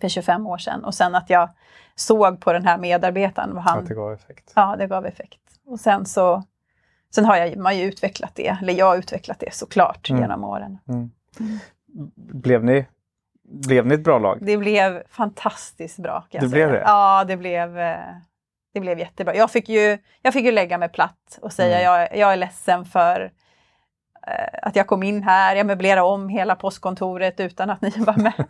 för 0.00 0.08
25 0.08 0.46
år 0.46 0.58
sedan 0.58 0.84
och 0.84 0.94
sen 0.94 1.14
att 1.14 1.30
jag 1.30 1.50
såg 1.94 2.40
på 2.40 2.52
den 2.52 2.66
här 2.66 2.78
medarbetaren. 2.78 3.54
Vad 3.54 3.64
han, 3.64 3.78
att 3.78 3.86
det 3.86 3.94
gav 3.94 4.12
effekt. 4.12 4.52
Ja, 4.56 4.76
det 4.76 4.86
gav 4.86 5.06
effekt. 5.06 5.40
Och 5.66 5.80
sen 5.80 6.06
så 6.06 6.42
Sen 7.14 7.24
har 7.24 7.36
jag, 7.36 7.56
man 7.56 7.76
ju 7.76 7.84
utvecklat 7.84 8.34
det, 8.34 8.56
eller 8.62 8.72
jag 8.72 8.86
har 8.86 8.96
utvecklat 8.96 9.38
det 9.40 9.54
såklart 9.54 10.10
mm. 10.10 10.22
genom 10.22 10.44
åren. 10.44 10.78
Mm. 10.88 11.10
Mm. 11.40 11.58
Blev, 12.16 12.64
ni, 12.64 12.86
blev 13.42 13.86
ni 13.86 13.94
ett 13.94 14.04
bra 14.04 14.18
lag? 14.18 14.38
Det 14.40 14.56
blev 14.56 15.02
fantastiskt 15.08 15.98
bra. 15.98 16.24
det 16.30 16.48
blev 16.48 16.72
det? 16.72 16.82
Ja, 16.86 17.24
det 17.24 17.36
blev, 17.36 17.78
eh, 17.78 17.96
det 18.74 18.80
blev 18.80 18.98
jättebra. 18.98 19.34
Jag 19.34 19.50
fick, 19.50 19.68
ju, 19.68 19.98
jag 20.22 20.32
fick 20.32 20.44
ju 20.44 20.52
lägga 20.52 20.78
mig 20.78 20.88
platt 20.88 21.38
och 21.42 21.52
säga 21.52 21.80
mm. 21.80 21.84
jag, 21.84 22.18
jag 22.18 22.32
är 22.32 22.36
ledsen 22.36 22.84
för 22.84 23.32
eh, 24.26 24.58
att 24.62 24.76
jag 24.76 24.86
kom 24.86 25.02
in 25.02 25.22
här, 25.22 25.56
jag 25.56 25.66
möblerade 25.66 26.02
om 26.02 26.28
hela 26.28 26.54
postkontoret 26.54 27.40
utan 27.40 27.70
att 27.70 27.80
ni 27.80 27.90
var 27.98 28.16
med. 28.16 28.44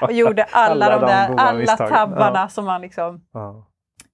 och 0.00 0.12
gjorde 0.12 0.44
alla, 0.52 0.86
alla 0.86 0.98
de 0.98 1.06
där, 1.06 1.34
alla 1.36 1.76
tabbarna 1.76 2.40
ja. 2.40 2.48
som 2.48 2.64
man 2.64 2.80
liksom... 2.80 3.26
Ja. 3.32 3.66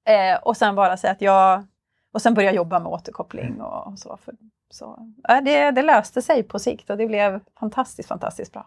Eh, 0.09 0.39
och 0.43 0.57
sen 0.57 0.75
bara 0.75 0.97
säga 0.97 1.13
att 1.13 1.23
jag, 1.23 1.65
och 2.13 2.23
sen 2.23 2.35
börja 2.35 2.53
jobba 2.53 2.79
med 2.79 2.93
återkoppling 2.93 3.61
och 3.61 3.99
så. 3.99 4.19
För, 4.25 4.35
så 4.71 5.13
det, 5.45 5.71
det 5.71 5.83
löste 5.83 6.23
sig 6.23 6.43
på 6.43 6.59
sikt 6.59 6.91
och 6.91 6.97
det 6.97 7.07
blev 7.07 7.41
fantastiskt, 7.61 8.09
fantastiskt 8.09 8.53
bra. 8.53 8.67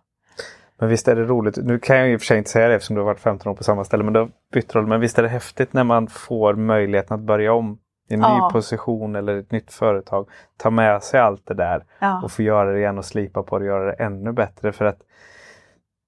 Men 0.79 0.89
visst 0.89 1.07
är 1.07 1.15
det 1.15 1.23
roligt, 1.23 1.57
nu 1.57 1.79
kan 1.79 1.97
jag 1.97 2.11
i 2.11 2.15
och 2.15 2.19
för 2.19 2.25
sig 2.25 2.37
inte 2.37 2.49
säga 2.49 2.67
det 2.67 2.75
eftersom 2.75 2.95
du 2.95 3.01
har 3.01 3.05
varit 3.05 3.19
15 3.19 3.51
år 3.51 3.55
på 3.55 3.63
samma 3.63 3.83
ställe, 3.83 4.03
men 4.03 4.13
du 4.13 4.19
har 4.19 4.29
bytt 4.53 4.75
roll. 4.75 4.87
Men 4.87 4.99
visst 4.99 5.19
är 5.19 5.23
det 5.23 5.29
häftigt 5.29 5.73
när 5.73 5.83
man 5.83 6.07
får 6.07 6.53
möjligheten 6.53 7.15
att 7.15 7.25
börja 7.25 7.53
om 7.53 7.79
i 8.09 8.13
en 8.13 8.19
ja. 8.19 8.47
ny 8.47 8.53
position 8.53 9.15
eller 9.15 9.37
ett 9.37 9.51
nytt 9.51 9.73
företag. 9.73 10.29
Ta 10.57 10.69
med 10.69 11.03
sig 11.03 11.19
allt 11.19 11.45
det 11.45 11.53
där 11.53 11.85
ja. 11.99 12.21
och 12.23 12.31
få 12.31 12.41
göra 12.41 12.71
det 12.71 12.79
igen 12.79 12.97
och 12.97 13.05
slipa 13.05 13.43
på 13.43 13.59
det 13.59 13.65
och 13.65 13.69
göra 13.69 13.85
det 13.85 14.03
ännu 14.03 14.31
bättre. 14.31 14.71
För 14.71 14.85
att 14.85 15.01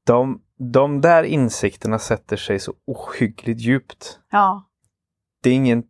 de, 0.05 0.41
de 0.57 1.01
där 1.01 1.23
insikterna 1.23 1.99
sätter 1.99 2.37
sig 2.37 2.59
så 2.59 2.73
ohyggligt 2.85 3.59
djupt. 3.59 4.19
Ja 4.31 4.63
det 5.45 5.49
är 5.49 5.53
ingen, 5.53 5.83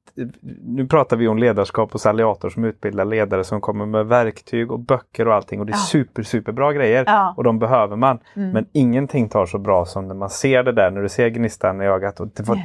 nu 0.63 0.87
pratar 0.87 1.17
vi 1.17 1.27
om 1.27 1.37
ledarskap 1.37 1.93
hos 1.93 2.05
Alliator 2.05 2.49
som 2.49 2.65
utbildar 2.65 3.05
ledare 3.05 3.43
som 3.43 3.61
kommer 3.61 3.85
med 3.85 4.05
verktyg 4.05 4.71
och 4.71 4.79
böcker 4.79 5.27
och 5.27 5.33
allting 5.33 5.59
och 5.59 5.65
det 5.65 5.71
är 5.71 5.77
ja. 5.77 5.79
super 5.79 6.23
superbra 6.23 6.73
grejer 6.73 7.03
ja. 7.07 7.33
och 7.37 7.43
de 7.43 7.59
behöver 7.59 7.95
man. 7.95 8.19
Mm. 8.35 8.51
Men 8.51 8.65
ingenting 8.71 9.29
tar 9.29 9.45
så 9.45 9.57
bra 9.57 9.85
som 9.85 10.07
när 10.07 10.15
man 10.15 10.29
ser 10.29 10.63
det 10.63 10.71
där, 10.71 10.91
när 10.91 11.01
du 11.01 11.09
ser 11.09 11.29
gnistan 11.29 11.81
i 11.81 11.85
ögat 11.85 12.19
och 12.19 12.27
det 12.27 12.43
var 12.47 12.61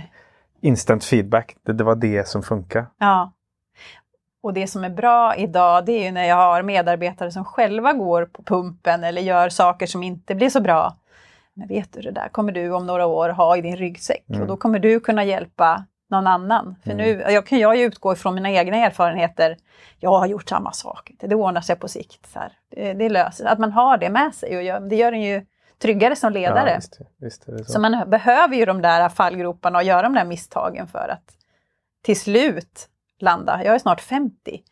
instant 0.60 1.04
feedback. 1.04 1.56
Det, 1.66 1.72
det 1.72 1.84
var 1.84 1.94
det 1.94 2.28
som 2.28 2.42
funkar. 2.42 2.86
Ja. 2.98 3.32
och 4.42 4.54
det 4.54 4.66
som 4.66 4.84
är 4.84 4.90
bra 4.90 5.36
idag 5.36 5.86
det 5.86 6.06
är 6.06 6.12
när 6.12 6.24
jag 6.24 6.36
har 6.36 6.62
medarbetare 6.62 7.30
som 7.30 7.44
själva 7.44 7.92
går 7.92 8.24
på 8.24 8.42
pumpen 8.42 9.04
eller 9.04 9.22
gör 9.22 9.48
saker 9.48 9.86
som 9.86 10.02
inte 10.02 10.34
blir 10.34 10.50
så 10.50 10.60
bra. 10.60 10.96
Men 11.54 11.68
vet 11.68 11.92
du, 11.92 12.00
det 12.00 12.10
där 12.10 12.28
kommer 12.28 12.52
du 12.52 12.72
om 12.72 12.86
några 12.86 13.06
år 13.06 13.28
ha 13.28 13.56
i 13.56 13.60
din 13.60 13.76
ryggsäck 13.76 14.24
Mm. 14.28 14.42
och 14.42 14.48
då 14.48 14.56
kommer 14.56 14.78
du 14.78 15.00
kunna 15.00 15.24
hjälpa 15.24 15.84
någon 16.10 16.26
annan. 16.26 16.76
För 16.82 16.90
Mm. 16.90 17.04
nu 17.06 17.32
jag 17.32 17.46
kan 17.46 17.58
jag 17.58 17.76
ju 17.76 17.84
utgå 17.84 18.12
ifrån 18.12 18.34
mina 18.34 18.50
egna 18.50 18.76
erfarenheter. 18.76 19.56
Jag 19.98 20.10
har 20.18 20.26
gjort 20.26 20.48
samma 20.48 20.72
sak, 20.72 21.10
det 21.20 21.34
ordnar 21.34 21.60
sig 21.60 21.76
på 21.76 21.88
sikt. 21.88 22.32
Så 22.32 22.38
här. 22.38 22.52
Det, 22.70 22.92
det 22.92 23.08
löser 23.08 23.44
Att 23.46 23.58
man 23.58 23.72
har 23.72 23.98
det 23.98 24.10
med 24.10 24.34
sig 24.34 24.56
och 24.56 24.62
gör, 24.62 24.80
det 24.80 24.96
gör 24.96 25.12
en 25.12 25.22
ju 25.22 25.46
tryggare 25.78 26.16
som 26.16 26.32
ledare. 26.32 26.70
Ja, 26.70 26.76
visst, 26.76 27.00
visst 27.16 27.44
så. 27.44 27.72
Så 27.72 27.80
man 27.80 28.10
behöver 28.10 28.56
ju 28.56 28.64
de 28.64 28.82
där 28.82 29.08
fallgroparna 29.08 29.78
och 29.78 29.84
göra 29.84 30.02
de 30.02 30.14
där 30.14 30.24
misstagen 30.24 30.86
för 30.86 31.08
att 31.08 31.36
till 32.02 32.20
slut 32.20 32.88
landa. 33.20 33.64
Jag 33.64 33.74
är 33.74 33.78
snart 33.78 34.00
50 34.00 34.62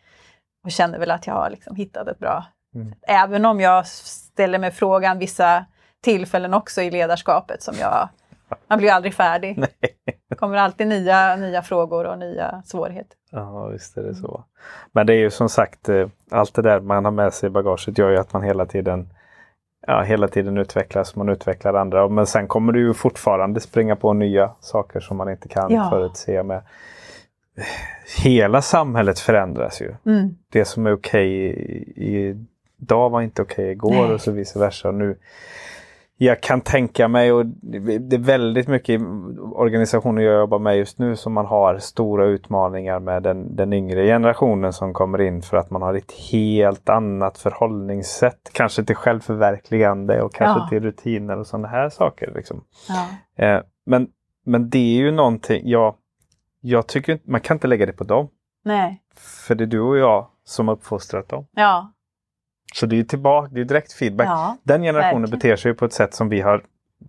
och 0.65 0.71
känner 0.71 0.99
väl 0.99 1.11
att 1.11 1.27
jag 1.27 1.35
har 1.35 1.51
liksom 1.51 1.77
hittat 1.77 2.09
ett 2.09 2.19
bra... 2.19 2.45
Mm. 2.75 2.95
Även 3.03 3.45
om 3.45 3.61
jag 3.61 3.87
ställer 3.87 4.59
mig 4.59 4.71
frågan 4.71 5.19
vissa 5.19 5.65
tillfällen 6.01 6.55
också 6.55 6.83
i 6.83 6.91
ledarskapet 6.91 7.63
som 7.63 7.75
jag... 7.81 8.09
Man 8.69 8.79
blir 8.79 8.91
aldrig 8.93 9.15
färdig. 9.15 9.55
Nej. 9.59 9.69
Det 10.29 10.35
kommer 10.35 10.57
alltid 10.57 10.87
nya, 10.87 11.37
nya 11.37 11.63
frågor 11.63 12.05
och 12.07 12.19
nya 12.19 12.63
svårigheter. 12.67 13.17
Ja, 13.31 13.67
visst 13.67 13.97
är 13.97 14.03
det 14.03 14.15
så. 14.15 14.45
Men 14.93 15.07
det 15.07 15.13
är 15.15 15.19
ju 15.19 15.31
som 15.31 15.49
sagt, 15.49 15.89
eh, 15.89 16.09
allt 16.31 16.55
det 16.55 16.63
där 16.63 16.81
man 16.81 17.05
har 17.05 17.13
med 17.13 17.33
sig 17.35 17.47
i 17.47 17.51
bagaget 17.51 17.99
gör 17.99 18.11
ju 18.11 18.17
att 18.17 18.33
man 18.33 18.43
hela 18.43 18.67
tiden 18.67 19.09
ja, 19.87 20.03
hela 20.03 20.29
tiden 20.29 20.59
utvecklas, 20.59 21.17
man 21.17 21.29
utvecklar 21.29 21.75
andra. 21.75 22.09
Men 22.09 22.27
sen 22.27 22.47
kommer 22.49 22.73
du 22.73 22.81
ju 22.81 22.95
fortfarande 22.95 23.61
springa 23.61 23.97
på 23.97 24.13
nya 24.13 24.51
saker 24.61 25.01
som 25.01 25.17
man 25.17 25.31
inte 25.31 25.49
kan 25.49 25.71
Ja. 25.75 25.91
förutse. 25.91 26.43
Med. 26.43 26.63
Hela 28.25 28.63
samhället 28.63 29.19
förändras 29.19 29.81
ju. 29.81 29.95
Mm. 30.07 30.37
Det 30.53 30.65
som 30.65 30.87
är 30.87 30.93
okej 30.93 31.29
i- 31.97 32.47
idag 32.81 33.11
var 33.11 33.23
inte 33.23 33.43
okej 33.43 33.71
igår 33.71 33.91
Nej. 33.91 34.13
och 34.15 34.21
så 34.21 34.31
vice 34.33 34.59
versa. 34.59 34.89
Och 34.89 34.95
nu, 34.95 35.19
jag 36.21 36.41
kan 36.43 36.61
tänka 36.61 37.09
mig, 37.09 37.33
och 37.33 37.47
det 37.47 38.17
är 38.17 38.19
väldigt 38.19 38.69
mycket 38.69 39.01
organisationer 39.53 40.23
jag 40.23 40.41
jobbar 40.41 40.59
med 40.59 40.77
just 40.77 40.99
nu 40.99 41.17
som 41.17 41.33
man 41.33 41.47
har 41.47 41.79
stora 41.79 42.25
utmaningar 42.27 43.01
med 43.01 43.23
den, 43.23 43.57
den 43.57 43.73
yngre 43.73 44.07
generationen 44.07 44.73
som 44.73 44.93
kommer 44.93 45.21
in 45.21 45.43
för 45.43 45.57
att 45.57 45.71
man 45.71 45.83
har 45.83 45.95
ett 45.95 46.13
helt 46.13 46.89
annat 46.89 47.39
förhållningssätt. 47.39 48.51
Kanske 48.53 48.85
till 48.85 48.97
självförverkligande 48.97 50.23
och 50.23 50.35
kanske 50.35 50.61
Ja. 50.61 50.69
till 50.69 50.81
rutiner 50.83 51.39
och 51.39 51.47
sådana 51.47 51.69
här 51.69 51.89
saker. 51.89 52.33
Liksom. 52.35 52.65
Ja. 52.89 53.45
Eh, 53.45 53.63
men, 53.87 54.09
men 54.45 54.71
det 54.71 54.79
är 54.79 54.97
ju 55.03 55.11
någonting, 55.11 55.63
jag, 55.65 55.95
jag 56.61 56.87
tycker 56.87 57.19
man 57.25 57.41
kan 57.41 57.55
inte 57.57 57.67
lägga 57.67 57.87
det 57.87 57.93
på 57.93 58.05
dem. 58.05 58.29
Nej. 58.65 59.03
För 59.17 59.55
det 59.55 59.65
är 59.65 59.67
du 59.67 59.81
och 59.81 59.99
jag 59.99 60.27
som 60.45 60.69
har 60.69 60.75
uppfostrat 60.75 61.29
dem. 61.29 61.47
Ja. 61.53 61.93
Så 62.75 62.87
det 62.87 62.99
är 62.99 63.05
tillbaka, 63.05 63.49
det 63.55 63.61
är 63.61 63.65
direkt 63.65 63.93
feedback. 63.93 64.27
Ja. 64.29 64.57
Den 64.63 64.83
generationen 64.83 65.23
verkligen. 65.23 65.39
beter 65.39 65.57
sig 65.57 65.75
på 65.75 65.85
ett 65.85 65.93
sätt 65.93 66.15
som 66.15 66.29
vi 66.29 66.41
har 66.41 66.63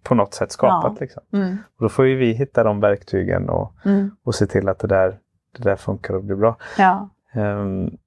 på 0.03 0.15
något 0.15 0.33
sätt 0.33 0.51
skapat. 0.51 0.93
Ja. 0.95 0.97
Liksom. 0.99 1.23
Mm. 1.33 1.57
Och 1.77 1.83
då 1.83 1.89
får 1.89 2.05
ju 2.05 2.15
vi 2.15 2.33
hitta 2.33 2.63
de 2.63 2.79
verktygen 2.79 3.49
och, 3.49 3.73
Mm. 3.85 4.11
och 4.23 4.35
se 4.35 4.47
till 4.47 4.69
att 4.69 4.79
det 4.79 4.87
där, 4.87 5.17
det 5.57 5.63
där 5.63 5.75
funkar 5.75 6.13
och 6.13 6.23
blir 6.23 6.35
bra. 6.35 6.55
Ja. 6.77 7.09
Ehm, 7.33 7.97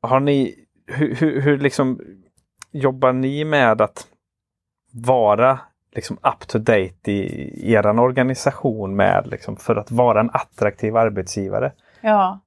har 0.00 0.20
ni, 0.20 0.54
hur, 0.86 1.14
hur, 1.14 1.40
hur 1.40 1.58
liksom 1.58 2.00
jobbar 2.70 3.12
ni 3.12 3.44
med 3.44 3.80
att 3.80 4.06
vara 4.92 5.60
liksom 5.92 6.16
up 6.22 6.46
to 6.48 6.58
date 6.58 7.12
i, 7.12 7.18
i 7.68 7.72
er 7.72 8.00
organisation 8.00 8.96
med 8.96 9.26
liksom, 9.26 9.56
för 9.56 9.76
att 9.76 9.90
vara 9.90 10.20
en 10.20 10.30
attraktiv 10.32 10.96
arbetsgivare? 10.96 11.72
Ja. 12.00 12.40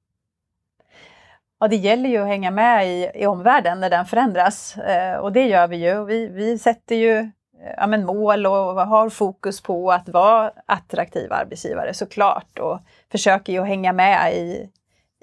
Ja, 1.63 1.67
det 1.67 1.75
gäller 1.75 2.09
ju 2.09 2.17
att 2.17 2.27
hänga 2.27 2.51
med 2.51 2.87
i, 2.87 3.11
i 3.13 3.25
omvärlden 3.25 3.79
när 3.79 3.89
den 3.89 4.05
förändras. 4.05 4.77
Eh, 4.77 5.17
och 5.17 5.31
det 5.31 5.47
gör 5.47 5.67
vi 5.67 5.77
ju. 5.77 6.05
Vi, 6.05 6.27
vi 6.27 6.57
sätter 6.57 6.95
ju 6.95 7.17
eh, 7.17 7.73
ja, 7.77 7.87
men 7.87 8.05
mål 8.05 8.45
och 8.45 8.53
har 8.87 9.09
fokus 9.09 9.61
på 9.61 9.91
att 9.91 10.09
vara 10.09 10.51
attraktiva 10.65 11.35
arbetsgivare 11.35 11.93
såklart. 11.93 12.59
Och 12.59 12.79
försöker 13.11 13.53
ju 13.53 13.59
att 13.59 13.67
hänga 13.67 13.93
med 13.93 14.33
i, 14.33 14.69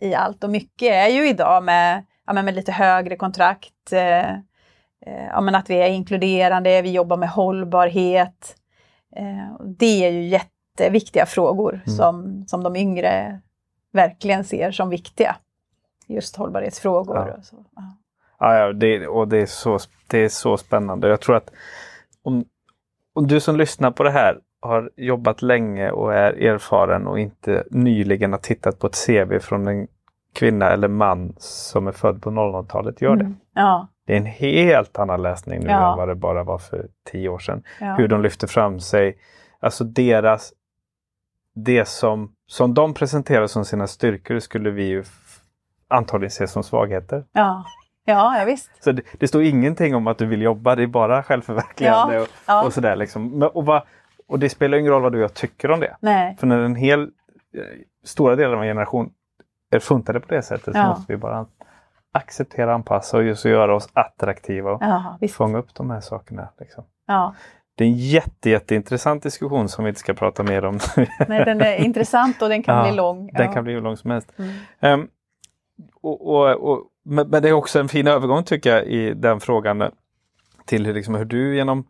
i 0.00 0.14
allt. 0.14 0.44
Och 0.44 0.50
mycket 0.50 0.92
är 0.92 1.08
ju 1.08 1.28
idag 1.28 1.64
med, 1.64 2.04
ja, 2.26 2.32
men 2.32 2.44
med 2.44 2.54
lite 2.54 2.72
högre 2.72 3.16
kontrakt. 3.16 3.92
Eh, 3.92 4.30
eh, 5.06 5.26
ja, 5.30 5.40
men 5.40 5.54
att 5.54 5.70
vi 5.70 5.74
är 5.74 5.88
inkluderande, 5.88 6.82
vi 6.82 6.90
jobbar 6.90 7.16
med 7.16 7.28
hållbarhet. 7.30 8.56
Eh, 9.16 9.66
det 9.78 10.06
är 10.06 10.10
ju 10.10 10.22
jätteviktiga 10.22 11.26
frågor 11.26 11.72
Mm. 11.86 11.96
som, 11.96 12.44
som 12.46 12.62
de 12.62 12.76
yngre 12.76 13.40
verkligen 13.92 14.44
ser 14.44 14.70
som 14.70 14.90
viktiga. 14.90 15.36
Just 16.14 16.36
hållbarhetsfrågor. 16.36 17.16
Ja. 17.16 17.34
Och 17.38 17.44
så. 17.44 17.56
Ja. 17.76 17.82
Ja, 18.38 18.72
det, 18.72 19.06
och 19.08 19.28
det 19.28 19.36
är, 19.38 19.46
så, 19.46 19.78
det 20.06 20.18
är 20.18 20.28
så 20.28 20.56
spännande. 20.56 21.08
Jag 21.08 21.20
tror 21.20 21.36
att 21.36 21.50
om, 22.22 22.44
om 23.12 23.26
du 23.26 23.40
som 23.40 23.56
lyssnar 23.56 23.90
på 23.90 24.02
det 24.02 24.10
här 24.10 24.38
har 24.60 24.90
jobbat 24.96 25.42
länge 25.42 25.90
och 25.90 26.14
är 26.14 26.32
erfaren 26.32 27.06
och 27.06 27.18
inte 27.18 27.64
nyligen 27.70 28.32
har 28.32 28.38
tittat 28.38 28.78
på 28.78 28.86
ett 28.86 29.06
CV 29.06 29.38
från 29.38 29.68
en 29.68 29.88
kvinna 30.32 30.70
eller 30.70 30.88
man 30.88 31.34
som 31.38 31.86
är 31.86 31.92
född 31.92 32.22
på 32.22 32.30
00-talet, 32.30 33.02
gör 33.02 33.16
det. 33.16 33.24
Mm. 33.24 33.36
Ja, 33.54 33.88
Det 34.06 34.12
är 34.12 34.16
en 34.16 34.26
helt 34.26 34.98
annan 34.98 35.22
läsning 35.22 35.60
nu 35.60 35.66
Ja. 35.70 35.90
än 35.92 35.98
vad 35.98 36.08
det 36.08 36.14
bara 36.14 36.44
var 36.44 36.58
för 36.58 36.88
tio 37.10 37.28
år 37.28 37.38
sedan. 37.38 37.62
ja. 37.80 37.94
Hur 37.94 38.08
de 38.08 38.22
lyfter 38.22 38.46
fram 38.46 38.80
sig. 38.80 39.18
Alltså 39.60 39.84
deras... 39.84 40.52
Det 41.54 41.88
som, 41.88 42.34
som 42.46 42.74
de 42.74 42.94
presenterar 42.94 43.46
som 43.46 43.64
sina 43.64 43.86
styrkor 43.86 44.38
skulle 44.38 44.70
vi 44.70 44.84
ju 44.84 45.04
antagligen 45.90 46.30
se 46.30 46.46
som 46.46 46.62
svagheter. 46.62 47.24
ja. 47.32 47.64
ja, 48.04 48.38
ja 48.38 48.44
visst. 48.44 48.84
Så 48.84 48.92
det, 48.92 49.02
det 49.18 49.28
står 49.28 49.42
ingenting 49.42 49.94
om 49.94 50.06
att 50.06 50.18
du 50.18 50.26
vill 50.26 50.42
jobba, 50.42 50.74
det 50.76 50.82
är 50.82 50.86
bara 50.86 51.22
självförverkligande 51.22 52.14
Ja, 52.14 52.20
och, 52.22 52.28
ja. 52.46 52.64
och 52.64 52.72
sådär. 52.72 52.96
Liksom. 52.96 53.42
Och, 53.42 53.66
vad, 53.66 53.82
och 54.28 54.38
det 54.38 54.48
spelar 54.48 54.78
ingen 54.78 54.92
roll 54.92 55.02
vad 55.02 55.12
du 55.12 55.18
och 55.18 55.24
jag 55.24 55.34
tycker 55.34 55.70
om 55.70 55.80
det. 55.80 55.96
Nej. 56.00 56.36
För 56.40 56.46
när 56.46 56.58
en 56.58 56.74
hel, 56.76 57.02
eh, 57.02 57.08
stora 58.04 58.36
delar 58.36 58.54
av 58.54 58.62
en 58.62 58.68
generation 58.68 59.10
är 59.72 59.78
funtade 59.78 60.20
på 60.20 60.34
det 60.34 60.42
sättet 60.42 60.74
så 60.74 60.82
måste 60.82 61.12
vi 61.12 61.16
bara 61.16 61.46
acceptera, 62.12 62.74
anpassa 62.74 63.16
och 63.16 63.22
just 63.22 63.44
göra 63.44 63.74
oss 63.74 63.88
attraktiva 63.92 64.70
och 64.72 64.82
Ja, 64.82 65.18
visst. 65.20 65.34
fånga 65.34 65.58
upp 65.58 65.74
de 65.74 65.90
här 65.90 66.00
sakerna. 66.00 66.48
Liksom. 66.60 66.84
Ja. 67.06 67.34
Det 67.76 67.84
är 67.84 67.88
en 67.88 67.94
jätte, 67.96 68.50
jätteintressant 68.50 69.22
diskussion 69.22 69.68
som 69.68 69.84
vi 69.84 69.88
inte 69.88 70.00
ska 70.00 70.14
prata 70.14 70.42
mer 70.42 70.64
om. 70.64 70.78
Nej, 71.28 71.44
den 71.44 71.60
är 71.60 71.74
intressant 71.76 72.42
och 72.42 72.48
den 72.48 72.62
kan 72.62 72.76
Ja, 72.78 72.82
bli 72.82 72.92
lång. 72.96 73.30
Den 73.32 73.46
ja. 73.46 73.52
kan 73.52 73.64
bli 73.64 73.72
hur 73.72 73.80
lång 73.80 73.96
som 73.96 74.10
helst. 74.10 74.32
Mm. 74.38 74.50
Ehm, 74.80 75.08
och, 76.02 76.26
och, 76.26 76.70
och, 76.70 76.86
men, 77.04 77.30
det 77.30 77.48
är 77.48 77.52
också 77.52 77.80
en 77.80 77.88
fin 77.88 78.06
övergång 78.06 78.44
tycker 78.44 78.76
jag 78.76 78.86
i 78.86 79.14
den 79.14 79.40
frågan 79.40 79.82
eh, 79.82 79.88
till 80.64 80.86
hur, 80.86 80.94
liksom, 80.94 81.14
hur 81.14 81.24
du 81.24 81.56
genom 81.56 81.84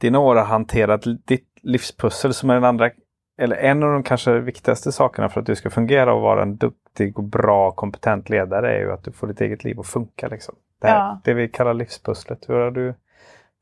dina 0.00 0.18
år 0.18 0.36
har 0.36 0.44
hanterat 0.44 1.04
ditt 1.24 1.48
livspussel 1.62 2.34
som 2.34 2.50
är 2.50 2.54
den 2.54 2.64
andra, 2.64 2.90
eller 3.38 3.56
en 3.56 3.82
av 3.82 3.92
de 3.92 4.02
kanske 4.02 4.38
viktigaste 4.40 4.92
sakerna 4.92 5.28
för 5.28 5.40
att 5.40 5.46
du 5.46 5.56
ska 5.56 5.70
fungera 5.70 6.14
och 6.14 6.22
vara 6.22 6.42
en 6.42 6.56
duktig 6.56 7.18
och 7.18 7.24
bra 7.24 7.70
kompetent 7.70 8.30
ledare 8.30 8.76
är 8.76 8.80
ju 8.80 8.92
att 8.92 9.04
du 9.04 9.12
får 9.12 9.26
ditt 9.26 9.40
eget 9.40 9.64
liv 9.64 9.80
att 9.80 9.86
funka. 9.86 10.28
Liksom. 10.28 10.54
Det, 10.80 10.88
här, 10.88 10.96
Ja. 10.96 11.20
det 11.24 11.34
vi 11.34 11.48
kallar 11.48 11.74
livspusslet. 11.74 12.48
Hur 12.48 12.54
har 12.54 12.70
du 12.70 12.94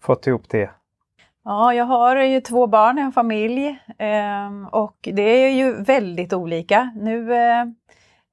fått 0.02 0.26
ihop 0.26 0.42
det? 0.48 0.70
Ja, 1.44 1.74
jag 1.74 1.84
har 1.84 2.16
ju 2.16 2.40
två 2.40 2.66
barn, 2.66 2.98
har 2.98 3.10
familj 3.12 3.78
ehm, 3.98 4.66
och 4.66 4.96
det 5.12 5.22
är 5.22 5.50
ju 5.50 5.82
väldigt 5.82 6.32
olika. 6.32 6.92
Nu 6.96 7.34
eh, 7.34 7.64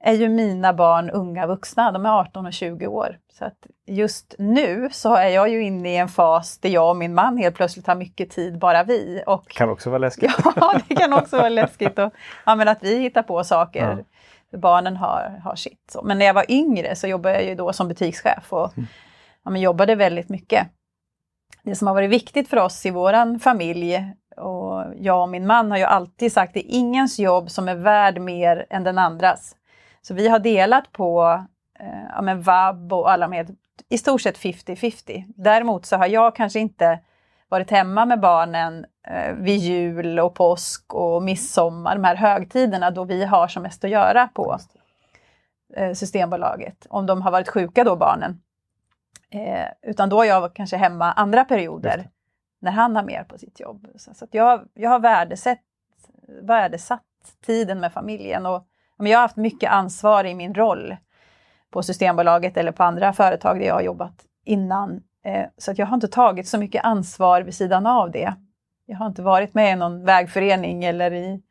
är 0.03 0.13
ju 0.13 0.29
mina 0.29 0.73
barn 0.73 1.09
unga 1.09 1.47
vuxna, 1.47 1.91
de 1.91 2.05
är 2.05 2.19
18 2.19 2.45
och 2.45 2.53
20 2.53 2.87
år. 2.87 3.17
Så 3.33 3.45
att 3.45 3.67
just 3.85 4.35
nu 4.37 4.89
så 4.91 5.15
är 5.15 5.27
jag 5.27 5.49
ju 5.49 5.63
inne 5.63 5.93
i 5.93 5.97
en 5.97 6.07
fas 6.07 6.57
där 6.57 6.69
jag 6.69 6.89
och 6.89 6.97
min 6.97 7.13
man 7.13 7.37
helt 7.37 7.55
plötsligt 7.55 7.87
har 7.87 7.95
mycket 7.95 8.29
tid, 8.29 8.59
bara 8.59 8.83
vi. 8.83 9.23
Och 9.27 9.49
Kan 9.49 9.69
också 9.69 9.89
vara 9.89 9.97
läskigt. 9.97 10.31
Ja, 10.55 10.79
det 10.87 10.95
kan 10.95 11.13
också 11.13 11.37
vara 11.37 11.49
läskigt 11.49 11.99
och, 11.99 12.13
ja, 12.45 12.55
men 12.55 12.67
att 12.67 12.83
vi 12.83 12.99
hittar 12.99 13.23
på 13.23 13.43
saker. 13.43 14.05
För 14.51 14.57
barnen 14.57 14.97
har, 14.97 15.41
har 15.43 15.55
sitt. 15.55 15.95
Men 16.03 16.19
när 16.19 16.25
jag 16.25 16.33
var 16.33 16.51
yngre 16.51 16.95
så 16.95 17.07
jobbade 17.07 17.35
jag 17.35 17.45
ju 17.45 17.55
då 17.55 17.73
som 17.73 17.87
butikschef 17.87 18.53
och 18.53 18.73
ja, 19.43 19.51
men 19.51 19.61
jobbade 19.61 19.95
väldigt 19.95 20.29
mycket. 20.29 20.67
Det 21.63 21.75
som 21.75 21.87
har 21.87 21.95
varit 21.95 22.09
viktigt 22.09 22.49
för 22.49 22.57
oss 22.57 22.85
i 22.85 22.91
våran 22.91 23.39
familj 23.39 24.13
och 24.37 24.83
jag 24.99 25.21
och 25.21 25.29
min 25.29 25.47
man 25.47 25.71
har 25.71 25.77
ju 25.77 25.83
alltid 25.83 26.33
sagt 26.33 26.49
att 26.49 26.53
det 26.53 26.73
är 26.73 26.77
ingens 26.77 27.19
jobb 27.19 27.51
som 27.51 27.69
är 27.69 27.75
värd 27.75 28.21
mer 28.21 28.65
än 28.69 28.83
den 28.83 28.97
andras. 28.97 29.56
Så 30.07 30.13
vi 30.13 30.27
har 30.27 30.39
delat 30.39 30.91
på 30.91 31.43
eh, 31.79 32.03
ja, 32.09 32.21
men 32.21 32.41
vab 32.41 32.93
och 32.93 33.11
alla 33.11 33.27
med 33.27 33.55
i 33.89 33.97
stort 33.97 34.21
sett 34.21 34.37
50-50. 34.37 35.23
Däremot 35.35 35.85
så 35.85 35.95
har 35.95 36.07
jag 36.07 36.35
kanske 36.35 36.59
inte 36.59 36.99
varit 37.49 37.71
hemma 37.71 38.05
med 38.05 38.19
barnen 38.19 38.85
eh, 39.07 39.33
vid 39.33 39.57
jul 39.59 40.19
och 40.19 40.35
påsk 40.35 40.93
och 40.93 41.23
midsommar, 41.23 41.95
de 41.95 42.03
här 42.03 42.15
högtiderna 42.15 42.91
då 42.91 43.03
vi 43.03 43.25
har 43.25 43.47
som 43.47 43.63
mest 43.63 43.83
att 43.83 43.89
göra 43.89 44.27
på 44.27 44.57
eh, 45.75 45.93
Systembolaget. 45.93 46.87
Om 46.89 47.05
de 47.05 47.21
har 47.21 47.31
varit 47.31 47.49
sjuka 47.49 47.83
då, 47.83 47.95
barnen. 47.95 48.41
Eh, 49.29 49.67
utan 49.81 50.09
då 50.09 50.21
är 50.21 50.27
jag 50.27 50.53
kanske 50.53 50.77
hemma 50.77 51.11
andra 51.11 51.45
perioder 51.45 52.09
när 52.59 52.71
han 52.71 52.95
har 52.95 53.03
mer 53.03 53.23
på 53.23 53.37
sitt 53.37 53.59
jobb. 53.59 53.87
Så, 53.95 54.13
så 54.13 54.27
jag, 54.31 54.67
jag 54.73 54.89
har 54.89 54.99
värdesatt, 54.99 55.59
värdesatt 56.41 57.03
tiden 57.45 57.79
med 57.79 57.93
familjen 57.93 58.45
och 58.45 58.67
jag 59.05 59.17
har 59.17 59.21
haft 59.21 59.37
mycket 59.37 59.71
ansvar 59.71 60.23
i 60.23 60.35
min 60.35 60.53
roll 60.53 60.95
på 61.71 61.83
Systembolaget 61.83 62.57
eller 62.57 62.71
på 62.71 62.83
andra 62.83 63.13
företag 63.13 63.59
där 63.59 63.67
jag 63.67 63.73
har 63.73 63.81
jobbat 63.81 64.25
innan. 64.43 65.01
Eh, 65.25 65.45
så 65.57 65.71
att 65.71 65.77
jag 65.77 65.85
har 65.85 65.95
inte 65.95 66.07
tagit 66.07 66.47
så 66.47 66.57
mycket 66.57 66.85
ansvar 66.85 67.41
vid 67.41 67.55
sidan 67.55 67.85
av 67.85 68.11
det. 68.11 68.33
Jag 68.85 68.97
har 68.97 69.07
inte 69.07 69.21
varit 69.21 69.53
med 69.53 69.73
i 69.73 69.75
någon 69.75 70.05
vägförening 70.05 70.83
eller 70.83 71.13
i 71.13 71.41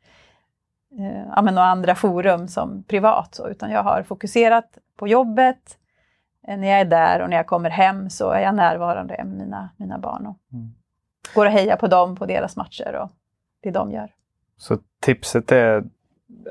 eh, 0.99 1.27
ja, 1.35 1.41
några 1.41 1.65
andra 1.67 1.95
forum 1.95 2.47
som 2.47 2.83
privat, 2.83 3.35
så, 3.35 3.47
utan 3.47 3.71
jag 3.71 3.83
har 3.83 4.03
fokuserat 4.03 4.77
på 4.97 5.07
jobbet. 5.07 5.77
Eh, 6.47 6.57
när 6.57 6.67
jag 6.67 6.79
är 6.79 6.85
där 6.85 7.21
och 7.21 7.29
när 7.29 7.37
jag 7.37 7.47
kommer 7.47 7.69
hem 7.69 8.09
så 8.09 8.29
är 8.29 8.41
jag 8.41 8.55
närvarande 8.55 9.15
med 9.23 9.37
mina, 9.37 9.69
mina 9.77 9.97
barn 9.97 10.25
och 10.25 10.37
mm. 10.53 10.73
går 11.35 11.45
och 11.45 11.51
hejar 11.51 11.75
på 11.75 11.87
dem 11.87 12.15
på 12.15 12.25
deras 12.25 12.55
matcher 12.55 12.95
och 12.95 13.11
det 13.63 13.71
de 13.71 13.91
gör. 13.91 14.13
Så 14.57 14.77
tipset 15.01 15.51
är 15.51 15.83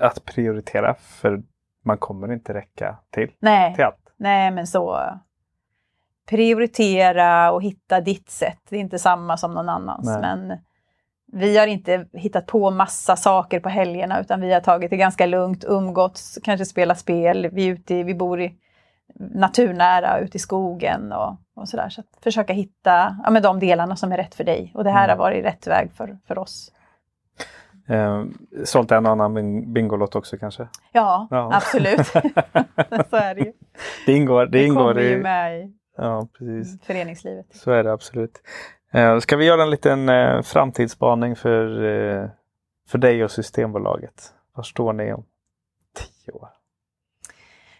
att 0.00 0.24
prioritera 0.24 0.94
för 0.94 1.42
man 1.84 1.98
kommer 1.98 2.32
inte 2.32 2.54
räcka 2.54 2.98
till, 3.10 3.30
Nej. 3.38 3.74
till 3.74 3.84
allt? 3.84 4.12
Nej, 4.16 4.50
men 4.50 4.66
så 4.66 5.00
prioritera 6.28 7.52
och 7.52 7.62
hitta 7.62 8.00
ditt 8.00 8.30
sätt. 8.30 8.58
Det 8.68 8.76
är 8.76 8.80
inte 8.80 8.98
samma 8.98 9.36
som 9.36 9.54
någon 9.54 9.68
annans. 9.68 10.06
Nej. 10.06 10.20
Men 10.20 10.58
vi 11.32 11.58
har 11.58 11.66
inte 11.66 12.06
hittat 12.12 12.46
på 12.46 12.70
massa 12.70 13.16
saker 13.16 13.60
på 13.60 13.68
helgerna 13.68 14.20
utan 14.20 14.40
vi 14.40 14.52
har 14.52 14.60
tagit 14.60 14.90
det 14.90 14.96
ganska 14.96 15.26
lugnt, 15.26 15.64
umgåtts, 15.64 16.38
kanske 16.42 16.64
spelat 16.64 16.98
spel. 16.98 17.48
Vi, 17.52 17.66
ute, 17.66 18.02
vi 18.02 18.14
bor 18.14 18.40
i 18.40 18.54
naturnära, 19.14 20.18
ute 20.18 20.36
i 20.36 20.40
skogen 20.40 21.12
och, 21.12 21.36
och 21.56 21.68
sådär. 21.68 21.88
Så 21.88 22.00
att 22.00 22.24
försöka 22.24 22.52
hitta 22.52 23.16
ja, 23.24 23.30
men 23.30 23.42
de 23.42 23.60
delarna 23.60 23.96
som 23.96 24.12
är 24.12 24.16
rätt 24.16 24.34
för 24.34 24.44
dig. 24.44 24.72
Och 24.74 24.84
det 24.84 24.90
här 24.90 25.04
mm. 25.04 25.18
har 25.18 25.24
varit 25.24 25.44
rätt 25.44 25.66
väg 25.66 25.92
för, 25.92 26.18
för 26.26 26.38
oss. 26.38 26.72
Eh, 27.88 28.24
sålt 28.64 28.92
en 28.92 29.06
annan 29.06 29.72
Bingolott 29.72 30.14
också 30.14 30.38
kanske? 30.38 30.68
Ja, 30.92 31.28
ja. 31.30 31.50
absolut. 31.54 32.06
så 33.10 33.16
är 33.16 33.34
det 33.34 33.40
ju. 33.40 33.52
Det 34.06 34.12
ingår, 34.12 34.46
det, 34.46 34.58
det 34.58 34.64
ingår 34.64 34.88
kommer 34.88 35.00
i... 35.00 35.10
ju 35.10 35.22
med 35.22 35.60
i 35.60 35.72
ja, 35.96 36.28
precis. 36.38 36.82
föreningslivet. 36.82 37.46
Så 37.50 37.70
är 37.70 37.84
det 37.84 37.92
absolut. 37.92 38.42
Eh, 38.92 39.18
ska 39.18 39.36
vi 39.36 39.44
göra 39.44 39.62
en 39.62 39.70
liten 39.70 40.08
eh, 40.08 40.42
framtidsspaning 40.42 41.36
för, 41.36 41.84
eh, 41.84 42.28
för 42.88 42.98
dig 42.98 43.24
och 43.24 43.30
Systembolaget? 43.30 44.32
Var 44.54 44.62
står 44.62 44.92
ni 44.92 45.12
om 45.12 45.24
tio 45.94 46.32
år? 46.32 46.48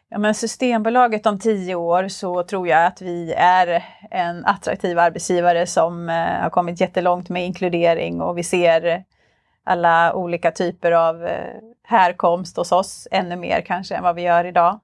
Ja, 0.09 0.19
men 0.19 0.35
Systembolaget 0.35 1.27
om 1.27 1.39
tio 1.39 1.75
år 1.75 2.09
så 2.09 2.43
tror 2.43 2.69
jag 2.69 2.87
att 2.87 3.03
vi 3.03 3.33
är 3.33 3.85
en 4.11 4.45
attraktiv 4.45 4.99
arbetsgivare 4.99 5.67
som 5.67 6.09
eh, 6.09 6.15
har 6.15 6.51
kommit 6.51 6.81
jättelångt 6.81 7.29
med 7.29 7.45
inkludering 7.45 8.21
och 8.21 8.39
vi 8.39 8.43
ser 8.43 9.05
alla 9.67 10.15
olika 10.15 10.51
typer 10.51 10.93
av 10.93 11.27
eh, 11.27 11.55
härkomst 11.83 12.57
hos 12.57 12.73
oss, 12.73 13.09
ännu 13.11 13.37
mer 13.37 13.61
kanske 13.61 13.95
än 13.95 14.03
vad 14.03 14.15
vi 14.15 14.23
gör 14.23 14.45
idag. 14.45 14.81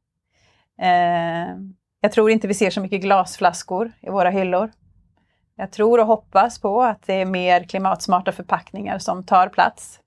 Eh, 0.80 1.56
jag 2.00 2.12
tror 2.12 2.30
inte 2.30 2.48
vi 2.48 2.54
ser 2.54 2.70
så 2.70 2.80
mycket 2.80 3.00
glasflaskor 3.00 3.92
i 4.00 4.10
våra 4.10 4.30
hyllor. 4.30 4.70
Jag 5.56 5.70
tror 5.70 6.00
och 6.00 6.06
hoppas 6.06 6.60
på 6.60 6.82
att 6.82 7.02
det 7.06 7.14
är 7.14 7.26
mer 7.26 7.64
klimatsmarta 7.64 8.32
förpackningar 8.32 8.98
som 8.98 9.24
tar 9.24 9.48
plats. 9.48 10.00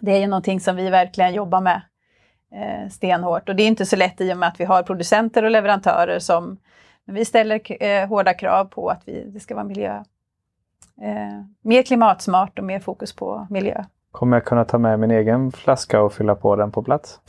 Det 0.00 0.12
är 0.12 0.20
ju 0.20 0.26
någonting 0.26 0.60
som 0.60 0.76
vi 0.76 0.90
verkligen 0.90 1.34
jobbar 1.34 1.60
med 1.60 1.82
eh, 2.54 2.88
stenhårt 2.88 3.48
och 3.48 3.56
det 3.56 3.62
är 3.62 3.68
inte 3.68 3.86
så 3.86 3.96
lätt 3.96 4.20
i 4.20 4.32
och 4.32 4.38
med 4.38 4.48
att 4.48 4.60
vi 4.60 4.64
har 4.64 4.82
producenter 4.82 5.42
och 5.42 5.50
leverantörer 5.50 6.18
som 6.18 6.58
vi 7.04 7.24
ställer 7.24 7.82
eh, 7.82 8.08
hårda 8.08 8.34
krav 8.34 8.64
på 8.64 8.88
att 8.88 9.02
vi, 9.06 9.24
det 9.26 9.40
ska 9.40 9.54
vara 9.54 9.64
miljö, 9.64 10.04
eh, 11.02 11.44
mer 11.62 11.82
klimatsmart 11.82 12.58
och 12.58 12.64
mer 12.64 12.80
fokus 12.80 13.12
på 13.12 13.46
miljö. 13.50 13.84
Kommer 14.12 14.36
jag 14.36 14.44
kunna 14.44 14.64
ta 14.64 14.78
med 14.78 15.00
min 15.00 15.10
egen 15.10 15.52
flaska 15.52 16.02
och 16.02 16.12
fylla 16.12 16.34
på 16.34 16.56
den 16.56 16.72
på 16.72 16.82
plats? 16.82 17.20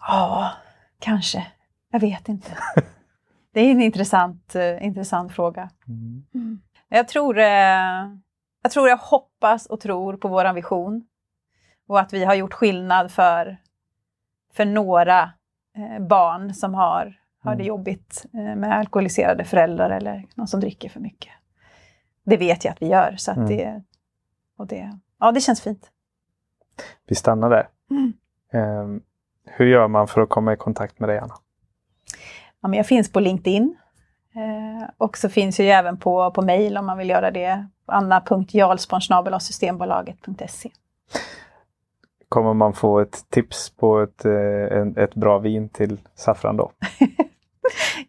Ja, 0.00 0.50
kanske. 0.98 1.46
Jag 1.90 2.00
vet 2.00 2.28
inte. 2.28 2.58
Det 3.52 3.60
är 3.60 3.70
en 3.70 3.80
intressant, 3.80 4.56
uh, 4.56 4.86
intressant 4.86 5.32
fråga. 5.32 5.70
Mm. 5.88 6.24
Mm. 6.34 6.60
Jag, 6.88 7.08
tror, 7.08 7.38
uh, 7.38 7.44
jag 8.62 8.70
tror 8.72 8.88
jag 8.88 8.96
hoppas 8.96 9.66
och 9.66 9.80
tror 9.80 10.16
på 10.16 10.28
vår 10.28 10.52
vision 10.52 11.06
och 11.88 12.00
att 12.00 12.12
vi 12.12 12.24
har 12.24 12.34
gjort 12.34 12.52
skillnad 12.52 13.10
för, 13.10 13.56
för 14.52 14.64
några 14.64 15.30
uh, 15.78 16.06
barn 16.06 16.54
som 16.54 16.74
har, 16.74 17.18
har 17.42 17.50
det 17.50 17.62
mm. 17.62 17.66
jobbigt 17.66 18.26
med 18.32 18.78
alkoholiserade 18.78 19.44
föräldrar 19.44 19.90
eller 19.90 20.26
någon 20.34 20.48
som 20.48 20.60
dricker 20.60 20.88
för 20.88 21.00
mycket. 21.00 21.32
Det 22.24 22.36
vet 22.36 22.64
jag 22.64 22.72
att 22.72 22.82
vi 22.82 22.86
gör. 22.86 23.14
Så 23.16 23.30
mm. 23.30 23.46
det, 23.46 23.82
och 24.56 24.66
det, 24.66 24.98
ja, 25.20 25.32
det 25.32 25.40
känns 25.40 25.60
fint. 25.60 25.90
Vi 27.06 27.14
stannar 27.14 27.50
där. 27.50 27.68
Mm. 27.90 28.12
Um, 28.52 29.02
hur 29.44 29.66
gör 29.66 29.88
man 29.88 30.08
för 30.08 30.20
att 30.20 30.28
komma 30.28 30.52
i 30.52 30.56
kontakt 30.56 31.00
med 31.00 31.08
dig, 31.08 31.18
Anna? 31.18 31.34
Ja, 32.60 32.68
men 32.68 32.76
jag 32.76 32.86
finns 32.86 33.12
på 33.12 33.20
LinkedIn. 33.20 33.76
Eh, 34.34 34.88
och 34.98 35.18
så 35.18 35.28
finns 35.28 35.58
jag 35.58 35.68
även 35.68 35.96
på, 35.96 36.30
på 36.30 36.42
mejl 36.42 36.78
om 36.78 36.86
man 36.86 36.98
vill 36.98 37.10
göra 37.10 37.30
det. 37.30 37.66
anna.jarlsborn.systembolaget.se 37.86 40.70
Kommer 42.28 42.54
man 42.54 42.72
få 42.72 43.00
ett 43.00 43.30
tips 43.30 43.70
på 43.70 44.00
ett, 44.00 44.24
eh, 44.24 44.32
ett 45.04 45.14
bra 45.14 45.38
vin 45.38 45.68
till 45.68 46.00
saffran 46.14 46.56
då? 46.56 46.72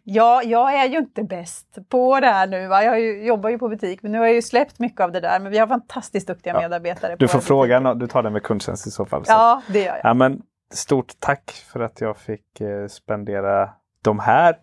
ja, 0.04 0.42
jag 0.42 0.74
är 0.74 0.88
ju 0.88 0.98
inte 0.98 1.22
bäst 1.22 1.78
på 1.88 2.20
det 2.20 2.26
här 2.26 2.46
nu. 2.46 2.66
Va? 2.66 2.84
Jag 2.84 3.00
ju, 3.00 3.24
jobbar 3.24 3.50
ju 3.50 3.58
på 3.58 3.68
butik, 3.68 4.02
men 4.02 4.12
nu 4.12 4.18
har 4.18 4.26
jag 4.26 4.34
ju 4.34 4.42
släppt 4.42 4.78
mycket 4.78 5.00
av 5.00 5.12
det 5.12 5.20
där. 5.20 5.40
Men 5.40 5.52
vi 5.52 5.58
har 5.58 5.66
fantastiskt 5.66 6.26
duktiga 6.26 6.54
ja. 6.54 6.60
medarbetare. 6.60 7.16
Du 7.18 7.28
får 7.28 7.40
fråga, 7.40 7.94
du 7.94 8.06
tar 8.06 8.22
den 8.22 8.32
med 8.32 8.42
kundtjänst 8.42 8.86
i 8.86 8.90
så 8.90 9.06
fall. 9.06 9.24
Så. 9.24 9.32
Ja, 9.32 9.62
det 9.66 9.78
gör 9.78 9.86
jag. 9.86 10.00
Ja, 10.02 10.14
men 10.14 10.42
stort 10.70 11.12
tack 11.18 11.64
för 11.72 11.80
att 11.80 12.00
jag 12.00 12.16
fick 12.16 12.60
eh, 12.60 12.86
spendera 12.86 13.70
de 14.02 14.18
här 14.18 14.56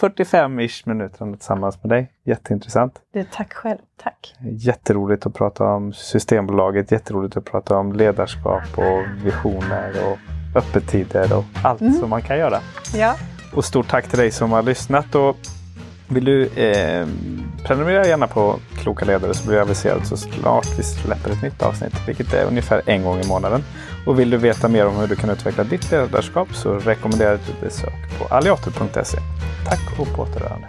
45-ish 0.00 0.88
minuterna 0.88 1.36
tillsammans 1.36 1.82
med 1.82 1.90
dig. 1.90 2.12
Jätteintressant. 2.24 3.00
Du, 3.12 3.24
tack 3.24 3.52
själv. 3.52 3.78
Tack. 3.96 4.34
Jätteroligt 4.40 5.26
att 5.26 5.34
prata 5.34 5.64
om 5.64 5.92
Systembolaget. 5.92 6.92
Jätteroligt 6.92 7.36
att 7.36 7.44
prata 7.44 7.76
om 7.76 7.92
ledarskap 7.92 8.78
och 8.78 9.24
visioner 9.24 9.92
och 10.10 10.18
öppettider 10.56 11.38
och 11.38 11.44
allt 11.64 11.80
mm. 11.80 11.92
som 11.92 12.10
man 12.10 12.22
kan 12.22 12.38
göra. 12.38 12.58
Ja. 12.94 13.14
Och 13.52 13.64
stort 13.64 13.88
tack 13.88 14.08
till 14.08 14.18
dig 14.18 14.30
som 14.30 14.52
har 14.52 14.62
lyssnat. 14.62 15.14
Och 15.14 15.36
vill 16.08 16.24
du 16.24 16.46
eh, 16.46 17.06
prenumerera 17.64 18.06
gärna 18.06 18.26
på 18.26 18.58
Kloka 18.78 19.04
ledare 19.04 19.34
så 19.34 19.46
blir 19.46 19.56
du 19.56 19.62
aviserad 19.62 20.06
så 20.06 20.16
snart 20.16 20.78
vi 20.78 20.82
släpper 20.82 21.30
ett 21.30 21.42
nytt 21.42 21.62
avsnitt, 21.62 21.94
vilket 22.06 22.34
är 22.34 22.44
ungefär 22.44 22.82
en 22.86 23.02
gång 23.02 23.20
i 23.20 23.26
månaden. 23.26 23.64
Och 24.06 24.18
vill 24.18 24.30
du 24.30 24.36
veta 24.36 24.68
mer 24.68 24.86
om 24.86 24.96
hur 24.96 25.06
du 25.06 25.16
kan 25.16 25.30
utveckla 25.30 25.64
ditt 25.64 25.90
ledarskap 25.90 26.48
så 26.54 26.74
rekommenderar 26.74 27.30
jag 27.30 27.40
ett 27.40 27.60
besök 27.60 28.18
på 28.18 28.34
alliator.se. 28.34 29.18
Tack 29.64 29.98
och 29.98 30.16
på 30.16 30.22
återhörande. 30.22 30.66